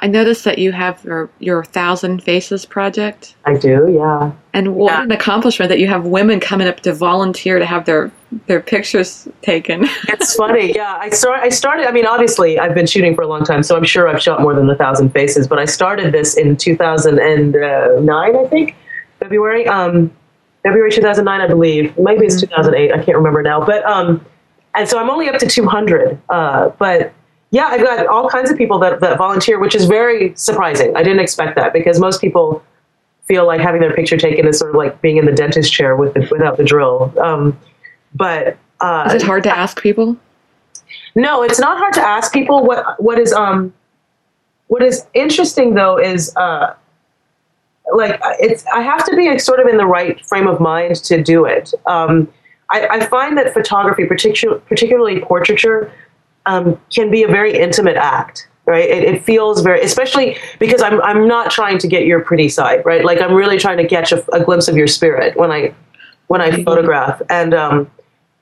I 0.00 0.06
noticed 0.08 0.44
that 0.44 0.58
you 0.58 0.72
have 0.72 1.02
your 1.04 1.30
your 1.38 1.64
Thousand 1.64 2.22
Faces 2.22 2.66
project. 2.66 3.36
I 3.44 3.54
do, 3.54 3.88
yeah. 3.90 4.32
And 4.52 4.74
what 4.74 4.92
Yeah. 4.92 5.02
an 5.04 5.12
accomplishment 5.12 5.68
that 5.68 5.78
you 5.78 5.86
have 5.86 6.04
women 6.06 6.40
coming 6.40 6.66
up 6.66 6.80
to 6.80 6.92
volunteer 6.92 7.58
to 7.58 7.66
have 7.66 7.84
their 7.84 8.10
their 8.46 8.60
pictures 8.60 9.28
taken. 9.42 9.86
It's 10.08 10.34
funny, 10.34 10.74
yeah. 10.74 10.96
I 11.00 11.10
start. 11.10 11.40
I 11.40 11.48
started. 11.48 11.86
I 11.86 11.92
mean, 11.92 12.06
obviously, 12.06 12.58
I've 12.58 12.74
been 12.74 12.86
shooting 12.86 13.14
for 13.14 13.22
a 13.22 13.26
long 13.28 13.44
time, 13.44 13.62
so 13.62 13.76
I'm 13.76 13.84
sure 13.84 14.08
I've 14.08 14.20
shot 14.20 14.40
more 14.42 14.54
than 14.54 14.68
a 14.68 14.74
thousand 14.76 15.10
faces. 15.10 15.46
But 15.46 15.58
I 15.58 15.64
started 15.64 16.12
this 16.12 16.36
in 16.36 16.56
2009, 16.56 18.36
I 18.36 18.44
think, 18.48 18.74
February. 19.20 19.66
Um, 19.68 20.10
February 20.62 20.90
2009, 20.90 21.40
I 21.40 21.46
believe. 21.46 21.96
Maybe 21.98 22.24
it's 22.26 22.40
2008. 22.40 22.92
I 22.92 22.96
can't 23.02 23.16
remember 23.16 23.42
now. 23.42 23.64
But 23.64 23.84
um, 23.84 24.24
and 24.74 24.88
so 24.88 24.98
I'm 24.98 25.10
only 25.10 25.28
up 25.28 25.38
to 25.38 25.46
200. 25.46 26.18
Uh, 26.30 26.70
but 26.78 27.12
yeah, 27.54 27.66
I've 27.66 27.82
got 27.82 28.04
all 28.08 28.28
kinds 28.28 28.50
of 28.50 28.58
people 28.58 28.80
that, 28.80 28.98
that 28.98 29.16
volunteer, 29.16 29.60
which 29.60 29.76
is 29.76 29.84
very 29.84 30.34
surprising. 30.34 30.96
I 30.96 31.04
didn't 31.04 31.20
expect 31.20 31.54
that 31.54 31.72
because 31.72 32.00
most 32.00 32.20
people 32.20 32.64
feel 33.28 33.46
like 33.46 33.60
having 33.60 33.80
their 33.80 33.94
picture 33.94 34.16
taken 34.16 34.48
is 34.48 34.58
sort 34.58 34.72
of 34.72 34.76
like 34.76 35.00
being 35.00 35.18
in 35.18 35.24
the 35.24 35.32
dentist 35.32 35.72
chair 35.72 35.94
with 35.94 36.14
the, 36.14 36.26
without 36.32 36.56
the 36.56 36.64
drill. 36.64 37.14
Um, 37.20 37.56
but 38.12 38.56
uh, 38.80 39.04
Is 39.06 39.22
it 39.22 39.22
hard 39.22 39.44
to 39.44 39.56
ask 39.56 39.80
people? 39.80 40.16
no, 41.14 41.44
it's 41.44 41.60
not 41.60 41.78
hard 41.78 41.94
to 41.94 42.00
ask 42.02 42.32
people. 42.32 42.64
What 42.66 43.00
what 43.00 43.20
is 43.20 43.32
um 43.32 43.72
what 44.66 44.82
is 44.82 45.06
interesting 45.14 45.74
though 45.74 45.96
is 45.96 46.34
uh 46.36 46.74
like 47.94 48.20
it's 48.40 48.66
I 48.66 48.82
have 48.82 49.04
to 49.06 49.14
be 49.14 49.38
sort 49.38 49.60
of 49.60 49.68
in 49.68 49.76
the 49.76 49.86
right 49.86 50.20
frame 50.26 50.48
of 50.48 50.58
mind 50.60 50.96
to 51.04 51.22
do 51.22 51.44
it. 51.44 51.72
Um, 51.86 52.28
I, 52.70 52.88
I 52.88 53.06
find 53.06 53.38
that 53.38 53.52
photography, 53.52 54.06
particular, 54.06 54.58
particularly 54.58 55.20
portraiture, 55.20 55.92
um, 56.46 56.80
can 56.90 57.10
be 57.10 57.22
a 57.22 57.28
very 57.28 57.56
intimate 57.56 57.96
act. 57.96 58.48
Right, 58.66 58.88
it, 58.88 59.02
it 59.04 59.22
feels 59.22 59.60
very, 59.60 59.82
especially 59.82 60.38
because 60.58 60.80
I'm 60.80 60.98
I'm 61.02 61.28
not 61.28 61.50
trying 61.50 61.76
to 61.78 61.86
get 61.86 62.06
your 62.06 62.20
pretty 62.20 62.48
side, 62.48 62.82
right? 62.86 63.04
Like 63.04 63.20
I'm 63.20 63.34
really 63.34 63.58
trying 63.58 63.76
to 63.76 63.86
catch 63.86 64.10
a, 64.10 64.24
a 64.34 64.42
glimpse 64.42 64.68
of 64.68 64.76
your 64.76 64.86
spirit 64.86 65.36
when 65.36 65.50
I 65.50 65.74
when 66.28 66.40
I 66.40 66.64
photograph, 66.64 67.20
and 67.28 67.52
um, 67.52 67.90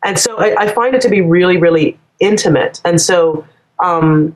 and 0.04 0.16
so 0.16 0.36
I, 0.36 0.54
I 0.62 0.72
find 0.72 0.94
it 0.94 1.00
to 1.00 1.08
be 1.08 1.22
really 1.22 1.56
really 1.56 1.98
intimate. 2.20 2.80
And 2.84 3.00
so 3.00 3.44
um, 3.82 4.34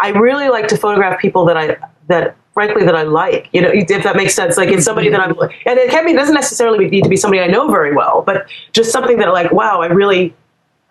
i 0.00 0.08
really 0.10 0.48
like 0.48 0.68
to 0.68 0.76
photograph 0.76 1.18
people 1.20 1.44
that 1.44 1.56
i 1.56 1.76
that 2.08 2.36
frankly 2.54 2.84
that 2.84 2.94
i 2.94 3.02
like 3.02 3.48
you 3.52 3.60
know 3.60 3.70
if 3.72 4.02
that 4.02 4.16
makes 4.16 4.34
sense. 4.34 4.56
Like 4.56 4.68
it's 4.68 4.84
somebody 4.84 5.08
that 5.08 5.20
i'm 5.20 5.30
and 5.30 5.78
it 5.78 5.90
can 5.90 6.04
be 6.04 6.12
it 6.12 6.16
doesn't 6.16 6.34
necessarily 6.34 6.88
need 6.88 7.04
to 7.04 7.08
be 7.08 7.16
somebody 7.16 7.40
i 7.40 7.46
know 7.46 7.70
very 7.70 7.94
well 7.94 8.22
but 8.22 8.46
just 8.72 8.92
something 8.92 9.18
that 9.18 9.32
like 9.32 9.52
wow 9.52 9.80
i 9.80 9.86
really 9.86 10.34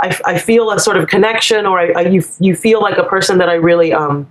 i, 0.02 0.18
I 0.26 0.38
feel 0.38 0.72
a 0.72 0.80
sort 0.80 0.98
of 0.98 1.08
connection 1.08 1.66
or 1.66 1.80
I, 1.80 1.92
I, 1.92 2.02
you, 2.02 2.24
you 2.40 2.56
feel 2.56 2.82
like 2.82 2.98
a 2.98 3.04
person 3.04 3.38
that 3.40 3.50
i 3.50 3.54
really 3.54 3.94
um, 3.94 4.30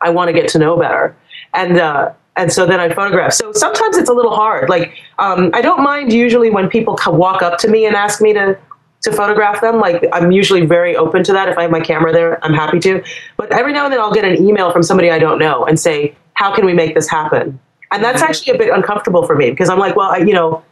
i 0.00 0.10
want 0.10 0.28
to 0.28 0.32
get 0.32 0.48
to 0.50 0.58
know 0.58 0.76
better 0.76 1.16
and 1.54 1.78
uh, 1.78 2.12
and 2.36 2.52
so 2.52 2.66
then 2.66 2.80
I 2.80 2.92
photograph. 2.92 3.32
So 3.32 3.52
sometimes 3.52 3.96
it's 3.96 4.10
a 4.10 4.12
little 4.12 4.34
hard. 4.34 4.68
Like 4.68 4.94
um, 5.18 5.50
I 5.54 5.62
don't 5.62 5.82
mind 5.82 6.12
usually 6.12 6.50
when 6.50 6.68
people 6.68 6.98
walk 7.06 7.42
up 7.42 7.58
to 7.60 7.68
me 7.68 7.86
and 7.86 7.96
ask 7.96 8.20
me 8.20 8.32
to 8.34 8.58
to 9.02 9.12
photograph 9.12 9.60
them. 9.60 9.80
Like 9.80 10.04
I'm 10.12 10.30
usually 10.30 10.66
very 10.66 10.96
open 10.96 11.24
to 11.24 11.32
that. 11.32 11.48
If 11.48 11.56
I 11.56 11.62
have 11.62 11.70
my 11.70 11.80
camera 11.80 12.12
there, 12.12 12.44
I'm 12.44 12.52
happy 12.52 12.78
to. 12.80 13.02
But 13.36 13.52
every 13.52 13.72
now 13.72 13.84
and 13.84 13.92
then 13.92 14.00
I'll 14.00 14.12
get 14.12 14.24
an 14.24 14.42
email 14.42 14.70
from 14.70 14.82
somebody 14.82 15.10
I 15.10 15.18
don't 15.18 15.38
know 15.38 15.64
and 15.64 15.80
say, 15.80 16.14
"How 16.34 16.54
can 16.54 16.66
we 16.66 16.74
make 16.74 16.94
this 16.94 17.08
happen?" 17.08 17.58
And 17.92 18.02
that's 18.04 18.20
actually 18.20 18.54
a 18.54 18.58
bit 18.58 18.72
uncomfortable 18.72 19.26
for 19.26 19.36
me 19.36 19.50
because 19.50 19.68
I'm 19.68 19.78
like, 19.78 19.94
well, 19.94 20.10
I, 20.10 20.18
you 20.18 20.34
know, 20.34 20.62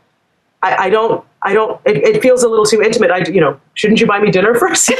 I, 0.64 0.86
I 0.86 0.90
don't, 0.90 1.24
I 1.42 1.52
don't. 1.52 1.78
It, 1.84 1.98
it 1.98 2.22
feels 2.22 2.42
a 2.42 2.48
little 2.48 2.64
too 2.64 2.80
intimate. 2.80 3.10
I, 3.10 3.18
you 3.18 3.40
know, 3.40 3.60
shouldn't 3.74 4.00
you 4.00 4.06
buy 4.06 4.18
me 4.18 4.30
dinner 4.30 4.54
first? 4.58 4.88
you 4.88 4.96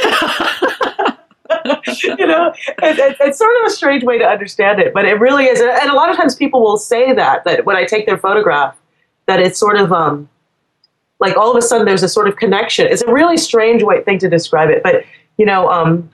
know, 2.27 2.53
it, 2.83 2.99
it, 2.99 3.17
it's 3.19 3.39
sort 3.39 3.55
of 3.59 3.65
a 3.65 3.69
strange 3.71 4.03
way 4.03 4.19
to 4.19 4.25
understand 4.25 4.79
it, 4.79 4.93
but 4.93 5.05
it 5.05 5.19
really 5.19 5.45
is. 5.45 5.59
And 5.59 5.89
a 5.89 5.95
lot 5.95 6.11
of 6.11 6.15
times 6.15 6.35
people 6.35 6.61
will 6.61 6.77
say 6.77 7.13
that 7.13 7.43
that 7.45 7.65
when 7.65 7.75
I 7.75 7.83
take 7.83 8.05
their 8.05 8.17
photograph, 8.17 8.77
that 9.25 9.39
it's 9.39 9.59
sort 9.59 9.77
of 9.77 9.91
um, 9.91 10.29
like 11.19 11.35
all 11.35 11.49
of 11.49 11.57
a 11.57 11.63
sudden 11.63 11.87
there's 11.87 12.03
a 12.03 12.09
sort 12.09 12.27
of 12.27 12.35
connection. 12.35 12.85
It's 12.85 13.01
a 13.01 13.11
really 13.11 13.37
strange 13.37 13.81
way 13.81 14.03
thing 14.03 14.19
to 14.19 14.29
describe 14.29 14.69
it, 14.69 14.83
but 14.83 15.03
you 15.37 15.47
know, 15.47 15.69
um, 15.71 16.11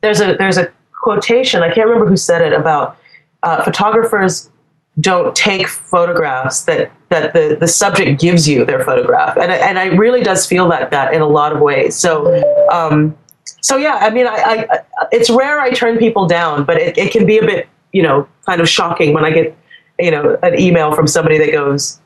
there's 0.00 0.22
a 0.22 0.34
there's 0.36 0.56
a 0.56 0.72
quotation 0.92 1.62
I 1.62 1.72
can't 1.72 1.86
remember 1.86 2.08
who 2.08 2.16
said 2.16 2.40
it 2.40 2.52
about 2.54 2.96
uh, 3.42 3.62
photographers 3.62 4.50
don't 5.00 5.34
take 5.36 5.68
photographs 5.68 6.64
that 6.64 6.90
that 7.10 7.32
the, 7.32 7.56
the 7.58 7.68
subject 7.68 8.20
gives 8.20 8.48
you 8.48 8.64
their 8.64 8.84
photograph. 8.84 9.36
And 9.36 9.50
it- 9.52 9.60
and 9.62 9.78
I 9.78 9.86
really 9.86 10.22
does 10.22 10.44
feel 10.46 10.68
that 10.68 10.90
that 10.90 11.14
in 11.14 11.20
a 11.22 11.26
lot 11.28 11.52
of 11.52 11.60
ways. 11.60 11.96
So 11.96 12.42
um, 12.70 13.16
so 13.62 13.76
yeah 13.76 13.98
I 14.00 14.10
mean 14.10 14.26
I, 14.26 14.66
I 14.70 14.78
it's 15.12 15.30
rare 15.30 15.60
I 15.60 15.70
turn 15.70 15.98
people 15.98 16.26
down 16.26 16.64
but 16.64 16.76
it, 16.78 16.98
it 16.98 17.12
can 17.12 17.24
be 17.26 17.38
a 17.38 17.42
bit 17.42 17.68
you 17.92 18.02
know 18.02 18.28
kind 18.46 18.60
of 18.60 18.68
shocking 18.68 19.14
when 19.14 19.24
I 19.24 19.30
get 19.30 19.56
you 19.98 20.10
know 20.10 20.38
an 20.42 20.58
email 20.60 20.94
from 20.94 21.06
somebody 21.06 21.38
that 21.38 21.50
goes 21.52 21.98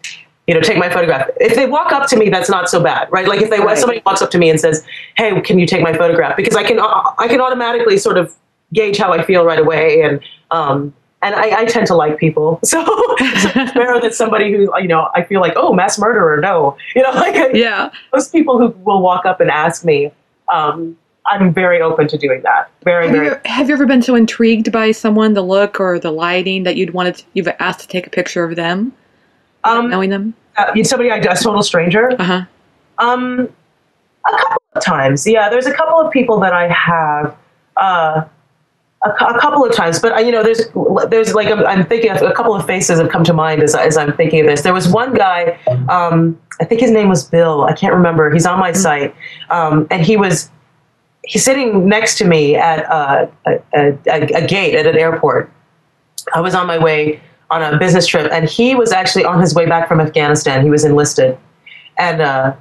you 0.46 0.54
know 0.54 0.60
take 0.60 0.78
my 0.78 0.88
photograph. 0.90 1.28
If 1.40 1.54
they 1.56 1.66
walk 1.66 1.92
up 1.92 2.08
to 2.10 2.16
me 2.16 2.28
that's 2.28 2.48
not 2.50 2.68
so 2.68 2.82
bad 2.82 3.08
right? 3.10 3.26
Like 3.26 3.40
if 3.42 3.50
they 3.50 3.58
Right. 3.60 3.76
somebody 3.78 4.02
walks 4.06 4.22
up 4.22 4.30
to 4.32 4.38
me 4.38 4.50
and 4.50 4.60
says 4.60 4.84
hey 5.16 5.40
can 5.40 5.58
you 5.58 5.66
take 5.66 5.82
my 5.82 5.92
photograph? 5.96 6.36
Because 6.36 6.54
I 6.56 6.62
can 6.62 6.78
I 6.80 7.26
can 7.28 7.40
automatically 7.40 7.96
sort 7.98 8.18
of 8.18 8.32
gauge 8.72 8.98
how 8.98 9.12
I 9.12 9.22
feel 9.24 9.44
right 9.44 9.58
away 9.58 10.00
and 10.02 10.20
um, 10.50 10.94
and 11.22 11.34
I, 11.34 11.60
I 11.60 11.64
tend 11.66 11.86
to 11.86 11.94
like 11.94 12.18
people, 12.18 12.58
so 12.64 12.84
it's 13.20 13.76
rare 13.76 14.00
that 14.00 14.14
somebody 14.14 14.52
who 14.52 14.72
you 14.80 14.88
know 14.88 15.08
I 15.14 15.22
feel 15.22 15.40
like 15.40 15.54
oh 15.56 15.72
mass 15.72 15.98
murderer 15.98 16.40
no 16.40 16.76
you 16.94 17.02
know 17.02 17.10
like 17.14 17.34
I, 17.36 17.48
Yeah. 17.52 17.90
most 18.12 18.32
people 18.32 18.58
who 18.58 18.68
will 18.84 19.00
walk 19.00 19.24
up 19.26 19.40
and 19.40 19.50
ask 19.50 19.84
me 19.84 20.10
um, 20.52 20.96
I'm 21.26 21.54
very 21.54 21.80
open 21.80 22.08
to 22.08 22.18
doing 22.18 22.42
that 22.42 22.68
very 22.82 23.06
Have 23.06 23.14
very 23.16 23.26
you, 23.28 23.36
have 23.44 23.68
you 23.68 23.74
ever 23.74 23.86
been 23.86 24.02
so 24.02 24.14
intrigued 24.16 24.72
by 24.72 24.90
someone, 24.90 25.34
the 25.34 25.42
look 25.42 25.78
or 25.80 25.98
the 25.98 26.10
lighting, 26.10 26.64
that 26.64 26.76
you'd 26.76 26.92
wanted 26.92 27.14
to, 27.16 27.24
you've 27.34 27.48
asked 27.60 27.80
to 27.80 27.86
take 27.88 28.06
a 28.06 28.10
picture 28.10 28.42
of 28.44 28.56
them, 28.56 28.92
um, 29.64 29.88
knowing 29.88 30.10
them? 30.10 30.34
uh, 30.56 30.74
somebody 30.82 31.10
I 31.10 31.16
a 31.18 31.36
total 31.36 31.62
stranger 31.62 32.10
Uh 32.18 32.24
huh. 32.24 32.42
Um, 32.98 33.48
a 34.26 34.30
couple 34.36 34.62
of 34.74 34.84
times, 34.84 35.26
yeah. 35.26 35.48
There's 35.48 35.66
a 35.66 35.72
couple 35.72 35.98
of 36.00 36.12
people 36.12 36.38
that 36.40 36.52
I 36.52 36.68
have, 36.68 37.36
uh, 37.76 38.24
a, 39.04 39.10
a 39.10 39.40
couple 39.40 39.64
of 39.64 39.74
times, 39.74 39.98
but 39.98 40.12
uh, 40.16 40.20
you 40.20 40.30
know, 40.30 40.42
there's 40.42 40.62
there's 41.08 41.34
like 41.34 41.48
I'm, 41.48 41.66
I'm 41.66 41.84
thinking 41.86 42.10
of 42.10 42.22
a 42.22 42.32
couple 42.32 42.54
of 42.54 42.64
faces 42.66 43.00
have 43.00 43.10
come 43.10 43.24
to 43.24 43.32
mind 43.32 43.62
as, 43.62 43.74
as 43.74 43.96
I'm 43.96 44.12
thinking 44.12 44.40
of 44.40 44.46
this. 44.46 44.62
There 44.62 44.72
was 44.72 44.88
one 44.88 45.14
guy, 45.14 45.58
um, 45.88 46.38
I 46.60 46.64
think 46.64 46.80
his 46.80 46.90
name 46.90 47.08
was 47.08 47.24
Bill. 47.24 47.64
I 47.64 47.72
can't 47.72 47.94
remember. 47.94 48.30
He's 48.30 48.46
on 48.46 48.60
my 48.60 48.72
site, 48.72 49.14
um, 49.50 49.86
and 49.90 50.04
he 50.04 50.16
was 50.16 50.50
he's 51.24 51.44
sitting 51.44 51.88
next 51.88 52.18
to 52.18 52.24
me 52.24 52.56
at 52.56 52.88
uh, 52.90 53.26
a, 53.46 53.52
a, 53.74 53.98
a, 54.06 54.22
a 54.42 54.46
gate 54.46 54.74
at 54.74 54.86
an 54.86 54.96
airport. 54.96 55.50
I 56.34 56.40
was 56.40 56.54
on 56.54 56.66
my 56.66 56.78
way 56.78 57.20
on 57.50 57.62
a 57.62 57.78
business 57.78 58.06
trip, 58.06 58.30
and 58.32 58.48
he 58.48 58.74
was 58.74 58.92
actually 58.92 59.24
on 59.24 59.40
his 59.40 59.54
way 59.54 59.66
back 59.66 59.88
from 59.88 60.00
Afghanistan. 60.00 60.62
He 60.62 60.70
was 60.70 60.84
enlisted, 60.84 61.36
and 61.98 62.20
uh, 62.20 62.54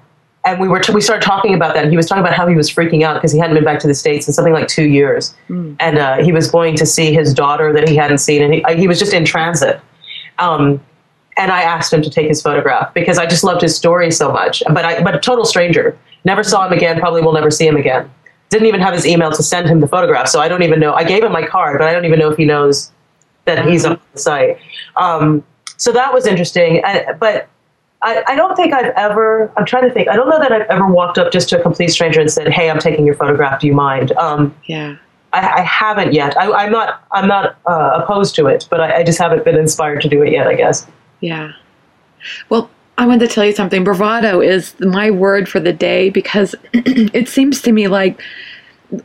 and 0.44 0.60
we 0.60 0.68
were 0.68 0.80
t- 0.80 0.94
we 0.94 1.02
started 1.02 1.24
talking 1.24 1.54
about 1.54 1.76
that. 1.76 1.84
And 1.84 1.92
he 1.92 1.98
was 1.98 2.08
talking 2.08 2.24
about 2.24 2.34
how 2.34 2.48
he 2.48 2.56
was 2.56 2.70
freaking 2.70 3.04
out 3.04 3.16
because 3.16 3.32
he 3.32 3.40
hadn't 3.40 3.56
been 3.56 3.64
back 3.64 3.80
to 3.82 3.88
the 3.88 3.94
states 3.94 4.28
in 4.28 4.34
something 4.34 4.54
like 4.54 4.68
two 4.68 4.88
years, 4.88 5.36
mm. 5.50 5.76
and 5.80 5.98
uh, 5.98 6.18
he 6.24 6.32
was 6.32 6.50
going 6.50 6.76
to 6.78 6.86
see 6.86 7.14
his 7.14 7.34
daughter 7.34 7.72
that 7.74 7.88
he 7.88 7.96
hadn't 7.96 8.20
seen, 8.20 8.42
and 8.42 8.54
he, 8.54 8.64
he 8.76 8.88
was 8.88 9.00
just 9.00 9.14
in 9.14 9.26
transit. 9.26 9.80
Um, 10.40 10.84
and 11.38 11.52
I 11.52 11.62
asked 11.62 11.94
him 11.94 12.02
to 12.02 12.10
take 12.10 12.28
his 12.28 12.42
photograph 12.42 12.94
because 12.94 13.18
I 13.18 13.26
just 13.26 13.44
loved 13.44 13.62
his 13.62 13.76
story 13.76 14.12
so 14.12 14.32
much. 14.32 14.62
But 14.68 14.84
I, 14.84 15.02
but 15.02 15.16
a 15.16 15.20
total 15.20 15.46
stranger, 15.46 15.98
never 16.26 16.44
saw 16.44 16.66
him 16.66 16.74
again. 16.74 17.00
Probably 17.00 17.22
will 17.22 17.34
never 17.34 17.52
see 17.52 17.68
him 17.68 17.78
again. 17.78 18.10
Didn't 18.50 18.68
even 18.68 18.82
have 18.82 18.94
his 18.94 19.06
email 19.06 19.32
to 19.32 19.44
send 19.44 19.68
him 19.68 19.80
the 19.80 19.88
photograph, 19.88 20.28
so 20.28 20.42
I 20.42 20.48
don't 20.48 20.64
even 20.64 20.80
know. 20.80 20.94
I 20.94 21.04
gave 21.04 21.24
him 21.24 21.32
my 21.32 21.46
card, 21.46 21.78
but 21.80 21.88
I 21.88 21.94
don't 21.94 22.06
even 22.06 22.20
know 22.20 22.30
if 22.30 22.38
he 22.38 22.46
knows 22.46 22.92
that 23.46 23.66
he's 23.66 23.86
on 23.86 24.00
the 24.14 24.20
site. 24.20 24.58
Um, 24.98 25.44
so 25.78 25.92
that 25.92 26.14
was 26.14 26.28
interesting. 26.28 26.82
I, 26.84 27.14
but 27.14 27.48
I, 28.04 28.24
I, 28.28 28.36
don't 28.36 28.56
think 28.56 28.74
I've 28.74 28.94
ever. 28.96 29.52
I'm 29.58 29.66
trying 29.66 29.88
to 29.88 29.94
think. 29.94 30.08
I 30.08 30.16
don't 30.16 30.30
know 30.30 30.40
that 30.40 30.52
I've 30.52 30.68
ever 30.70 30.88
walked 30.88 31.18
up 31.18 31.32
just 31.32 31.50
to 31.50 31.60
a 31.60 31.62
complete 31.62 31.90
stranger 31.90 32.20
and 32.20 32.32
said, 32.32 32.48
"Hey, 32.50 32.70
I'm 32.70 32.80
taking 32.80 33.06
your 33.06 33.16
photograph. 33.16 33.62
Do 33.62 33.68
you 33.68 33.74
mind?" 33.74 34.12
Um, 34.14 34.56
yeah. 34.66 34.98
I, 35.34 35.60
I, 35.60 35.62
haven't 35.62 36.12
yet. 36.12 36.36
I, 36.38 36.66
am 36.66 36.72
not. 36.72 37.04
I'm 37.12 37.28
not 37.28 37.58
uh, 37.66 38.02
opposed 38.02 38.36
to 38.36 38.48
it, 38.48 38.68
but 38.70 38.82
I, 38.82 38.98
I 38.98 39.04
just 39.04 39.20
haven't 39.20 39.46
been 39.46 39.56
inspired 39.56 40.02
to 40.02 40.10
do 40.10 40.22
it 40.24 40.32
yet. 40.32 40.48
I 40.48 40.56
guess. 40.56 40.88
Yeah. 41.20 41.52
Well, 42.50 42.70
I 42.98 43.06
wanted 43.06 43.28
to 43.30 43.34
tell 43.34 43.46
you 43.46 43.54
something. 43.54 43.84
Bravado 43.84 44.42
is 44.42 44.78
my 44.80 45.12
word 45.12 45.48
for 45.48 45.60
the 45.60 45.74
day 45.74 46.10
because 46.10 46.56
it 46.74 47.30
seems 47.30 47.62
to 47.62 47.72
me 47.72 47.88
like 47.88 48.22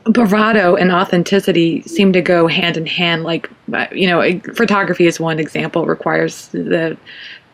bravado 0.05 0.75
and 0.75 0.91
authenticity 0.91 1.83
seem 1.83 2.13
to 2.13 2.21
go 2.21 2.47
hand 2.47 2.77
in 2.77 2.87
hand. 2.87 3.23
Like, 3.23 3.49
you 3.93 4.07
know, 4.07 4.41
photography 4.55 5.07
is 5.07 5.21
one 5.21 5.39
example, 5.39 5.87
requires 5.87 6.49
the 6.49 6.97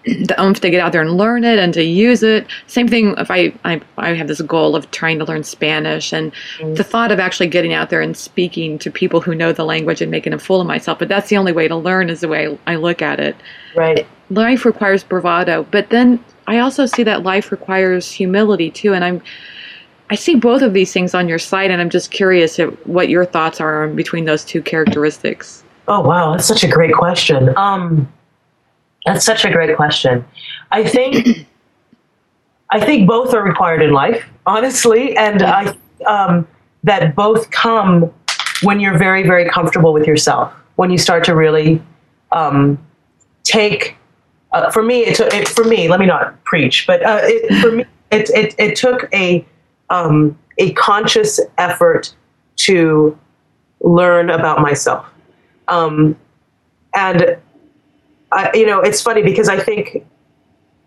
the 0.05 0.35
oomph 0.41 0.61
to 0.61 0.71
get 0.71 0.81
out 0.81 0.93
there 0.93 1.01
and 1.01 1.17
learn 1.17 1.45
it 1.45 1.59
and 1.59 1.73
to 1.75 1.83
use 1.83 2.23
it. 2.23 2.47
Same 2.67 2.89
thing 2.89 3.15
if 3.19 3.31
I, 3.31 3.53
I, 3.65 3.81
I 3.99 4.15
have 4.15 4.29
this 4.29 4.41
goal 4.43 4.75
of 4.75 4.91
trying 4.91 5.19
to 5.19 5.25
learn 5.25 5.45
Spanish 5.45 6.13
and 6.13 6.33
mm. 6.59 6.77
the 6.77 6.85
thought 6.85 7.13
of 7.13 7.21
actually 7.21 7.49
getting 7.49 7.73
out 7.73 7.91
there 7.91 8.01
and 8.01 8.17
speaking 8.17 8.79
to 8.81 8.91
people 8.91 9.21
who 9.21 9.35
know 9.35 9.53
the 9.53 9.65
language 9.65 10.01
and 10.01 10.11
making 10.11 10.33
a 10.33 10.39
fool 10.39 10.61
of 10.61 10.67
myself. 10.67 10.99
But 10.99 11.09
that's 11.09 11.29
the 11.29 11.37
only 11.37 11.53
way 11.53 11.69
to 11.69 11.77
learn 11.77 12.11
is 12.11 12.21
the 12.21 12.29
way 12.29 12.59
I 12.67 12.77
look 12.77 13.01
at 13.01 13.21
it. 13.21 13.37
Right. 13.77 14.07
Life 14.31 14.65
requires 14.65 15.05
bravado, 15.05 15.67
but 15.71 15.91
then 15.91 16.23
I 16.47 16.59
also 16.59 16.87
see 16.87 17.03
that 17.05 17.23
life 17.23 17.53
requires 17.53 18.11
humility 18.11 18.71
too. 18.71 18.95
And 18.95 19.05
I'm, 19.05 19.23
I 20.11 20.15
see 20.15 20.35
both 20.35 20.63
of 20.63 20.75
these 20.75 20.93
things 20.93 21.15
on 21.15 21.29
your 21.29 21.39
site, 21.39 21.71
and 21.71 21.81
I'm 21.81 21.91
just 21.91 22.11
curious 22.11 22.59
what 22.85 23.09
your 23.09 23.25
thoughts 23.25 23.61
are 23.61 23.89
between 23.89 24.25
those 24.25 24.45
two 24.45 24.61
characteristics. 24.61 25.65
Oh 25.89 26.01
wow, 26.01 26.33
that's 26.33 26.47
such 26.47 26.65
a 26.65 26.69
great 26.69 26.93
question. 26.93 27.57
Um, 27.57 28.13
that's 29.05 29.25
such 29.25 29.45
a 29.45 29.51
great 29.51 29.77
question. 29.77 30.25
I 30.71 30.85
think 30.85 31.47
I 32.71 32.81
think 32.81 33.07
both 33.07 33.35
are 33.35 33.43
required 33.43 33.83
in 33.83 33.93
life, 33.93 34.25
honestly, 34.47 35.17
and 35.17 35.43
I 35.43 35.77
um, 36.07 36.47
that 36.85 37.15
both 37.15 37.51
come 37.51 38.13
when 38.63 38.81
you're 38.81 38.99
very 38.99 39.23
very 39.23 39.49
comfortable 39.49 39.93
with 39.93 40.07
yourself. 40.07 40.53
When 40.77 40.91
you 40.91 40.99
start 40.99 41.25
to 41.25 41.35
really 41.35 41.83
um, 42.33 42.79
take. 43.45 43.97
Uh, 44.53 44.71
for 44.71 44.83
me, 44.83 45.01
it, 45.01 45.17
took, 45.17 45.33
it, 45.33 45.49
for 45.49 45.65
me. 45.65 45.89
Let 45.89 45.99
me 45.99 46.05
not 46.05 46.43
preach, 46.45 46.87
but 46.87 47.03
uh, 47.03 47.21
it, 47.23 47.63
for 47.63 47.73
me, 47.73 47.85
it, 48.11 48.29
it, 48.31 48.55
it 48.59 48.77
took 48.77 49.09
a 49.15 49.47
um, 49.89 50.39
a 50.59 50.73
conscious 50.75 51.41
effort 51.57 52.15
to 52.57 53.19
learn 53.81 54.29
about 54.29 54.61
myself, 54.61 55.07
um, 55.69 56.17
and 56.95 57.39
I, 58.33 58.51
you 58.55 58.67
know, 58.67 58.81
it's 58.81 59.01
funny 59.01 59.23
because 59.23 59.49
I 59.49 59.59
think, 59.59 60.05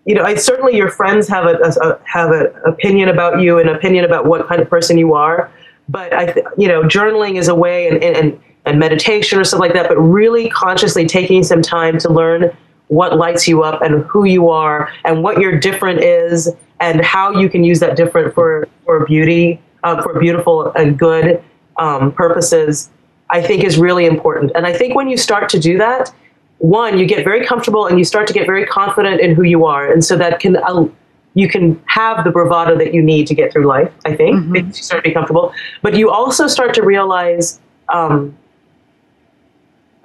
you 0.05 0.15
know, 0.15 0.23
I, 0.23 0.35
certainly 0.35 0.75
your 0.75 0.89
friends 0.89 1.27
have 1.27 1.45
a, 1.45 1.57
a 1.81 1.99
have 2.05 2.31
an 2.31 2.47
opinion 2.65 3.09
about 3.09 3.39
you, 3.39 3.59
an 3.59 3.69
opinion 3.69 4.05
about 4.05 4.25
what 4.25 4.47
kind 4.47 4.61
of 4.61 4.69
person 4.69 4.97
you 4.97 5.13
are. 5.13 5.51
But 5.87 6.13
I, 6.13 6.33
you 6.57 6.67
know, 6.67 6.81
journaling 6.83 7.37
is 7.37 7.47
a 7.47 7.55
way, 7.55 7.87
and, 7.87 8.03
and 8.03 8.39
and 8.65 8.79
meditation 8.79 9.39
or 9.39 9.43
stuff 9.43 9.59
like 9.59 9.73
that. 9.73 9.87
But 9.87 9.97
really 9.97 10.49
consciously 10.49 11.05
taking 11.05 11.43
some 11.43 11.61
time 11.61 11.99
to 11.99 12.11
learn 12.11 12.55
what 12.87 13.17
lights 13.17 13.47
you 13.47 13.63
up 13.63 13.81
and 13.81 14.03
who 14.05 14.25
you 14.25 14.49
are 14.49 14.91
and 15.05 15.23
what 15.23 15.39
your 15.39 15.59
different 15.59 16.01
is 16.01 16.51
and 16.79 17.03
how 17.03 17.31
you 17.31 17.49
can 17.49 17.63
use 17.63 17.79
that 17.79 17.95
different 17.95 18.33
for 18.33 18.67
for 18.85 19.05
beauty, 19.05 19.61
uh, 19.83 20.01
for 20.01 20.19
beautiful 20.19 20.71
and 20.73 20.97
good 20.97 21.43
um, 21.77 22.11
purposes. 22.11 22.89
I 23.29 23.41
think 23.41 23.63
is 23.63 23.77
really 23.79 24.05
important. 24.05 24.51
And 24.53 24.67
I 24.67 24.73
think 24.73 24.95
when 24.95 25.09
you 25.09 25.17
start 25.17 25.49
to 25.49 25.59
do 25.59 25.79
that, 25.79 26.13
one, 26.59 26.97
you 26.97 27.05
get 27.05 27.23
very 27.23 27.45
comfortable 27.45 27.85
and 27.85 27.97
you 27.97 28.05
start 28.05 28.27
to 28.27 28.33
get 28.33 28.45
very 28.45 28.65
confident 28.65 29.21
in 29.21 29.35
who 29.35 29.43
you 29.43 29.65
are, 29.65 29.91
and 29.91 30.03
so 30.03 30.15
that 30.17 30.39
can 30.39 30.57
uh, 30.57 30.87
you 31.33 31.49
can 31.49 31.81
have 31.85 32.23
the 32.23 32.31
bravado 32.31 32.77
that 32.77 32.93
you 32.93 33.01
need 33.01 33.27
to 33.27 33.35
get 33.35 33.51
through 33.51 33.65
life. 33.65 33.91
I 34.05 34.15
think 34.15 34.37
mm-hmm. 34.37 34.55
you 34.55 34.73
start 34.73 35.03
to 35.03 35.09
be 35.09 35.13
comfortable, 35.13 35.53
but 35.81 35.95
you 35.95 36.09
also 36.09 36.47
start 36.47 36.73
to 36.75 36.83
realize 36.83 37.59
um, 37.93 38.37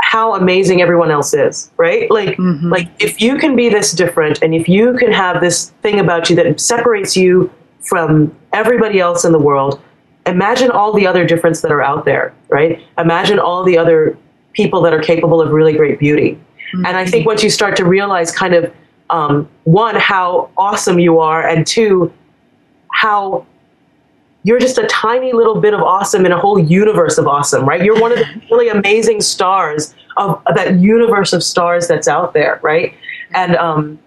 how 0.00 0.34
amazing 0.34 0.82
everyone 0.82 1.10
else 1.12 1.32
is, 1.32 1.70
right? 1.76 2.10
Like, 2.10 2.36
mm-hmm. 2.36 2.68
like 2.68 2.88
if 2.98 3.20
you 3.20 3.38
can 3.38 3.54
be 3.54 3.68
this 3.68 3.92
different, 3.92 4.42
and 4.42 4.54
if 4.54 4.68
you 4.68 4.94
can 4.94 5.12
have 5.12 5.40
this 5.40 5.70
thing 5.82 6.00
about 6.00 6.28
you 6.28 6.36
that 6.36 6.60
separates 6.60 7.16
you 7.16 7.52
from 7.80 8.34
everybody 8.52 8.98
else 8.98 9.24
in 9.24 9.30
the 9.30 9.38
world, 9.38 9.80
imagine 10.26 10.70
all 10.70 10.92
the 10.92 11.06
other 11.06 11.24
difference 11.24 11.60
that 11.62 11.70
are 11.70 11.82
out 11.82 12.04
there, 12.04 12.34
right? 12.48 12.84
Imagine 12.98 13.38
all 13.38 13.62
the 13.62 13.78
other 13.78 14.18
people 14.52 14.80
that 14.82 14.92
are 14.92 15.00
capable 15.00 15.40
of 15.40 15.52
really 15.52 15.72
great 15.72 15.98
beauty. 15.98 16.32
Mm-hmm. 16.72 16.86
And 16.86 16.96
I 16.96 17.06
think 17.06 17.26
once 17.26 17.42
you 17.42 17.50
start 17.50 17.76
to 17.76 17.84
realize 17.84 18.30
kind 18.30 18.54
of 18.54 18.72
um, 19.10 19.48
one, 19.64 19.96
how 19.96 20.50
awesome 20.56 20.98
you 20.98 21.18
are, 21.18 21.46
and 21.46 21.66
two, 21.66 22.12
how 22.92 23.46
you're 24.44 24.60
just 24.60 24.78
a 24.78 24.86
tiny 24.86 25.32
little 25.32 25.60
bit 25.60 25.74
of 25.74 25.82
awesome 25.82 26.24
in 26.24 26.32
a 26.32 26.38
whole 26.38 26.58
universe 26.58 27.18
of 27.18 27.26
awesome, 27.26 27.68
right? 27.68 27.82
You're 27.82 28.00
one 28.00 28.12
of 28.12 28.18
the 28.18 28.42
really 28.50 28.68
amazing 28.68 29.20
stars 29.20 29.94
of, 30.16 30.40
of 30.46 30.54
that 30.54 30.78
universe 30.78 31.32
of 31.32 31.42
stars 31.42 31.88
that's 31.88 32.08
out 32.08 32.32
there, 32.32 32.60
right? 32.62 32.94
And 33.34 33.56
um, 33.56 33.98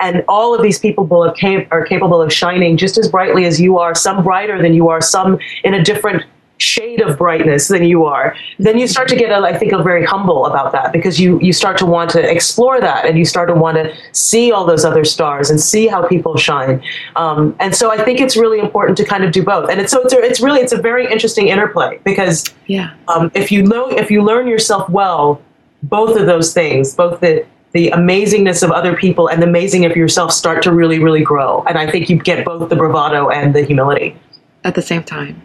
and 0.00 0.24
all 0.28 0.54
of 0.54 0.62
these 0.62 0.78
people 0.78 1.12
are 1.12 1.84
capable 1.84 2.22
of 2.22 2.32
shining 2.32 2.76
just 2.76 2.98
as 2.98 3.08
brightly 3.08 3.46
as 3.46 3.60
you 3.60 3.78
are, 3.78 3.94
some 3.94 4.22
brighter 4.22 4.62
than 4.62 4.72
you 4.72 4.88
are, 4.88 5.00
some 5.00 5.38
in 5.64 5.74
a 5.74 5.82
different 5.82 6.22
shade 6.58 7.00
of 7.00 7.16
brightness 7.16 7.68
than 7.68 7.84
you 7.84 8.04
are, 8.04 8.36
then 8.58 8.78
you 8.78 8.86
start 8.86 9.08
to 9.08 9.16
get, 9.16 9.30
a, 9.30 9.36
I 9.36 9.56
think, 9.56 9.72
a 9.72 9.82
very 9.82 10.04
humble 10.04 10.46
about 10.46 10.72
that 10.72 10.92
because 10.92 11.18
you 11.20 11.40
you 11.40 11.52
start 11.52 11.78
to 11.78 11.86
want 11.86 12.10
to 12.10 12.30
explore 12.30 12.80
that 12.80 13.06
and 13.06 13.18
you 13.18 13.24
start 13.24 13.48
to 13.48 13.54
want 13.54 13.76
to 13.76 13.94
see 14.12 14.52
all 14.52 14.66
those 14.66 14.84
other 14.84 15.04
stars 15.04 15.50
and 15.50 15.60
see 15.60 15.86
how 15.86 16.06
people 16.06 16.36
shine. 16.36 16.82
Um, 17.16 17.56
and 17.60 17.74
so 17.74 17.90
I 17.90 18.04
think 18.04 18.20
it's 18.20 18.36
really 18.36 18.58
important 18.58 18.98
to 18.98 19.04
kind 19.04 19.24
of 19.24 19.32
do 19.32 19.42
both. 19.42 19.70
And 19.70 19.80
it's 19.80 19.92
so 19.92 20.02
it's, 20.02 20.12
a, 20.12 20.18
it's 20.18 20.40
really 20.40 20.60
it's 20.60 20.72
a 20.72 20.80
very 20.80 21.10
interesting 21.10 21.48
interplay 21.48 22.00
because 22.04 22.52
yeah, 22.66 22.94
um, 23.08 23.30
if 23.34 23.50
you 23.50 23.62
know 23.62 23.88
if 23.88 24.10
you 24.10 24.22
learn 24.22 24.46
yourself 24.46 24.88
well, 24.88 25.40
both 25.84 26.18
of 26.18 26.26
those 26.26 26.52
things, 26.52 26.94
both 26.94 27.20
the 27.20 27.46
the 27.72 27.90
amazingness 27.90 28.62
of 28.62 28.70
other 28.70 28.96
people 28.96 29.28
and 29.28 29.42
the 29.42 29.46
amazing 29.46 29.84
of 29.84 29.94
yourself 29.94 30.32
start 30.32 30.62
to 30.62 30.72
really 30.72 30.98
really 30.98 31.22
grow. 31.22 31.62
And 31.68 31.78
I 31.78 31.90
think 31.90 32.10
you 32.10 32.16
get 32.16 32.44
both 32.44 32.68
the 32.68 32.76
bravado 32.76 33.30
and 33.30 33.54
the 33.54 33.62
humility 33.64 34.16
at 34.64 34.74
the 34.74 34.82
same 34.82 35.04
time. 35.04 35.40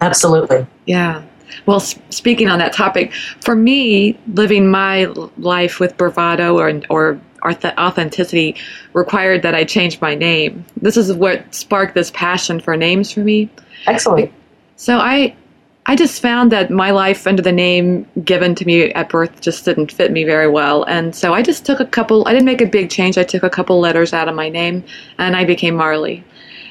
Absolutely. 0.00 0.66
Yeah. 0.86 1.22
Well, 1.64 1.80
speaking 1.80 2.48
on 2.48 2.58
that 2.58 2.72
topic, 2.72 3.12
for 3.40 3.54
me, 3.54 4.18
living 4.34 4.70
my 4.70 5.04
life 5.38 5.80
with 5.80 5.96
bravado 5.96 6.58
or, 6.58 6.80
or 6.90 7.20
authenticity 7.44 8.56
required 8.92 9.42
that 9.42 9.54
I 9.54 9.64
change 9.64 10.00
my 10.00 10.14
name. 10.14 10.64
This 10.80 10.96
is 10.96 11.12
what 11.12 11.54
sparked 11.54 11.94
this 11.94 12.10
passion 12.10 12.60
for 12.60 12.76
names 12.76 13.12
for 13.12 13.20
me. 13.20 13.48
Excellent. 13.86 14.32
So 14.76 14.98
I, 14.98 15.34
I 15.86 15.94
just 15.94 16.20
found 16.20 16.50
that 16.52 16.70
my 16.70 16.90
life 16.90 17.26
under 17.26 17.42
the 17.42 17.52
name 17.52 18.06
given 18.24 18.56
to 18.56 18.64
me 18.64 18.92
at 18.92 19.08
birth 19.08 19.40
just 19.40 19.64
didn't 19.64 19.92
fit 19.92 20.10
me 20.10 20.24
very 20.24 20.48
well, 20.48 20.82
and 20.84 21.14
so 21.14 21.32
I 21.32 21.42
just 21.42 21.64
took 21.64 21.78
a 21.78 21.86
couple. 21.86 22.26
I 22.26 22.32
didn't 22.32 22.46
make 22.46 22.60
a 22.60 22.66
big 22.66 22.90
change. 22.90 23.16
I 23.16 23.22
took 23.22 23.44
a 23.44 23.50
couple 23.50 23.78
letters 23.78 24.12
out 24.12 24.28
of 24.28 24.34
my 24.34 24.48
name, 24.48 24.82
and 25.18 25.36
I 25.36 25.44
became 25.44 25.76
Marley. 25.76 26.24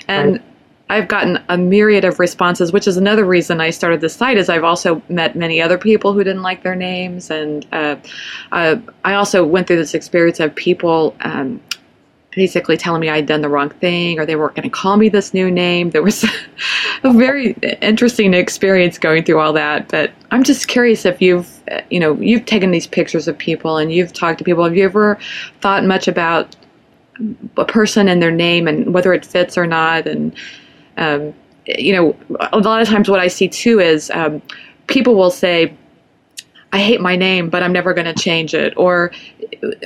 And 0.09 0.33
right. 0.33 0.41
I've 0.89 1.07
gotten 1.07 1.43
a 1.49 1.57
myriad 1.57 2.05
of 2.05 2.19
responses, 2.19 2.71
which 2.71 2.87
is 2.87 2.95
another 2.95 3.25
reason 3.25 3.59
I 3.59 3.71
started 3.71 4.01
this 4.01 4.15
site. 4.15 4.37
Is 4.37 4.49
I've 4.49 4.63
also 4.63 5.01
met 5.09 5.35
many 5.35 5.61
other 5.61 5.77
people 5.77 6.13
who 6.13 6.23
didn't 6.23 6.43
like 6.43 6.61
their 6.63 6.75
names, 6.75 7.31
and 7.31 7.65
uh, 7.71 7.95
uh, 8.51 8.77
I 9.03 9.15
also 9.15 9.43
went 9.43 9.67
through 9.67 9.77
this 9.77 9.95
experience 9.95 10.39
of 10.39 10.53
people 10.53 11.15
um, 11.21 11.59
basically 12.35 12.77
telling 12.77 13.01
me 13.01 13.09
I'd 13.09 13.25
done 13.25 13.41
the 13.41 13.49
wrong 13.49 13.69
thing, 13.69 14.19
or 14.19 14.25
they 14.25 14.35
weren't 14.35 14.55
going 14.55 14.69
to 14.69 14.69
call 14.69 14.97
me 14.97 15.09
this 15.09 15.33
new 15.33 15.49
name. 15.49 15.89
There 15.89 16.03
was 16.03 16.23
a 17.03 17.11
very 17.13 17.53
interesting 17.81 18.33
experience 18.33 18.99
going 18.99 19.23
through 19.23 19.39
all 19.39 19.53
that. 19.53 19.87
But 19.87 20.11
I'm 20.31 20.43
just 20.43 20.67
curious 20.67 21.05
if 21.05 21.21
you've, 21.21 21.49
you 21.89 21.99
know, 21.99 22.13
you've 22.15 22.45
taken 22.45 22.71
these 22.71 22.85
pictures 22.85 23.27
of 23.27 23.37
people 23.37 23.77
and 23.77 23.91
you've 23.91 24.13
talked 24.13 24.37
to 24.39 24.43
people. 24.43 24.63
Have 24.63 24.75
you 24.75 24.85
ever 24.85 25.17
thought 25.61 25.83
much 25.83 26.07
about 26.07 26.55
a 27.57 27.65
person 27.65 28.07
and 28.09 28.21
their 28.21 28.31
name 28.31 28.67
and 28.67 28.93
whether 28.93 29.13
it 29.13 29.25
fits 29.25 29.57
or 29.57 29.65
not, 29.65 30.05
and 30.05 30.35
um, 30.97 31.33
you 31.65 31.93
know, 31.93 32.15
a 32.51 32.59
lot 32.59 32.81
of 32.81 32.87
times 32.87 33.09
what 33.09 33.19
I 33.19 33.27
see 33.27 33.47
too 33.47 33.79
is 33.79 34.11
um, 34.11 34.41
people 34.87 35.15
will 35.15 35.31
say, 35.31 35.75
I 36.73 36.79
hate 36.79 36.99
my 36.99 37.15
name, 37.15 37.49
but 37.49 37.63
I'm 37.63 37.71
never 37.71 37.93
going 37.93 38.05
to 38.05 38.13
change 38.13 38.53
it, 38.53 38.73
or 38.75 39.11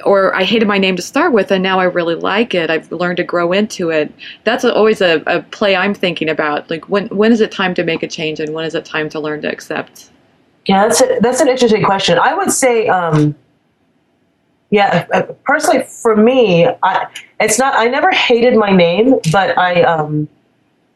or 0.06 0.34
I 0.34 0.44
hated 0.44 0.68
my 0.68 0.80
name 0.80 0.96
to 0.96 1.04
start 1.04 1.34
with, 1.34 1.52
and 1.52 1.62
now 1.62 1.80
I 1.80 1.84
really 1.84 2.16
like 2.16 2.56
it. 2.56 2.72
I've 2.72 2.92
learned 2.92 3.18
to 3.18 3.24
grow 3.24 3.52
into 3.52 3.92
it. 3.92 4.12
That's 4.44 4.66
always 4.66 5.00
a, 5.00 5.22
a 5.28 5.44
play 5.44 5.76
I'm 5.76 5.94
thinking 5.94 6.30
about. 6.30 6.68
Like 6.68 6.90
when 6.90 7.08
when 7.10 7.32
is 7.32 7.42
it 7.42 7.52
time 7.52 7.76
to 7.76 7.84
make 7.84 8.02
a 8.02 8.08
change, 8.08 8.40
and 8.40 8.56
when 8.56 8.66
is 8.66 8.74
it 8.74 8.86
time 8.86 9.08
to 9.10 9.20
learn 9.20 9.42
to 9.44 9.52
accept? 9.52 10.10
Yeah, 10.66 10.88
that's 10.88 11.02
a, 11.02 11.20
that's 11.22 11.42
an 11.42 11.48
interesting 11.48 11.84
question. 11.84 12.18
I 12.18 12.34
would 12.34 12.52
say, 12.52 12.88
um, 12.88 13.36
yeah, 14.72 15.06
uh, 15.14 15.22
personally 15.44 15.84
for 15.84 16.16
me, 16.16 16.68
I, 16.82 17.06
it's 17.40 17.60
not. 17.60 17.76
I 17.76 17.86
never 17.86 18.10
hated 18.10 18.56
my 18.56 18.72
name, 18.72 19.20
but 19.32 19.56
I. 19.60 19.84
Um, 19.84 20.28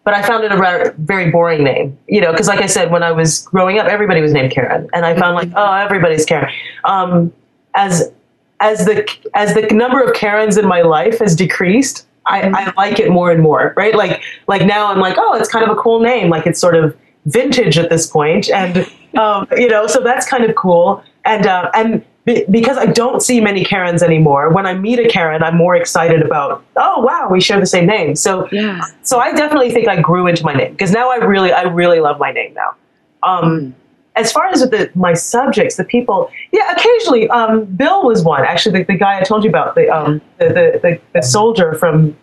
but 0.04 0.14
I 0.14 0.22
found 0.22 0.44
it 0.44 0.52
a 0.52 0.94
very 0.98 1.32
boring 1.32 1.64
name, 1.64 1.98
you 2.08 2.20
know, 2.20 2.32
because 2.32 2.48
like 2.48 2.62
I 2.62 2.66
said, 2.66 2.92
when 2.92 3.04
I 3.04 3.12
was 3.12 3.44
growing 3.44 3.80
up, 3.80 3.88
everybody 3.88 4.22
was 4.22 4.34
named 4.34 4.52
Karen, 4.52 4.90
and 4.94 5.06
I 5.06 5.18
found 5.18 5.36
like, 5.36 5.50
oh, 5.56 5.74
everybody's 5.74 6.26
Karen. 6.26 6.52
Um, 6.84 7.34
as 7.76 8.12
as 8.60 8.86
the 8.86 9.08
as 9.34 9.54
the 9.54 9.62
number 9.74 10.02
of 10.02 10.14
Karens 10.14 10.58
in 10.58 10.68
my 10.68 10.82
life 10.82 11.20
has 11.20 11.36
decreased, 11.36 12.06
I, 12.26 12.50
I 12.50 12.74
like 12.76 13.00
it 13.00 13.12
more 13.12 13.32
and 13.32 13.42
more, 13.42 13.74
right? 13.78 13.96
Like 13.96 14.22
like 14.48 14.66
now 14.66 14.92
I'm 14.92 15.00
like, 15.00 15.16
oh, 15.18 15.36
it's 15.36 15.50
kind 15.50 15.64
of 15.64 15.76
a 15.76 15.80
cool 15.80 16.02
name, 16.02 16.30
like 16.30 16.46
it's 16.46 16.60
sort 16.60 16.76
of 16.76 16.98
vintage 17.26 17.78
at 17.78 17.90
this 17.90 18.08
point, 18.08 18.50
and 18.50 18.86
um, 19.18 19.48
you 19.52 19.70
know, 19.70 19.88
so 19.88 20.02
that's 20.02 20.28
kind 20.28 20.44
of 20.44 20.56
cool, 20.56 21.04
and 21.24 21.48
uh, 21.48 21.72
and 21.74 22.04
because 22.26 22.78
I 22.78 22.86
don't 22.86 23.22
see 23.22 23.42
many 23.42 23.66
Karens 23.66 24.02
anymore. 24.02 24.50
When 24.50 24.66
I 24.66 24.74
meet 24.74 25.00
a 25.00 25.08
Karen, 25.08 25.44
I'm 25.44 25.58
more 25.58 25.76
excited 25.76 26.22
about, 26.22 26.64
oh 26.78 27.02
wow, 27.02 27.28
we 27.30 27.42
share 27.42 27.60
the 27.60 27.66
same 27.66 27.86
name. 27.86 28.16
So 28.16 28.48
yeah. 28.52 28.82
so 29.02 29.20
I 29.20 29.34
definitely 29.34 29.72
think 29.72 29.88
I 29.88 30.00
grew 30.00 30.28
into 30.28 30.44
my 30.46 30.54
name 30.54 30.72
because 30.72 30.92
now 30.92 31.10
I 31.10 31.18
really 31.18 31.52
I 31.52 31.64
really 31.64 32.00
love 32.00 32.20
my 32.20 32.32
name 32.32 32.54
now. 32.54 32.76
Um, 33.24 33.44
mm. 33.44 33.74
As 34.16 34.32
far 34.32 34.46
as 34.48 34.62
the, 34.62 34.92
my 34.94 35.16
subjects, 35.16 35.76
the 35.76 35.84
people, 35.84 36.30
yeah, 36.52 36.72
occasionally, 36.72 37.28
um, 37.30 37.66
Bill 37.66 38.06
was 38.06 38.24
one. 38.24 38.46
Actually, 38.46 38.80
the, 38.80 38.94
the, 38.94 38.98
guy 38.98 39.20
I 39.20 39.24
told 39.24 39.44
you 39.44 39.50
about, 39.50 39.74
the, 39.74 39.90
um, 39.90 40.22
the, 40.38 40.50
the, 40.50 40.80
the, 40.84 41.02
the 41.14 41.22
soldier 41.24 41.74
from 41.74 42.16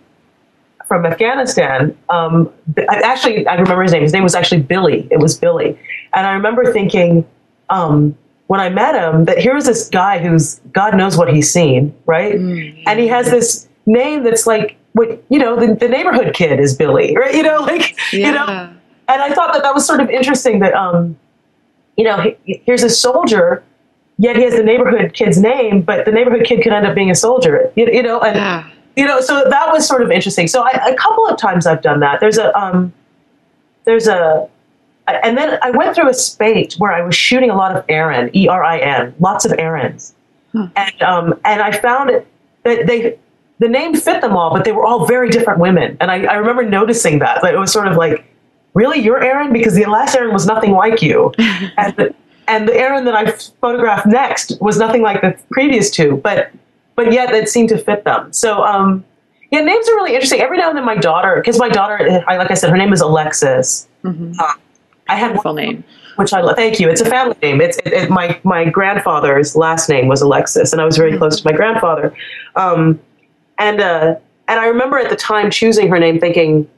from 0.87 1.07
Afghanistan. 1.07 1.97
Um, 2.09 2.53
actually, 2.89 3.47
I 3.47 3.55
remember 3.55 3.83
his 3.83 3.93
name. 3.93 4.03
His 4.03 4.13
name 4.13 4.23
was 4.23 4.35
actually 4.35 4.63
Billy. 4.63 5.07
It 5.11 5.19
was 5.19 5.37
Billy, 5.37 5.79
and 6.15 6.27
I 6.27 6.33
remember 6.33 6.73
thinking, 6.73 7.27
um, 7.71 8.17
when 8.51 8.59
I 8.59 8.69
met 8.69 8.97
him 8.97 9.27
that 9.27 9.39
here's 9.39 9.65
this 9.65 9.89
guy 9.89 10.19
who's 10.19 10.61
God 10.73 10.97
knows 10.97 11.17
what 11.17 11.33
he's 11.33 11.49
seen, 11.49 11.95
right? 12.05 12.35
Mm-hmm. 12.35 12.83
And 12.89 12.99
he 12.99 13.07
has 13.07 13.31
this 13.31 13.69
name 13.87 14.25
that's 14.25 14.45
like 14.45 14.77
what 14.95 15.23
you 15.29 15.39
know 15.39 15.55
the, 15.55 15.73
the 15.77 15.89
neighborhood 15.89 16.35
kid 16.35 16.59
is 16.59 16.75
Billy, 16.75 17.17
right? 17.21 17.33
You 17.33 17.45
know, 17.45 17.61
like 17.61 17.97
yeah. 18.13 18.27
you 18.27 18.33
know. 18.33 18.75
And 19.07 19.23
I 19.23 19.33
thought 19.33 19.53
that 19.53 19.63
that 19.63 19.73
was 19.73 19.87
sort 19.87 20.01
of 20.01 20.11
interesting 20.11 20.59
that 20.59 20.75
um, 20.75 21.17
you 21.97 22.03
know, 22.03 22.35
he, 22.45 22.61
here's 22.67 22.83
a 22.83 22.91
soldier, 22.91 23.63
yet 24.19 24.35
he 24.35 24.43
has 24.43 24.57
the 24.57 24.65
neighborhood 24.65 25.13
kid's 25.15 25.41
name, 25.41 25.81
but 25.83 26.05
the 26.05 26.11
neighborhood 26.11 26.45
kid 26.45 26.61
could 26.61 26.73
end 26.73 26.85
up 26.89 26.97
being 26.97 27.13
a 27.13 27.15
soldier, 27.15 27.73
you, 27.77 27.87
you 27.87 28.03
know, 28.03 28.19
and 28.19 28.35
yeah. 28.35 28.69
you 28.97 29.07
know, 29.07 29.21
so 29.21 29.45
that 29.49 29.73
was 29.73 29.87
sort 29.87 30.03
of 30.03 30.11
interesting. 30.11 30.49
So 30.49 30.63
I, 30.63 30.71
a 30.89 30.97
couple 30.97 31.25
of 31.29 31.39
times 31.39 31.69
I've 31.69 31.83
done 31.83 32.01
that. 32.01 32.19
There's 32.19 32.39
a 32.39 32.53
um, 32.59 32.93
there's 33.85 34.09
a 34.09 34.51
and 35.23 35.37
then 35.37 35.59
I 35.63 35.71
went 35.71 35.95
through 35.95 36.09
a 36.09 36.15
spate 36.15 36.75
where 36.75 36.93
I 36.93 37.03
was 37.03 37.15
shooting 37.15 37.51
a 37.51 37.57
lot 37.57 37.77
of 37.77 37.85
Erin, 37.89 38.31
E 38.35 38.49
R 38.49 38.63
I 38.63 38.79
N, 38.79 39.15
lots 39.21 39.45
of 39.45 39.53
Erins, 39.53 40.13
hmm. 40.53 40.67
and 40.77 41.03
um, 41.03 41.41
and 41.45 41.61
I 41.63 41.73
found 41.73 42.11
it 42.11 42.27
that 42.65 42.87
they 42.87 43.19
the 43.59 43.69
name 43.69 43.95
fit 43.95 44.21
them 44.23 44.37
all, 44.37 44.51
but 44.51 44.65
they 44.65 44.73
were 44.73 44.85
all 44.85 45.07
very 45.07 45.29
different 45.29 45.61
women, 45.61 45.97
and 46.01 46.11
I, 46.11 46.25
I 46.25 46.35
remember 46.37 46.65
noticing 46.65 47.19
that. 47.21 47.43
Like, 47.43 47.55
it 47.55 47.59
was 47.59 47.73
sort 47.73 47.89
of 47.89 47.97
like, 47.97 48.25
really, 48.75 48.99
you're 49.01 49.23
Erin 49.23 49.53
because 49.53 49.75
the 49.75 49.85
last 49.85 50.15
Erin 50.15 50.33
was 50.33 50.47
nothing 50.47 50.73
like 50.73 51.03
you, 51.03 51.33
and 51.39 51.95
the, 51.97 52.15
and 52.49 52.67
the 52.67 52.75
Erin 52.75 53.05
that 53.05 53.15
I 53.15 53.31
photographed 53.61 54.07
next 54.07 54.61
was 54.61 54.79
nothing 54.79 55.03
like 55.03 55.21
the 55.21 55.39
previous 55.51 55.91
two, 55.91 56.17
but 56.19 56.51
but 56.97 57.13
yet 57.13 57.35
it 57.35 57.49
seemed 57.49 57.69
to 57.71 57.79
fit 57.79 58.05
them. 58.05 58.33
So. 58.33 58.65
Um, 58.65 59.05
yeah, 59.51 59.63
names 59.63 59.89
are 59.89 59.97
really 59.97 60.13
interesting. 60.13 60.41
Every 60.41 60.59
now 60.59 60.69
and 60.69 60.79
then, 60.79 60.85
my 60.85 60.95
daughter, 60.95 61.35
because 61.35 61.59
my 61.59 61.69
daughter, 61.69 62.23
I, 62.29 62.37
like 62.37 62.53
I 62.53 62.55
said, 62.55 62.71
her 62.71 62.77
name 62.77 62.93
is 62.93 63.01
Alexis. 63.01 63.89
Mm-hmm. 64.05 64.35
Uh, 64.39 64.53
I 65.11 65.17
had 65.17 65.35
a 65.35 65.43
full 65.43 65.55
name. 65.55 65.85
Which 66.17 66.33
I 66.33 66.41
love. 66.41 66.57
Thank 66.57 66.79
you. 66.79 66.89
It's 66.89 67.01
a 67.01 67.09
family 67.09 67.37
name. 67.43 67.61
It's 67.61 67.79
it, 67.79 67.93
it, 67.93 68.11
my 68.11 68.39
my 68.45 68.65
grandfather's 68.65 69.57
last 69.57 69.89
name 69.89 70.07
was 70.07 70.21
Alexis, 70.21 70.73
and 70.73 70.81
I 70.81 70.85
was 70.85 70.97
very 70.97 71.11
mm-hmm. 71.11 71.19
close 71.19 71.41
to 71.41 71.51
my 71.51 71.57
grandfather. 71.57 72.15
Um, 72.57 73.01
and 73.59 73.81
uh, 73.81 74.17
and 74.49 74.61
I 74.61 74.67
remember 74.67 74.99
at 74.99 75.11
the 75.11 75.17
time 75.17 75.51
choosing 75.51 75.89
her 75.89 75.99
name, 75.99 76.21
thinking, 76.21 76.69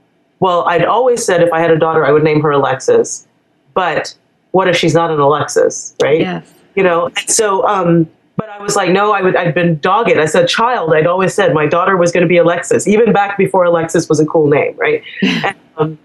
well, 0.40 0.64
I'd 0.68 0.84
always 0.84 1.24
said 1.24 1.42
if 1.42 1.52
I 1.52 1.60
had 1.60 1.70
a 1.70 1.78
daughter, 1.78 2.06
I 2.06 2.12
would 2.12 2.22
name 2.22 2.40
her 2.42 2.50
Alexis. 2.50 3.26
But 3.74 4.14
what 4.52 4.68
if 4.68 4.76
she's 4.76 4.94
not 4.94 5.10
an 5.10 5.18
Alexis, 5.18 5.94
right? 6.02 6.20
Yes. 6.20 6.54
You 6.74 6.82
know. 6.82 7.06
And 7.06 7.30
so, 7.30 7.66
um, 7.66 8.08
but 8.36 8.48
I 8.48 8.60
was 8.62 8.76
like, 8.76 8.90
no, 8.90 9.12
I 9.12 9.22
would. 9.22 9.34
I'd 9.34 9.54
been 9.54 9.78
dogged. 9.78 10.16
I 10.16 10.26
said, 10.26 10.48
child. 10.48 10.94
I'd 10.94 11.06
always 11.06 11.34
said 11.34 11.52
my 11.52 11.66
daughter 11.66 11.96
was 11.96 12.12
going 12.12 12.22
to 12.22 12.28
be 12.28 12.36
Alexis, 12.36 12.86
even 12.86 13.12
back 13.12 13.36
before 13.36 13.64
Alexis 13.64 14.08
was 14.08 14.20
a 14.20 14.26
cool 14.26 14.48
name, 14.48 14.76
right? 14.76 15.02
and, 15.22 15.56
um, 15.76 15.98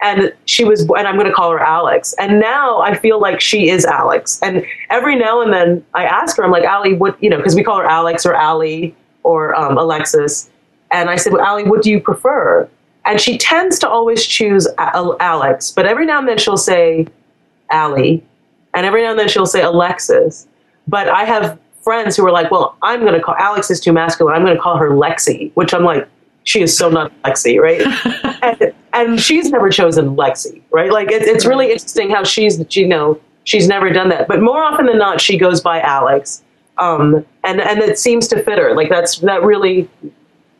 and 0.00 0.32
she 0.44 0.64
was 0.64 0.82
and 0.82 1.08
i'm 1.08 1.14
going 1.14 1.26
to 1.26 1.32
call 1.32 1.50
her 1.50 1.60
alex. 1.60 2.14
And 2.18 2.40
now 2.40 2.80
i 2.80 2.94
feel 2.94 3.20
like 3.20 3.40
she 3.40 3.68
is 3.68 3.84
alex. 3.84 4.38
And 4.42 4.64
every 4.90 5.16
now 5.16 5.40
and 5.40 5.52
then 5.52 5.84
i 5.94 6.04
ask 6.04 6.36
her 6.36 6.44
i'm 6.44 6.50
like 6.50 6.64
ali 6.64 6.94
what 6.94 7.20
you 7.22 7.30
know 7.30 7.36
because 7.36 7.54
we 7.54 7.62
call 7.62 7.78
her 7.78 7.86
alex 7.86 8.24
or 8.24 8.36
ali 8.36 8.94
or 9.22 9.54
um, 9.54 9.76
alexis. 9.78 10.50
And 10.90 11.10
i 11.10 11.16
said 11.16 11.32
well, 11.32 11.44
ali 11.44 11.64
what 11.64 11.82
do 11.82 11.90
you 11.90 12.00
prefer? 12.00 12.68
And 13.04 13.20
she 13.20 13.38
tends 13.38 13.78
to 13.78 13.88
always 13.88 14.26
choose 14.26 14.68
alex. 14.78 15.70
But 15.70 15.86
every 15.86 16.06
now 16.06 16.18
and 16.18 16.28
then 16.28 16.38
she'll 16.38 16.56
say 16.56 17.06
ali 17.70 18.24
and 18.74 18.86
every 18.86 19.02
now 19.02 19.10
and 19.10 19.18
then 19.18 19.28
she'll 19.28 19.46
say 19.46 19.62
alexis. 19.62 20.46
But 20.86 21.08
i 21.08 21.24
have 21.24 21.58
friends 21.82 22.16
who 22.16 22.26
are 22.26 22.32
like 22.32 22.50
well 22.50 22.76
i'm 22.82 23.00
going 23.00 23.14
to 23.14 23.20
call 23.20 23.34
alex 23.36 23.70
is 23.70 23.80
too 23.80 23.92
masculine. 23.92 24.34
I'm 24.34 24.44
going 24.44 24.56
to 24.56 24.62
call 24.62 24.76
her 24.76 24.90
lexi 24.90 25.50
which 25.54 25.72
i'm 25.72 25.84
like 25.84 26.06
she 26.48 26.62
is 26.62 26.74
so 26.76 26.88
not 26.88 27.12
Lexi, 27.24 27.60
right? 27.60 27.82
and, 28.42 28.72
and, 29.02 29.20
she's 29.20 29.50
never 29.50 29.70
chosen 29.70 30.16
Lexi, 30.16 30.62
right? 30.70 30.92
Like 30.92 31.10
it, 31.10 31.22
it's 31.22 31.46
really 31.46 31.72
interesting 31.72 32.10
how 32.10 32.24
she's, 32.24 32.62
you 32.76 32.86
know, 32.86 33.20
she's 33.44 33.68
never 33.68 33.90
done 33.90 34.08
that. 34.10 34.28
But 34.28 34.40
more 34.40 34.62
often 34.62 34.86
than 34.86 34.98
not, 34.98 35.20
she 35.20 35.36
goes 35.36 35.60
by 35.60 35.80
Alex, 35.80 36.42
um, 36.78 37.24
and 37.44 37.60
and 37.60 37.80
it 37.80 37.98
seems 37.98 38.28
to 38.28 38.42
fit 38.42 38.58
her. 38.58 38.74
Like 38.74 38.88
that's 38.88 39.18
that 39.18 39.42
really, 39.42 39.88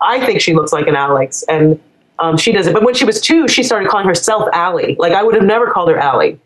I 0.00 0.24
think 0.24 0.40
she 0.40 0.54
looks 0.54 0.72
like 0.72 0.86
an 0.86 0.96
Alex, 0.96 1.44
and 1.48 1.80
um, 2.18 2.36
she 2.36 2.52
does 2.52 2.66
it. 2.66 2.72
But 2.72 2.82
when 2.84 2.94
she 2.94 3.04
was 3.04 3.20
two, 3.20 3.48
she 3.48 3.62
started 3.62 3.88
calling 3.88 4.06
herself 4.06 4.48
Allie. 4.52 4.96
Like 4.98 5.12
I 5.12 5.22
would 5.22 5.34
have 5.34 5.44
never 5.44 5.70
called 5.70 5.90
her 5.90 5.98
Allie. 5.98 6.40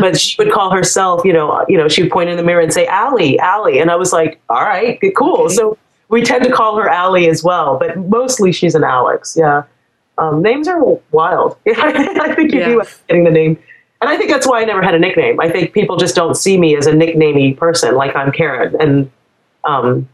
But 0.00 0.20
she 0.20 0.40
would 0.40 0.52
call 0.52 0.70
herself, 0.70 1.24
you 1.24 1.32
know, 1.32 1.64
you 1.68 1.76
know, 1.76 1.88
she 1.88 2.02
would 2.02 2.12
point 2.12 2.30
in 2.30 2.36
the 2.36 2.44
mirror 2.44 2.60
and 2.60 2.72
say, 2.72 2.86
Allie, 2.86 3.36
Allie. 3.40 3.80
And 3.80 3.90
I 3.90 3.96
was 3.96 4.12
like, 4.12 4.40
all 4.48 4.62
right, 4.62 5.00
cool. 5.16 5.48
So 5.50 5.76
we 6.08 6.22
tend 6.22 6.44
to 6.44 6.52
call 6.52 6.76
her 6.76 6.88
Allie 6.88 7.28
as 7.28 7.42
well, 7.42 7.76
but 7.76 7.96
mostly 7.96 8.52
she's 8.52 8.76
an 8.76 8.84
Alex. 8.84 9.36
Yeah. 9.36 9.64
Um, 10.20 10.42
names 10.42 10.68
are 10.68 10.78
wild. 11.12 11.56
I 11.66 12.34
think 12.34 12.52
you 12.52 12.60
yeah. 12.60 12.66
do 12.66 12.82
getting 13.08 13.24
the 13.24 13.30
name. 13.30 13.58
And 14.02 14.10
I 14.10 14.16
think 14.16 14.30
that's 14.30 14.46
why 14.46 14.60
I 14.60 14.64
never 14.64 14.82
had 14.82 14.94
a 14.94 14.98
nickname. 14.98 15.40
I 15.40 15.48
think 15.50 15.72
people 15.72 15.96
just 15.96 16.14
don't 16.14 16.36
see 16.36 16.58
me 16.58 16.76
as 16.76 16.86
a 16.86 16.92
nicknamey 16.92 17.56
person, 17.56 17.96
like 17.96 18.14
I'm 18.14 18.30
Karen. 18.30 18.76
And, 18.78 19.10
um, 19.64 20.08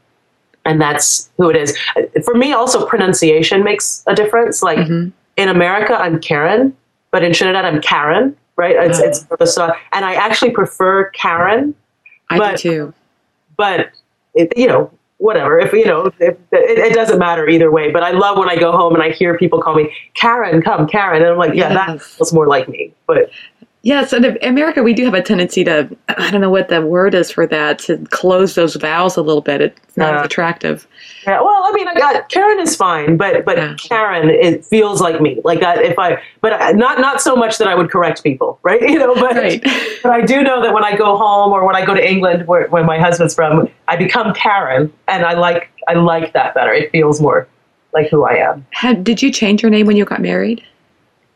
and 0.65 0.81
that's 0.81 1.29
who 1.37 1.51
it 1.51 1.57
is. 1.57 1.77
For 2.25 2.35
me, 2.35 2.53
also 2.53 2.87
pronunciation 2.87 3.65
makes 3.65 4.05
a 4.07 4.15
difference. 4.15 4.63
Like 4.63 4.79
mm-hmm. 4.79 5.11
in 5.37 5.49
America, 5.49 5.95
I'm 5.95 6.21
Karen, 6.21 6.77
but 7.11 7.25
in 7.25 7.33
Trinidad, 7.33 7.65
I'm 7.65 7.81
Karen. 7.81 8.37
Right? 8.57 8.77
It's, 8.77 9.01
oh. 9.01 9.37
it's 9.39 9.59
and 9.59 10.05
I 10.05 10.15
actually 10.15 10.53
prefer 10.53 11.11
Karen. 11.11 11.75
I 12.31 12.39
but, 12.39 12.59
do 12.59 12.71
too. 12.71 12.95
But 13.57 13.91
it, 14.35 14.57
you 14.57 14.67
know, 14.67 14.91
whatever. 15.19 15.59
If 15.59 15.73
you 15.73 15.87
know, 15.87 16.07
if, 16.07 16.19
it, 16.21 16.41
it, 16.53 16.95
doesn't 16.95 17.19
matter 17.19 17.49
either 17.49 17.71
way. 17.71 17.91
But 17.91 18.03
I 18.03 18.11
love 18.11 18.39
when 18.39 18.49
I 18.49 18.57
go 18.57 18.73
home 18.73 18.95
and 18.95 19.03
I 19.03 19.11
hear 19.11 19.37
people 19.39 19.61
call 19.61 19.75
me 19.75 19.93
Karen, 20.15 20.63
come 20.63 20.87
Karen, 20.87 21.23
and 21.23 21.31
I'm 21.31 21.39
like, 21.39 21.55
yeah, 21.55 21.73
yes. 21.73 21.87
that 21.87 22.03
feels 22.03 22.33
more 22.33 22.47
like 22.47 22.69
me. 22.69 22.93
But 23.07 23.31
Yes, 23.87 24.13
and 24.13 24.25
in 24.25 24.37
America, 24.43 24.83
we 24.83 24.93
do 24.95 25.05
have 25.05 25.15
a 25.15 25.23
tendency 25.23 25.63
to, 25.63 25.89
I 26.09 26.33
don't 26.33 26.41
know 26.41 26.51
what 26.51 26.71
the 26.71 26.85
word 26.85 27.15
is 27.15 27.31
for 27.31 27.47
that, 27.47 27.79
to 27.81 27.99
close 28.11 28.57
those 28.57 28.75
vowels 28.75 29.17
a 29.17 29.23
little 29.23 29.41
bit. 29.41 29.61
It's 29.61 29.97
not 29.97 30.13
as 30.13 30.27
attractive. 30.27 30.89
Yeah, 31.25 31.41
well, 31.41 31.63
I 31.65 31.71
mean, 31.71 31.87
I 31.87 31.95
got 31.95 32.29
Karen 32.29 32.59
is 32.59 32.75
fine, 32.75 33.17
but 33.17 33.45
but 33.45 33.57
yeah. 33.57 33.77
Karen, 33.79 34.29
it 34.29 34.65
feels 34.65 35.01
like 35.01 35.21
me. 35.21 35.41
Like 35.45 35.61
that, 35.61 35.83
if 35.83 36.01
I, 36.01 36.21
but 36.41 36.75
not 36.75 36.99
not 36.99 37.23
so 37.23 37.37
much 37.37 37.59
that 37.59 37.69
I 37.69 37.77
would 37.77 37.89
correct 37.89 38.25
people, 38.25 38.59
right? 38.65 38.83
You 38.91 38.99
know, 38.99 39.15
but 39.15 39.37
right. 39.37 39.63
but 40.03 40.11
I 40.11 40.23
do 40.23 40.43
know 40.43 40.61
that 40.63 40.75
when 40.75 40.83
I 40.83 40.97
go 40.97 41.17
home 41.17 41.53
or 41.53 41.65
when 41.65 41.77
I 41.77 41.87
go 41.87 41.95
to 41.95 42.05
England, 42.05 42.49
where, 42.49 42.67
where 42.71 42.83
my 42.83 42.99
husband's 42.99 43.37
from, 43.37 43.69
I 43.87 43.95
become 43.95 44.35
Karen, 44.35 44.93
and 45.07 45.25
I 45.25 45.35
like 45.35 45.71
I 45.87 45.95
like 45.95 46.33
that 46.33 46.55
better. 46.55 46.73
It 46.73 46.91
feels 46.91 47.21
more 47.21 47.47
like 47.93 48.09
who 48.09 48.25
I 48.25 48.35
am. 48.35 48.67
Had, 48.71 49.05
did 49.05 49.23
you 49.23 49.31
change 49.31 49.63
your 49.63 49.71
name 49.71 49.87
when 49.87 49.97
you 49.97 50.05
got 50.05 50.21
married? 50.21 50.61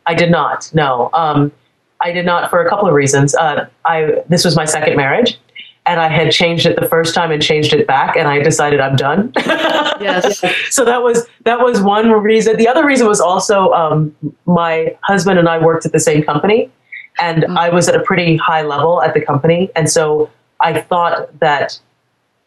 I 0.05 0.15
did 0.15 0.31
not. 0.31 0.69
No. 0.73 1.09
Um, 1.13 1.53
I 2.01 2.11
did 2.11 2.25
not 2.25 2.49
for 2.49 2.65
a 2.65 2.69
couple 2.69 2.87
of 2.87 2.93
reasons. 2.93 3.35
Uh, 3.35 3.67
I 3.85 4.23
this 4.27 4.43
was 4.43 4.55
my 4.55 4.65
second 4.65 4.97
marriage, 4.97 5.39
and 5.85 5.99
I 5.99 6.07
had 6.07 6.31
changed 6.31 6.65
it 6.65 6.79
the 6.79 6.87
first 6.87 7.13
time 7.13 7.31
and 7.31 7.41
changed 7.41 7.73
it 7.73 7.87
back, 7.87 8.15
and 8.15 8.27
I 8.27 8.39
decided 8.39 8.79
I'm 8.79 8.95
done. 8.95 9.31
yes. 9.37 10.39
so 10.69 10.85
that 10.85 11.03
was 11.03 11.27
that 11.45 11.59
was 11.59 11.81
one 11.81 12.09
reason. 12.11 12.57
The 12.57 12.67
other 12.67 12.85
reason 12.85 13.07
was 13.07 13.21
also 13.21 13.71
um, 13.71 14.15
my 14.45 14.95
husband 15.03 15.39
and 15.39 15.47
I 15.47 15.57
worked 15.59 15.85
at 15.85 15.91
the 15.91 15.99
same 15.99 16.23
company, 16.23 16.71
and 17.19 17.43
mm-hmm. 17.43 17.57
I 17.57 17.69
was 17.69 17.87
at 17.87 17.95
a 17.95 18.03
pretty 18.03 18.37
high 18.37 18.63
level 18.63 19.01
at 19.01 19.13
the 19.13 19.21
company, 19.21 19.69
and 19.75 19.89
so 19.89 20.29
I 20.59 20.81
thought 20.81 21.39
that 21.39 21.79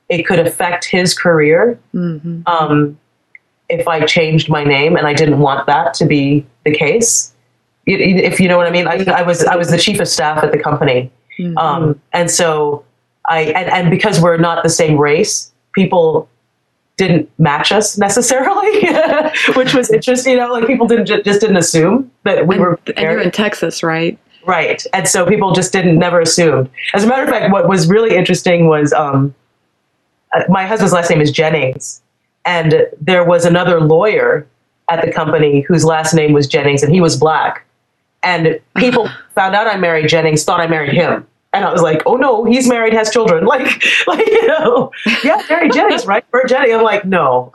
it 0.09 0.25
could 0.25 0.39
affect 0.39 0.85
his 0.85 1.17
career 1.17 1.79
Mm-hmm. 1.95 2.43
um, 2.47 2.99
if 3.69 3.89
I 3.89 4.05
changed 4.05 4.49
my 4.49 4.63
name, 4.63 4.97
and 4.97 5.07
I 5.07 5.15
didn't 5.15 5.39
want 5.39 5.67
that 5.67 5.95
to 5.95 6.05
be 6.05 6.47
the 6.65 6.73
case. 6.75 7.34
If 7.87 8.41
you 8.41 8.49
know 8.49 8.57
what 8.57 8.67
I 8.67 8.71
mean, 8.71 8.87
I, 8.89 9.05
I 9.09 9.23
was 9.23 9.45
I 9.45 9.57
was 9.57 9.71
the 9.71 9.79
chief 9.79 10.01
of 10.01 10.09
staff 10.09 10.43
at 10.43 10.53
the 10.53 10.59
company, 10.59 11.11
Mhm. 11.39 11.57
um, 11.59 12.01
and 12.13 12.31
so 12.31 12.85
I 13.29 13.41
and, 13.43 13.69
and 13.71 13.91
because 13.91 14.21
we're 14.21 14.37
not 14.39 14.63
the 14.63 14.71
same 14.71 14.97
race, 14.99 15.53
people 15.73 16.29
didn't 16.97 17.29
match 17.39 17.73
us 17.73 17.99
necessarily, 17.99 18.87
which 19.57 19.75
was 19.75 19.91
interesting. 19.91 20.33
You 20.35 20.39
know, 20.39 20.53
like 20.53 20.67
people 20.67 20.87
didn't 20.87 21.07
ju- 21.07 21.23
just 21.23 21.41
didn't 21.41 21.57
assume 21.57 22.11
that 22.23 22.47
we 22.47 22.55
and, 22.55 22.65
were 22.65 22.81
and 22.87 22.99
you're 22.99 23.21
in 23.21 23.31
Texas, 23.31 23.83
right? 23.83 24.19
Right. 24.47 24.83
And 24.93 25.09
so 25.09 25.27
people 25.27 25.53
just 25.53 25.73
didn't, 25.73 25.99
never 25.99 26.21
assumed. 26.21 26.69
As 26.93 27.03
a 27.03 27.07
matter 27.07 27.23
of 27.23 27.31
fact, 27.31 27.51
what 27.51 27.67
was 27.67 27.89
really 27.89 28.15
interesting 28.15 28.67
was 28.69 28.93
um, 28.93 29.35
uh, 30.35 30.43
my 30.49 30.67
husband's 30.67 30.93
last 30.93 31.09
name 31.11 31.21
is 31.23 31.33
Jennings. 31.33 32.03
And 32.45 32.87
there 33.01 33.25
was 33.25 33.47
another 33.47 33.81
lawyer 33.81 34.47
at 34.91 35.03
the 35.05 35.11
company 35.11 35.63
whose 35.63 35.83
last 35.83 36.13
name 36.13 36.33
was 36.35 36.47
Jennings, 36.47 36.83
and 36.83 36.93
he 36.93 37.01
was 37.01 37.17
black. 37.17 37.65
And 38.25 38.61
people 38.77 39.09
found 39.35 39.55
out 39.55 39.67
I 39.67 39.77
married 39.77 40.09
Jennings, 40.09 40.45
thought 40.45 40.61
I 40.61 40.67
married 40.67 40.93
him. 40.93 41.27
And 41.53 41.65
I 41.65 41.73
was 41.73 41.83
like, 41.83 42.03
oh 42.05 42.17
no, 42.17 42.45
he's 42.45 42.69
married, 42.69 42.93
has 42.95 43.11
children. 43.11 43.47
Like, 43.55 43.85
like 44.09 44.27
you 44.27 44.47
know, 44.49 44.91
yeah, 45.23 45.41
Mary 45.49 45.71
Jennings, 45.71 46.05
right? 46.13 46.29
Bert 46.33 46.49
Jennings. 46.49 46.75
I'm 46.75 46.83
like, 46.83 47.05
no, 47.05 47.51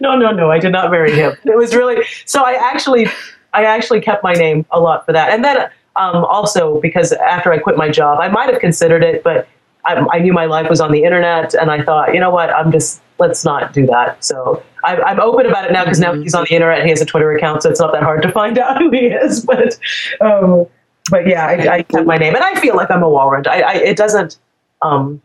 no, 0.00 0.16
no, 0.16 0.32
no, 0.32 0.50
I 0.50 0.58
did 0.58 0.72
not 0.72 0.90
marry 0.90 1.12
him. 1.12 1.36
It 1.44 1.56
was 1.56 1.76
really 1.76 2.04
so. 2.24 2.42
I 2.42 2.54
actually, 2.54 3.06
I 3.52 3.64
actually 3.64 4.00
kept 4.00 4.24
my 4.24 4.32
name 4.32 4.66
a 4.72 4.80
lot 4.80 5.06
for 5.06 5.12
that. 5.12 5.30
And 5.30 5.44
then 5.44 5.68
um, 5.94 6.24
also 6.24 6.80
because 6.80 7.12
after 7.12 7.52
I 7.52 7.58
quit 7.58 7.76
my 7.76 7.88
job, 7.88 8.18
I 8.20 8.28
might 8.28 8.50
have 8.50 8.60
considered 8.60 9.04
it, 9.04 9.22
but 9.22 9.46
I, 9.84 10.04
I 10.12 10.18
knew 10.18 10.32
my 10.32 10.46
life 10.46 10.68
was 10.68 10.80
on 10.80 10.90
the 10.90 11.04
internet, 11.04 11.54
and 11.54 11.70
I 11.70 11.82
thought, 11.82 12.14
you 12.14 12.20
know 12.20 12.30
what, 12.30 12.50
I'm 12.50 12.72
just 12.72 13.00
let's 13.18 13.44
not 13.44 13.72
do 13.72 13.86
that. 13.86 14.22
So 14.24 14.62
I, 14.84 14.96
I'm 14.96 15.20
open 15.20 15.46
about 15.46 15.64
it 15.64 15.72
now 15.72 15.84
because 15.84 16.00
now 16.00 16.14
he's 16.14 16.34
on 16.34 16.44
the 16.48 16.54
internet. 16.54 16.84
He 16.84 16.90
has 16.90 17.00
a 17.00 17.06
Twitter 17.06 17.32
account, 17.32 17.62
so 17.62 17.70
it's 17.70 17.80
not 17.80 17.92
that 17.92 18.02
hard 18.02 18.22
to 18.22 18.32
find 18.32 18.58
out 18.64 18.78
who 18.78 18.90
he 18.90 19.06
is. 19.06 19.44
But 19.44 19.78
um, 20.20 20.66
but 21.10 21.26
yeah, 21.26 21.46
I, 21.46 21.76
I 21.76 21.82
kept 21.82 22.06
my 22.06 22.16
name, 22.16 22.34
and 22.34 22.44
I 22.44 22.58
feel 22.60 22.76
like 22.76 22.90
I'm 22.90 23.02
a 23.02 23.06
Walrond. 23.06 23.46
I, 23.46 23.60
I 23.60 23.72
it 23.74 23.96
doesn't. 23.96 24.38
Um, 24.82 25.20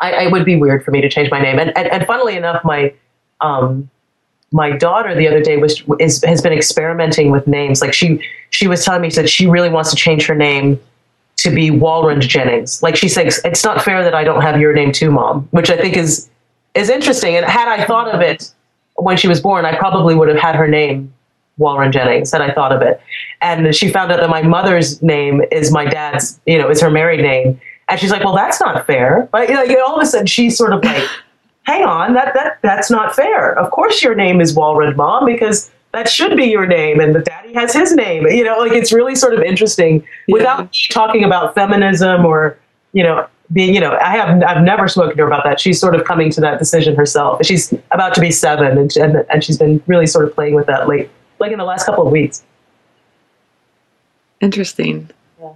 I, 0.00 0.12
I 0.12 0.26
would 0.28 0.44
be 0.44 0.56
weird 0.56 0.84
for 0.84 0.90
me 0.90 1.00
to 1.00 1.08
change 1.08 1.30
my 1.30 1.40
name, 1.40 1.58
and 1.58 1.76
and, 1.76 1.88
and 1.88 2.06
funnily 2.06 2.36
enough, 2.36 2.64
my 2.64 2.94
um, 3.40 3.90
my 4.52 4.70
daughter 4.70 5.14
the 5.14 5.26
other 5.26 5.42
day 5.42 5.56
was 5.56 5.82
is, 5.98 6.22
has 6.24 6.42
been 6.42 6.52
experimenting 6.52 7.30
with 7.30 7.46
names. 7.46 7.80
Like 7.80 7.92
she 7.92 8.20
she 8.50 8.68
was 8.68 8.84
telling 8.84 9.02
me 9.02 9.10
that 9.10 9.28
she 9.28 9.46
really 9.46 9.68
wants 9.68 9.90
to 9.90 9.96
change 9.96 10.26
her 10.26 10.34
name 10.34 10.80
to 11.36 11.50
be 11.50 11.70
Walrond 11.70 12.22
Jennings. 12.22 12.82
Like 12.82 12.96
she 12.96 13.08
says, 13.08 13.40
it's 13.44 13.64
not 13.64 13.82
fair 13.82 14.02
that 14.02 14.14
I 14.14 14.24
don't 14.24 14.40
have 14.40 14.58
your 14.60 14.72
name 14.72 14.92
too, 14.92 15.10
mom. 15.10 15.48
Which 15.50 15.70
I 15.70 15.76
think 15.76 15.96
is 15.96 16.28
is 16.76 16.90
interesting. 16.90 17.36
And 17.36 17.46
had 17.46 17.68
I 17.68 17.84
thought 17.84 18.14
of 18.14 18.20
it 18.20 18.52
when 18.96 19.16
she 19.16 19.28
was 19.28 19.40
born, 19.40 19.64
I 19.64 19.76
probably 19.76 20.14
would 20.14 20.28
have 20.28 20.38
had 20.38 20.54
her 20.54 20.68
name 20.68 21.12
Walrond 21.58 21.92
Jennings. 21.92 22.32
Had 22.32 22.42
I 22.42 22.52
thought 22.52 22.72
of 22.72 22.82
it, 22.82 23.00
and 23.40 23.74
she 23.74 23.88
found 23.88 24.12
out 24.12 24.20
that 24.20 24.30
my 24.30 24.42
mother's 24.42 25.02
name 25.02 25.42
is 25.50 25.72
my 25.72 25.84
dad's, 25.84 26.38
you 26.46 26.58
know, 26.58 26.70
is 26.70 26.80
her 26.80 26.90
married 26.90 27.20
name. 27.20 27.60
And 27.88 28.00
she's 28.00 28.10
like, 28.10 28.24
"Well, 28.24 28.34
that's 28.34 28.60
not 28.60 28.86
fair." 28.86 29.28
But 29.32 29.48
you 29.48 29.54
know, 29.54 29.84
all 29.86 29.96
of 29.96 30.02
a 30.02 30.06
sudden, 30.06 30.26
she's 30.26 30.56
sort 30.56 30.72
of 30.72 30.84
like, 30.84 31.08
hang 31.66 31.84
on, 31.84 32.14
that 32.14 32.32
that 32.34 32.58
that's 32.62 32.90
not 32.90 33.14
fair. 33.14 33.58
Of 33.58 33.70
course, 33.70 34.02
your 34.02 34.14
name 34.14 34.40
is 34.40 34.54
Walrond, 34.54 34.96
mom, 34.96 35.26
because 35.26 35.70
that 35.92 36.08
should 36.08 36.36
be 36.36 36.44
your 36.44 36.66
name, 36.66 37.00
and 37.00 37.14
the 37.14 37.20
daddy 37.20 37.52
has 37.54 37.72
his 37.72 37.92
name. 37.94 38.26
You 38.26 38.44
know, 38.44 38.58
like 38.58 38.72
it's 38.72 38.92
really 38.92 39.14
sort 39.14 39.34
of 39.34 39.40
interesting 39.40 40.06
without 40.28 40.72
talking 40.90 41.24
about 41.24 41.54
feminism 41.54 42.24
or 42.24 42.58
you 42.92 43.02
know 43.02 43.26
being. 43.52 43.74
You 43.74 43.80
know, 43.80 43.96
I 44.00 44.10
have 44.16 44.42
I've 44.42 44.62
never 44.62 44.88
spoken 44.88 45.16
to 45.16 45.22
her 45.22 45.26
about 45.26 45.44
that. 45.44 45.60
She's 45.60 45.80
sort 45.80 45.94
of 45.94 46.04
coming 46.04 46.30
to 46.32 46.40
that 46.40 46.58
decision 46.58 46.94
herself. 46.94 47.44
She's 47.44 47.72
about 47.90 48.14
to 48.14 48.20
be 48.20 48.30
seven, 48.30 48.78
and 48.78 48.96
and, 48.96 49.24
and 49.30 49.44
she's 49.44 49.58
been 49.58 49.82
really 49.86 50.06
sort 50.06 50.26
of 50.26 50.34
playing 50.34 50.54
with 50.54 50.66
that 50.66 50.88
late, 50.88 51.10
like 51.38 51.52
in 51.52 51.58
the 51.58 51.64
last 51.64 51.86
couple 51.86 52.06
of 52.06 52.12
weeks. 52.12 52.42
Interesting. 54.40 55.10
Yeah. 55.40 55.52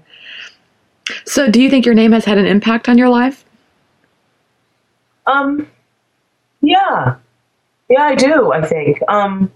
So, 1.24 1.50
do 1.50 1.60
you 1.60 1.70
think 1.70 1.84
your 1.84 1.94
name 1.94 2.12
has 2.12 2.24
had 2.24 2.38
an 2.38 2.46
impact 2.46 2.88
on 2.88 2.96
your 2.98 3.08
life? 3.08 3.44
Um, 5.26 5.68
yeah, 6.60 7.16
yeah, 7.88 8.02
I 8.02 8.14
do. 8.14 8.52
I 8.52 8.64
think. 8.66 8.98
Um, 9.08 9.50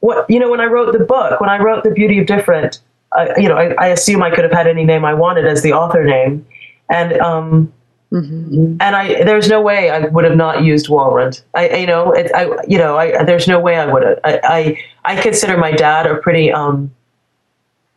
what 0.00 0.28
you 0.28 0.38
know, 0.38 0.50
when 0.50 0.60
I 0.60 0.66
wrote 0.66 0.92
the 0.92 1.04
book, 1.04 1.40
when 1.40 1.48
I 1.48 1.58
wrote 1.58 1.82
The 1.82 1.90
Beauty 1.90 2.18
of 2.18 2.26
Different, 2.26 2.80
uh, 3.16 3.26
you 3.38 3.48
know, 3.48 3.56
I, 3.56 3.72
I 3.74 3.86
assume 3.88 4.22
I 4.22 4.30
could 4.30 4.44
have 4.44 4.52
had 4.52 4.66
any 4.66 4.84
name 4.84 5.04
I 5.04 5.14
wanted 5.14 5.46
as 5.46 5.62
the 5.62 5.72
author 5.72 6.04
name, 6.04 6.46
and 6.90 7.12
um, 7.20 7.72
Mm-hmm. 8.12 8.76
and 8.78 8.94
I 8.94 9.24
there's 9.24 9.48
no 9.48 9.60
way 9.60 9.90
I 9.90 10.06
would 10.06 10.24
have 10.24 10.36
not 10.36 10.62
used 10.62 10.86
Walrond. 10.86 11.42
I 11.52 11.74
you 11.78 11.86
know, 11.86 12.12
it, 12.12 12.30
I 12.32 12.44
you 12.68 12.78
know, 12.78 12.96
I 12.96 13.24
there's 13.24 13.48
no 13.48 13.58
way 13.58 13.76
I 13.76 13.92
would 13.92 14.04
have. 14.04 14.20
I, 14.22 14.40
I 15.04 15.14
I 15.16 15.20
consider 15.20 15.56
my 15.56 15.72
dad 15.72 16.06
a 16.06 16.18
pretty 16.18 16.52
um, 16.52 16.94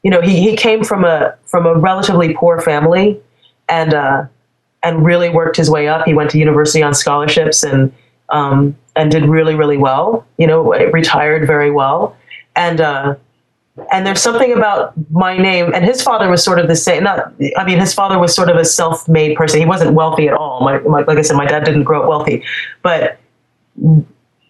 you 0.01 0.09
know, 0.09 0.21
he 0.21 0.39
he 0.41 0.55
came 0.55 0.83
from 0.83 1.05
a 1.05 1.35
from 1.45 1.67
a 1.67 1.75
relatively 1.75 2.33
poor 2.33 2.59
family, 2.61 3.19
and 3.69 3.93
uh, 3.93 4.25
and 4.81 5.05
really 5.05 5.29
worked 5.29 5.57
his 5.57 5.69
way 5.69 5.87
up. 5.87 6.07
He 6.07 6.15
went 6.15 6.31
to 6.31 6.39
university 6.39 6.81
on 6.81 6.95
scholarships 6.95 7.63
and 7.63 7.93
um, 8.29 8.75
and 8.95 9.11
did 9.11 9.25
really 9.29 9.53
really 9.53 9.77
well. 9.77 10.25
You 10.37 10.47
know, 10.47 10.63
retired 10.91 11.45
very 11.45 11.69
well, 11.69 12.17
and 12.55 12.81
uh, 12.81 13.15
and 13.91 14.05
there's 14.05 14.21
something 14.21 14.53
about 14.53 14.93
my 15.11 15.37
name. 15.37 15.73
And 15.73 15.85
his 15.85 16.01
father 16.01 16.29
was 16.29 16.43
sort 16.43 16.59
of 16.59 16.67
the 16.67 16.75
same. 16.75 17.03
Not, 17.03 17.33
I 17.57 17.63
mean, 17.63 17.79
his 17.79 17.93
father 17.93 18.17
was 18.19 18.33
sort 18.33 18.49
of 18.49 18.57
a 18.57 18.65
self-made 18.65 19.35
person. 19.35 19.59
He 19.59 19.65
wasn't 19.65 19.93
wealthy 19.93 20.27
at 20.27 20.33
all. 20.33 20.61
My, 20.61 20.79
my 20.79 21.01
like 21.01 21.17
I 21.17 21.21
said, 21.21 21.37
my 21.37 21.45
dad 21.45 21.63
didn't 21.63 21.83
grow 21.83 22.01
up 22.01 22.09
wealthy, 22.09 22.43
but 22.81 23.19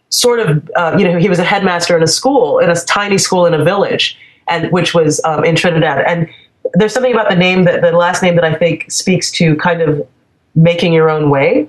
sort 0.09 0.39
of, 0.39 0.69
uh, 0.75 0.95
you 0.97 1.05
know, 1.05 1.17
he 1.19 1.29
was 1.29 1.39
a 1.39 1.43
headmaster 1.43 1.97
in 1.97 2.03
a 2.03 2.07
school 2.07 2.59
in 2.59 2.69
a 2.69 2.75
tiny 2.75 3.17
school 3.17 3.45
in 3.45 3.53
a 3.53 3.63
village, 3.63 4.17
and 4.47 4.71
which 4.71 4.93
was 4.93 5.21
um, 5.25 5.43
in 5.43 5.55
Trinidad. 5.55 6.05
And 6.07 6.29
there's 6.73 6.93
something 6.93 7.13
about 7.13 7.29
the 7.29 7.35
name 7.35 7.63
that 7.65 7.81
the 7.81 7.91
last 7.91 8.23
name 8.23 8.35
that 8.35 8.45
I 8.45 8.53
think 8.53 8.89
speaks 8.89 9.31
to 9.31 9.55
kind 9.57 9.81
of 9.81 10.07
making 10.55 10.93
your 10.93 11.09
own 11.09 11.29
way 11.29 11.67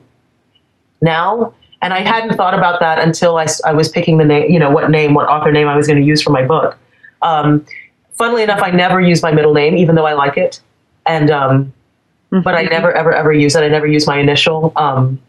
now. 1.02 1.54
And 1.80 1.94
I 1.94 2.00
hadn't 2.00 2.36
thought 2.36 2.54
about 2.54 2.80
that 2.80 2.98
until 2.98 3.36
I, 3.36 3.46
I 3.64 3.72
was 3.72 3.88
picking 3.88 4.18
the 4.18 4.24
name, 4.24 4.50
you 4.50 4.58
know, 4.58 4.70
what 4.70 4.90
name, 4.90 5.14
what 5.14 5.28
author 5.28 5.52
name 5.52 5.68
I 5.68 5.76
was 5.76 5.86
going 5.86 6.00
to 6.00 6.04
use 6.04 6.20
for 6.20 6.30
my 6.30 6.44
book. 6.44 6.76
Um, 7.22 7.64
funnily 8.14 8.42
enough, 8.42 8.62
I 8.62 8.70
never 8.70 9.00
use 9.00 9.22
my 9.22 9.32
middle 9.32 9.54
name, 9.54 9.76
even 9.76 9.94
though 9.94 10.06
I 10.06 10.12
like 10.12 10.36
it. 10.36 10.60
And, 11.06 11.30
um, 11.30 11.72
but 12.30 12.54
I 12.54 12.62
never, 12.62 12.92
ever, 12.92 13.12
ever 13.12 13.32
use 13.32 13.56
it. 13.56 13.62
I 13.62 13.68
never 13.68 13.86
use 13.86 14.06
my 14.06 14.18
initial. 14.18 14.72
Um, 14.76 15.20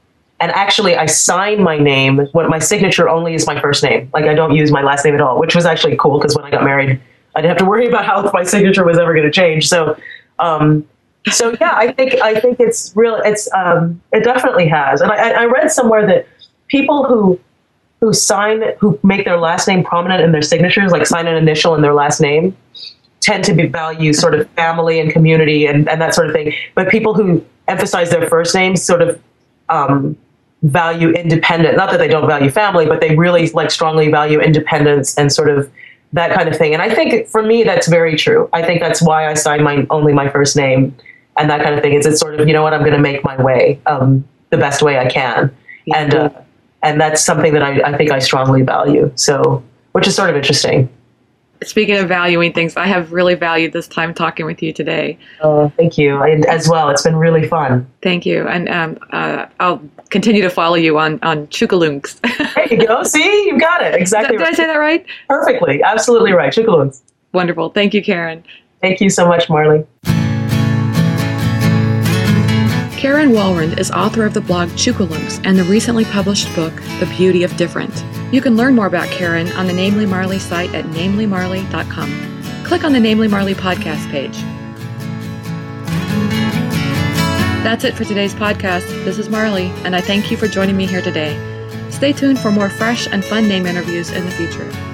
and 0.42 0.52
actually, 0.52 0.96
I 0.96 1.06
sign 1.06 1.62
my 1.62 1.78
name. 1.78 2.28
What 2.32 2.50
my 2.50 2.60
signature 2.60 3.10
only 3.10 3.34
is 3.34 3.46
my 3.46 3.60
first 3.60 3.84
name. 3.84 4.10
Like 4.14 4.26
I 4.26 4.34
don't 4.34 4.56
use 4.56 4.72
my 4.72 4.82
last 4.82 5.04
name 5.04 5.16
at 5.16 5.22
all, 5.22 5.40
which 5.40 5.56
was 5.56 5.66
actually 5.66 5.98
cool 5.98 6.18
because 6.18 6.36
when 6.36 6.46
I 6.46 6.50
got 6.50 6.64
married, 6.64 7.00
I 7.36 7.42
didn't 7.42 7.50
have 7.50 7.58
to 7.60 7.66
worry 7.66 7.88
about 7.88 8.06
how 8.06 8.30
my 8.34 8.44
signature 8.44 8.86
was 8.86 8.98
ever 8.98 9.14
going 9.14 9.26
to 9.26 9.32
change. 9.32 9.68
So, 9.68 9.98
um, 10.40 10.88
so 11.32 11.56
yeah, 11.60 11.74
I 11.76 11.92
think 11.92 12.16
I 12.22 12.40
think 12.40 12.60
it's 12.60 12.94
real. 12.96 13.16
It's 13.16 13.52
um, 13.54 14.02
it 14.14 14.24
definitely 14.24 14.68
has. 14.70 15.02
And 15.02 15.12
I, 15.12 15.32
I 15.32 15.46
read 15.46 15.72
somewhere 15.72 16.08
that 16.08 16.28
people 16.68 17.04
who 17.04 17.40
who 18.00 18.14
sign 18.14 18.64
who 18.80 19.00
make 19.04 19.26
their 19.26 19.38
last 19.38 19.68
name 19.68 19.84
prominent 19.84 20.22
in 20.22 20.32
their 20.32 20.42
signatures, 20.42 20.92
like 20.92 21.06
sign 21.06 21.28
an 21.28 21.36
initial 21.36 21.76
in 21.76 21.82
their 21.82 21.94
last 21.94 22.22
name, 22.22 22.56
tend 23.20 23.44
to 23.44 23.54
be 23.54 23.66
value 23.68 24.14
sort 24.14 24.34
of 24.34 24.50
family 24.52 25.00
and 25.00 25.12
community 25.12 25.66
and, 25.66 25.90
and 25.90 26.02
that 26.02 26.14
sort 26.14 26.28
of 26.28 26.34
thing. 26.34 26.54
But 26.76 26.90
people 26.90 27.14
who 27.14 27.46
emphasize 27.68 28.10
their 28.10 28.28
first 28.28 28.56
names 28.56 28.82
sort 28.82 29.02
of 29.02 29.22
um, 29.70 30.18
value 30.64 31.12
independent. 31.12 31.78
Not 31.78 31.92
that 31.92 31.98
they 31.98 32.08
don't 32.08 32.28
value 32.28 32.50
family, 32.50 32.86
but 32.86 33.02
they 33.02 33.16
really 33.16 33.50
like 33.50 33.72
strongly 33.72 34.10
value 34.10 34.40
independence 34.40 35.18
and 35.18 35.32
sort 35.32 35.50
of 35.50 35.72
that 36.14 36.34
kind 36.34 36.50
of 36.50 36.58
thing. 36.58 36.74
And 36.74 36.82
I 36.82 36.94
think 36.94 37.28
for 37.28 37.44
me 37.44 37.64
that's 37.64 37.88
very 37.88 38.16
true. 38.16 38.50
I 38.54 38.62
think 38.62 38.82
that's 38.82 39.02
why 39.02 39.30
I 39.30 39.34
sign 39.36 39.64
my 39.64 39.86
only 39.90 40.14
my 40.14 40.30
first 40.30 40.56
name 40.56 40.96
and 41.38 41.50
that 41.50 41.62
kind 41.62 41.76
of 41.76 41.82
thing. 41.82 41.94
Is 41.94 42.06
it's 42.06 42.20
sort 42.20 42.40
of 42.40 42.48
you 42.48 42.54
know 42.54 42.64
what 42.64 42.74
I'm 42.74 42.82
going 42.82 42.94
to 42.94 43.00
make 43.00 43.24
my 43.24 43.42
way 43.42 43.80
um, 43.86 44.28
the 44.50 44.58
best 44.58 44.82
way 44.82 44.98
I 44.98 45.08
can, 45.08 45.56
and 45.94 46.16
uh, 46.16 46.30
and 46.84 47.00
that's 47.00 47.24
something 47.24 47.54
that 47.54 47.64
I, 47.64 47.82
I 47.82 47.98
think 47.98 48.12
I 48.12 48.20
strongly 48.20 48.62
value. 48.62 49.12
So 49.16 49.64
which 49.94 50.08
is 50.08 50.16
sort 50.16 50.30
of 50.30 50.36
interesting. 50.36 50.90
Speaking 51.62 51.98
of 51.98 52.08
valuing 52.08 52.54
things, 52.54 52.78
I 52.78 52.86
have 52.86 53.12
really 53.12 53.36
valued 53.36 53.74
this 53.74 53.86
time 53.86 54.14
talking 54.14 54.46
with 54.46 54.64
you 54.64 54.72
today. 54.72 55.18
Oh, 55.42 55.68
thank 55.76 55.98
you. 55.98 56.22
And 56.24 56.46
as 56.46 56.70
well, 56.70 56.90
it's 56.90 57.02
been 57.02 57.18
really 57.18 57.50
fun. 57.50 57.86
Thank 58.02 58.26
you, 58.26 58.48
and 58.48 58.70
um, 58.70 58.98
uh, 59.12 59.46
I'll 59.60 59.82
continue 60.10 60.42
to 60.42 60.50
follow 60.50 60.76
you 60.76 60.98
on 60.98 61.20
on 61.22 61.48
Chookooloonks. 61.48 62.20
There 62.56 62.74
you 62.74 62.88
go. 62.88 63.04
See, 63.04 63.46
you 63.46 63.60
got 63.60 63.82
it 63.82 63.94
exactly. 63.94 64.38
Did 64.38 64.46
I 64.46 64.52
say 64.52 64.66
that 64.66 64.76
right? 64.78 65.06
Perfectly, 65.28 65.82
absolutely 65.84 66.34
right. 66.34 66.52
Chookooloonks. 66.52 67.02
Wonderful. 67.34 67.70
Thank 67.70 67.94
you, 67.94 68.04
Karen. 68.04 68.44
Thank 68.82 69.02
you 69.02 69.10
so 69.10 69.28
much, 69.28 69.50
Marley. 69.50 69.86
Karen 73.00 73.30
Walrond 73.30 73.80
is 73.80 73.90
author 73.92 74.26
of 74.26 74.34
the 74.34 74.42
blog 74.42 74.68
Chookooloonks 74.72 75.40
and 75.46 75.58
the 75.58 75.64
recently 75.64 76.04
published 76.04 76.54
book 76.54 76.76
The 77.00 77.10
Beauty 77.16 77.44
of 77.44 77.56
Different. 77.56 78.04
You 78.34 78.42
can 78.42 78.58
learn 78.58 78.76
more 78.76 78.88
about 78.88 79.08
Karen 79.08 79.50
on 79.54 79.68
the 79.68 79.74
Namely 79.74 80.06
Marley 80.06 80.38
site 80.38 80.76
at 80.76 80.84
namelymarley.com. 80.84 82.66
Click 82.66 82.84
on 82.84 82.92
the 82.92 83.00
Namely 83.00 83.30
Marley 83.30 83.56
podcast 83.56 84.12
page. 84.12 84.36
That's 87.64 87.86
it 87.86 87.96
for 87.96 88.04
today's 88.04 88.34
podcast. 88.34 88.86
This 89.06 89.18
is 89.18 89.30
Marley, 89.30 89.68
and 89.86 89.96
I 89.96 90.02
thank 90.02 90.30
you 90.30 90.36
for 90.36 90.50
joining 90.50 90.76
me 90.76 90.86
here 90.86 91.02
today. 91.02 91.40
Stay 91.92 92.12
tuned 92.12 92.40
for 92.40 92.52
more 92.52 92.70
fresh 92.70 93.08
and 93.08 93.24
fun 93.24 93.48
name 93.48 93.66
interviews 93.66 94.12
in 94.12 94.26
the 94.26 94.32
future. 94.32 94.89